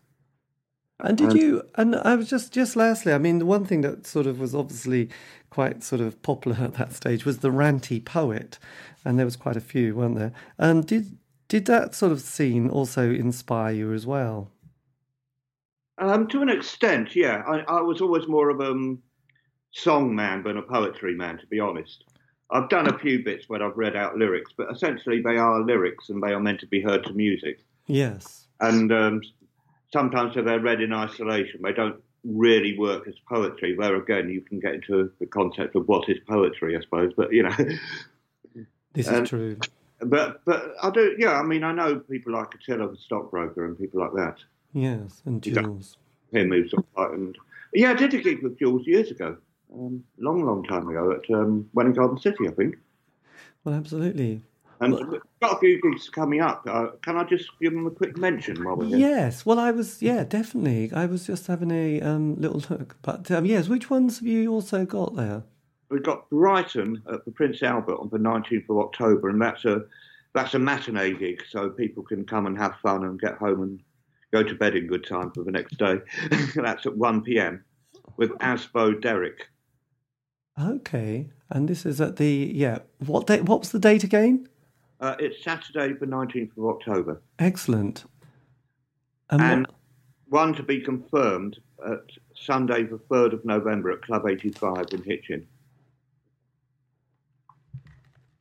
And 0.99 1.17
did 1.17 1.29
And- 1.31 1.39
you? 1.39 1.63
And 1.75 1.95
I 1.95 2.15
was 2.15 2.29
just 2.29 2.51
just 2.53 2.75
lastly. 2.75 3.13
I 3.13 3.17
mean, 3.17 3.39
the 3.39 3.45
one 3.45 3.65
thing 3.65 3.81
that 3.81 4.07
sort 4.07 4.25
of 4.27 4.39
was 4.39 4.55
obviously 4.55 5.09
quite 5.49 5.83
sort 5.83 6.01
of 6.01 6.21
popular 6.21 6.57
at 6.61 6.73
that 6.75 6.93
stage 6.93 7.25
was 7.25 7.39
the 7.39 7.51
ranty 7.51 8.03
poet, 8.03 8.57
and 9.05 9.17
there 9.19 9.25
was 9.25 9.35
quite 9.35 9.55
a 9.57 9.61
few, 9.61 9.95
weren't 9.95 10.15
there? 10.15 10.33
And 10.57 10.85
did 10.85 11.17
did 11.47 11.65
that 11.65 11.95
sort 11.95 12.11
of 12.11 12.21
scene 12.21 12.69
also 12.69 13.09
inspire 13.09 13.73
you 13.73 13.93
as 13.93 14.05
well? 14.05 14.51
Um, 15.97 16.27
to 16.27 16.41
an 16.41 16.49
extent, 16.49 17.15
yeah. 17.15 17.41
I, 17.47 17.59
I 17.67 17.81
was 17.81 18.01
always 18.01 18.27
more 18.27 18.49
of 18.49 18.59
a 18.59 18.71
um, 18.71 19.01
song 19.71 20.15
man 20.15 20.43
than 20.43 20.57
a 20.57 20.61
poetry 20.61 21.15
man, 21.15 21.37
to 21.39 21.47
be 21.47 21.59
honest. 21.59 22.03
I've 22.51 22.69
done 22.69 22.87
a 22.87 22.97
few 22.99 23.23
bits 23.23 23.49
where 23.49 23.63
I've 23.63 23.77
read 23.77 23.95
out 23.95 24.17
lyrics, 24.17 24.53
but 24.55 24.71
essentially 24.71 25.21
they 25.21 25.37
are 25.37 25.63
lyrics 25.63 26.09
and 26.09 26.21
they 26.21 26.31
are 26.31 26.39
meant 26.39 26.59
to 26.61 26.67
be 26.67 26.81
heard 26.81 27.03
to 27.05 27.13
music. 27.13 27.59
Yes. 27.87 28.47
And 28.59 28.91
um, 28.91 29.21
sometimes 29.91 30.37
if 30.37 30.45
they're 30.45 30.59
read 30.59 30.81
in 30.81 30.93
isolation, 30.93 31.61
they 31.61 31.73
don't 31.73 32.01
really 32.23 32.77
work 32.77 33.07
as 33.07 33.15
poetry. 33.27 33.75
Where 33.75 33.95
again, 33.95 34.29
you 34.29 34.41
can 34.41 34.59
get 34.59 34.75
into 34.75 35.11
the 35.19 35.25
concept 35.25 35.75
of 35.75 35.87
what 35.87 36.07
is 36.09 36.19
poetry, 36.27 36.77
I 36.77 36.81
suppose. 36.81 37.13
But 37.15 37.33
you 37.33 37.43
know, 37.43 37.55
This 38.93 39.09
is 39.09 39.29
true. 39.29 39.57
But 39.99 40.45
but 40.45 40.75
I 40.81 40.89
do. 40.89 41.15
Yeah, 41.17 41.39
I 41.39 41.43
mean, 41.43 41.63
I 41.63 41.71
know 41.71 41.99
people 41.99 42.33
like 42.33 42.53
Attila 42.53 42.89
the 42.91 42.97
stockbroker 42.97 43.65
and 43.65 43.77
people 43.77 43.99
like 43.99 44.13
that. 44.13 44.37
Yes, 44.73 45.21
and 45.25 45.41
Jules. 45.41 45.97
him 46.31 46.51
who's 46.51 46.71
sort 46.71 46.85
of 46.95 47.03
like, 47.03 47.13
and 47.17 47.37
yeah, 47.73 47.91
I 47.91 47.93
did 47.95 48.13
a 48.13 48.21
gig 48.21 48.43
with 48.43 48.59
Jules 48.59 48.85
years 48.85 49.09
ago, 49.09 49.37
um, 49.73 50.03
long, 50.19 50.45
long 50.45 50.63
time 50.63 50.87
ago 50.87 51.11
at 51.11 51.33
um, 51.33 51.67
Welwyn 51.73 51.93
Garden 51.95 52.19
City, 52.19 52.47
I 52.47 52.51
think. 52.51 52.75
Well, 53.63 53.75
absolutely. 53.75 54.43
And 54.79 54.93
Well- 54.93 55.19
got 55.41 55.57
a 55.57 55.59
few 55.59 55.81
gigs 55.81 56.09
coming 56.09 56.41
up. 56.41 56.63
Uh, 56.67 56.89
can 57.01 57.17
I 57.17 57.23
just 57.23 57.49
give 57.59 57.73
them 57.73 57.87
a 57.87 57.91
quick 57.91 58.17
mention 58.17 58.63
while 58.63 58.75
we're 58.75 58.85
here? 58.85 58.97
Yes. 58.97 59.45
Well, 59.45 59.57
I 59.59 59.71
was. 59.71 60.01
Yeah, 60.01 60.23
definitely. 60.23 60.91
I 60.93 61.07
was 61.07 61.25
just 61.25 61.47
having 61.47 61.71
a 61.71 61.99
um, 62.01 62.35
little 62.35 62.61
look. 62.69 62.97
But 63.01 63.31
um, 63.31 63.45
yes, 63.45 63.67
which 63.67 63.89
ones 63.89 64.19
have 64.19 64.27
you 64.27 64.51
also 64.51 64.85
got 64.85 65.15
there? 65.15 65.43
We've 65.89 66.03
got 66.03 66.29
Brighton 66.29 67.01
at 67.11 67.23
the 67.25 67.31
Prince 67.31 67.63
Albert 67.63 67.99
on 67.99 68.09
the 68.09 68.17
19th 68.17 68.69
of 68.69 68.77
October, 68.77 69.29
and 69.29 69.41
that's 69.41 69.65
a 69.65 69.83
that's 70.33 70.53
a 70.53 70.59
matinee 70.59 71.13
gig, 71.13 71.43
so 71.49 71.69
people 71.69 72.03
can 72.03 72.25
come 72.25 72.45
and 72.45 72.57
have 72.57 72.75
fun 72.83 73.03
and 73.03 73.19
get 73.19 73.35
home 73.35 73.61
and 73.61 73.79
go 74.31 74.43
to 74.43 74.53
bed 74.53 74.75
in 74.75 74.85
good 74.85 75.05
time 75.05 75.31
for 75.31 75.43
the 75.43 75.51
next 75.51 75.77
day. 75.77 75.99
that's 76.55 76.85
at 76.85 76.95
1 76.95 77.21
p.m. 77.23 77.63
with 78.17 78.31
Asbo 78.39 79.01
Derek. 79.01 79.47
Okay. 80.59 81.29
And 81.49 81.67
this 81.67 81.85
is 81.85 82.01
at 82.01 82.17
the 82.17 82.51
yeah. 82.53 82.79
What 83.05 83.27
date? 83.27 83.43
What 83.43 83.59
was 83.59 83.71
the 83.71 83.79
date 83.79 84.03
again? 84.03 84.47
Uh, 84.99 85.15
it's 85.19 85.43
Saturday, 85.43 85.93
the 85.93 86.07
19th 86.07 86.57
of 86.57 86.65
October. 86.65 87.21
Excellent. 87.39 88.05
And, 89.29 89.41
And 89.41 89.67
one 90.27 90.53
to 90.55 90.63
be 90.63 90.81
confirmed 90.81 91.59
at 91.85 92.01
Sunday, 92.35 92.83
the 92.83 92.97
3rd 92.97 93.33
of 93.33 93.45
November 93.45 93.91
at 93.91 94.01
Club 94.01 94.27
85 94.27 94.87
in 94.91 95.03
Hitchin. 95.03 95.47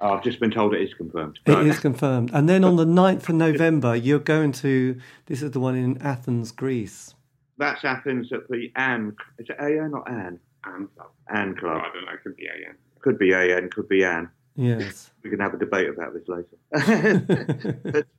I've 0.00 0.22
just 0.22 0.40
been 0.40 0.50
told 0.50 0.74
it 0.74 0.82
is 0.82 0.92
confirmed. 0.94 1.38
it 1.46 1.52
Right. 1.52 1.66
is 1.66 1.78
confirmed. 1.80 2.30
And 2.34 2.48
then 2.48 2.64
on 2.64 2.76
the 2.76 2.84
9th 3.02 3.28
of 3.28 3.34
November, 3.36 3.96
you're 3.96 4.18
going 4.18 4.52
to. 4.52 4.98
This 5.26 5.42
is 5.42 5.52
the 5.52 5.60
one 5.60 5.74
in 5.76 6.00
Athens, 6.02 6.52
Greece. 6.52 7.14
That's 7.58 7.82
Athens 7.84 8.30
at 8.32 8.46
the 8.48 8.70
AN. 8.76 9.16
Is 9.38 9.48
it 9.48 9.56
AN 9.58 9.92
or 9.94 10.06
Anne? 10.08 10.38
And 10.64 10.88
so, 10.96 11.06
Anne 11.32 11.54
oh, 11.56 11.60
Club. 11.60 11.82
I 11.84 11.90
don't 11.94 12.04
know, 12.04 12.12
it 12.12 12.22
could 12.22 12.36
be 12.36 12.46
AN. 12.46 12.74
Could 13.00 13.18
be 13.18 13.32
AN, 13.32 13.70
could 13.70 13.88
be 13.88 14.04
AN. 14.04 14.28
Yes. 14.56 15.10
We 15.22 15.30
can 15.30 15.40
have 15.40 15.54
a 15.54 15.58
debate 15.58 15.88
about 15.88 16.12
this 16.14 16.28
later. 16.28 18.04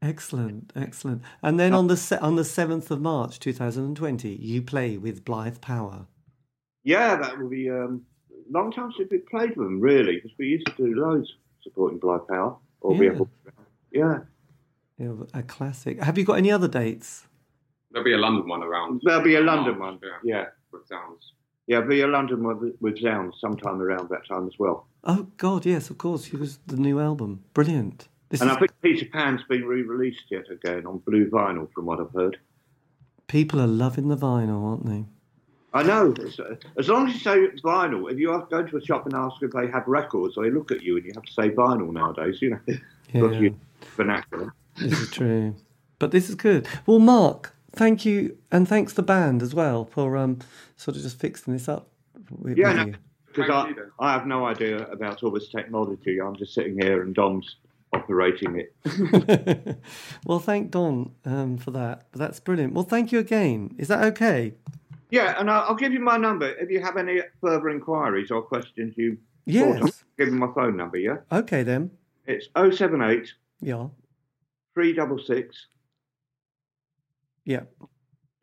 Excellent, 0.00 0.72
excellent. 0.74 1.22
And 1.42 1.60
then 1.60 1.72
on 1.74 1.86
the 1.86 1.96
se- 1.96 2.18
on 2.18 2.34
the 2.34 2.44
seventh 2.44 2.90
of 2.90 3.00
March, 3.00 3.38
two 3.38 3.52
thousand 3.52 3.84
and 3.84 3.96
twenty, 3.96 4.30
you 4.34 4.60
play 4.60 4.98
with 4.98 5.24
Blyth 5.24 5.60
Power. 5.60 6.06
Yeah, 6.82 7.14
that 7.16 7.38
will 7.38 7.48
be 7.48 7.70
um, 7.70 8.02
long 8.52 8.70
time 8.72 8.92
since 8.96 9.10
we 9.10 9.18
played 9.18 9.56
with 9.56 9.66
them, 9.66 9.80
really, 9.80 10.16
because 10.16 10.32
we 10.38 10.46
used 10.46 10.66
to 10.66 10.72
do 10.76 10.94
loads 10.94 11.34
supporting 11.62 11.98
Blyth 12.00 12.28
Power. 12.28 12.56
Or 12.80 12.94
Yeah. 13.02 13.10
be 13.10 13.24
yeah. 13.92 14.18
You 14.98 15.26
a 15.34 15.42
classic. 15.42 16.00
Have 16.02 16.18
you 16.18 16.24
got 16.24 16.34
any 16.34 16.50
other 16.50 16.68
dates? 16.68 17.26
There'll 17.90 18.04
be 18.04 18.12
a 18.12 18.18
London 18.18 18.48
one 18.48 18.62
around. 18.62 19.02
There'll 19.04 19.22
be 19.22 19.36
a 19.36 19.40
London 19.40 19.78
March, 19.78 20.00
one. 20.00 20.10
Yeah, 20.24 20.36
Yeah. 20.36 20.46
with 20.72 20.86
Zounds. 20.88 21.32
Yeah, 21.66 21.76
there'll 21.78 21.88
be 21.90 22.00
a 22.00 22.06
London 22.08 22.42
one 22.42 22.58
with- 22.60 22.80
with 22.80 22.98
Zounds 23.00 23.36
sometime 23.40 23.80
around 23.80 24.08
that 24.10 24.26
time 24.26 24.46
as 24.46 24.58
well. 24.58 24.86
Oh 25.04 25.28
God, 25.36 25.64
yes, 25.66 25.90
of 25.90 25.98
course. 25.98 26.32
It 26.32 26.40
was 26.40 26.58
the 26.66 26.76
new 26.76 26.98
album, 26.98 27.44
brilliant. 27.54 28.08
This 28.30 28.40
And 28.40 28.50
is, 28.50 28.56
I 28.56 28.58
think 28.60 28.72
Peter 28.80 29.06
Pan's 29.06 29.42
been 29.44 29.64
re-released 29.66 30.30
yet 30.30 30.50
again 30.50 30.86
on 30.86 30.98
blue 30.98 31.28
vinyl, 31.28 31.70
from 31.72 31.84
what 31.86 32.00
I've 32.00 32.12
heard. 32.12 32.38
people 33.28 33.60
are 33.60 33.66
loving 33.66 34.08
the 34.08 34.16
vinyl, 34.16 34.62
aren't 34.64 34.84
they? 34.86 35.06
I 35.74 35.82
know. 35.82 36.14
As 36.78 36.88
long 36.88 37.08
as 37.08 37.14
you 37.14 37.20
say 37.20 37.46
vinyl, 37.64 38.10
if 38.10 38.18
you 38.18 38.28
go 38.50 38.62
to 38.62 38.76
a 38.76 38.84
shop 38.84 39.06
and 39.06 39.14
ask 39.14 39.42
if 39.42 39.52
they 39.52 39.68
have 39.68 39.84
records, 39.86 40.34
they 40.36 40.50
look 40.50 40.70
at 40.70 40.82
you 40.82 40.96
and 40.96 41.06
you 41.06 41.12
have 41.14 41.24
to 41.24 41.32
say 41.32 41.48
vinyl 41.50 41.92
nowadays. 41.92 42.42
You 42.42 42.50
know, 42.50 42.60
because 42.66 43.34
Yeah. 43.34 43.40
you 43.40 43.56
vernacular. 43.96 44.52
This 44.76 45.00
is 45.00 45.10
true. 45.10 45.54
But 45.98 46.10
this 46.10 46.28
is 46.28 46.34
good. 46.34 46.66
Well, 46.86 46.98
Mark, 46.98 47.54
thank 47.72 48.04
you, 48.04 48.36
and 48.50 48.68
thanks 48.68 48.92
the 48.92 49.02
band 49.02 49.42
as 49.42 49.54
well 49.54 49.84
for 49.84 50.16
um 50.16 50.40
sort 50.76 50.96
of 50.96 51.02
just 51.02 51.18
fixing 51.18 51.52
this 51.52 51.68
up. 51.68 51.88
Yeah, 52.44 52.44
with 52.44 52.58
no. 52.58 52.92
Because 53.26 53.50
I. 53.50 53.72
I 53.98 54.12
have 54.12 54.26
no 54.26 54.44
idea 54.44 54.86
about 54.88 55.22
all 55.22 55.30
this 55.30 55.48
technology. 55.48 56.20
I'm 56.20 56.36
just 56.36 56.52
sitting 56.52 56.78
here 56.78 57.00
and 57.02 57.14
Dom's 57.14 57.56
operating 57.94 58.58
it. 58.58 59.78
well, 60.26 60.38
thank 60.38 60.70
Dom 60.70 61.12
um, 61.24 61.56
for 61.56 61.70
that. 61.70 62.06
That's 62.12 62.40
brilliant. 62.40 62.74
Well, 62.74 62.84
thank 62.84 63.12
you 63.12 63.18
again. 63.18 63.74
Is 63.78 63.88
that 63.88 64.04
okay? 64.04 64.54
Yeah, 65.12 65.38
and 65.38 65.50
I'll, 65.50 65.68
I'll 65.68 65.74
give 65.74 65.92
you 65.92 66.00
my 66.00 66.16
number 66.16 66.48
if 66.52 66.70
you 66.70 66.80
have 66.80 66.96
any 66.96 67.20
further 67.42 67.68
inquiries 67.68 68.30
or 68.30 68.40
questions. 68.40 68.94
You 68.96 69.18
thought 69.46 69.76
of, 69.82 69.86
Yes. 69.88 70.04
give 70.18 70.28
me 70.32 70.38
my 70.38 70.48
phone 70.54 70.76
number. 70.76 70.96
Yeah, 70.96 71.18
Okay 71.30 71.62
then. 71.62 71.90
it's 72.26 72.48
078 72.56 73.30
Yeah. 73.60 73.88
366 74.74 75.66
Yeah. 77.44 77.60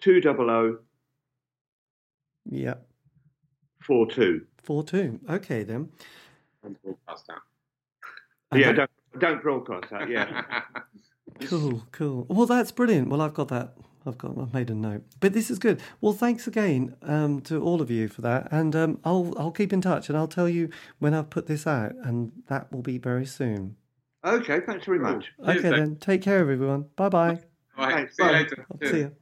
200 0.01 0.77
Yeah. 2.45 2.75
Four 3.81 4.05
two. 4.11 4.45
Four 4.61 4.83
two. 4.83 5.19
Okay 5.27 5.63
then. 5.63 5.89
And 6.63 6.77
broadcast 6.83 7.25
that. 7.29 8.59
Yeah, 8.59 8.73
don't, 8.73 8.91
don't 9.17 9.41
broadcast 9.41 9.89
that. 9.91 10.07
Yeah. 10.09 10.43
Cool, 11.45 11.83
cool. 11.93 12.25
Well, 12.27 12.47
that's 12.47 12.71
brilliant. 12.71 13.07
Well, 13.07 13.21
I've 13.21 13.33
got 13.35 13.47
that. 13.47 13.73
I've 14.05 14.17
got. 14.17 14.37
I've 14.37 14.53
made 14.53 14.69
a 14.69 14.75
note. 14.75 15.03
But 15.19 15.33
this 15.33 15.49
is 15.51 15.59
good. 15.59 15.81
Well, 16.01 16.13
thanks 16.13 16.47
again 16.47 16.95
um, 17.01 17.41
to 17.41 17.61
all 17.61 17.81
of 17.81 17.91
you 17.91 18.07
for 18.07 18.21
that, 18.21 18.47
and 18.51 18.75
um, 18.75 18.99
I'll 19.03 19.33
I'll 19.37 19.51
keep 19.51 19.73
in 19.73 19.81
touch, 19.81 20.09
and 20.09 20.17
I'll 20.17 20.27
tell 20.27 20.47
you 20.49 20.69
when 20.99 21.13
I've 21.13 21.29
put 21.29 21.47
this 21.47 21.67
out, 21.67 21.93
and 22.03 22.31
that 22.47 22.71
will 22.71 22.81
be 22.81 22.97
very 22.97 23.25
soon. 23.25 23.75
okay, 24.23 24.59
thanks 24.65 24.85
very 24.85 24.99
much. 24.99 25.25
Cheers, 25.45 25.57
okay 25.57 25.69
then. 25.69 25.95
Take 25.97 26.21
care, 26.21 26.39
everyone. 26.39 26.85
Bye 26.95 27.09
bye. 27.09 27.39
All 27.77 27.85
right, 27.85 27.93
Thanks, 27.95 28.17
see 28.17 28.23
you 28.23 28.29
bye. 28.29 28.37
later. 28.37 28.65
See 28.83 28.97
you. 28.99 29.15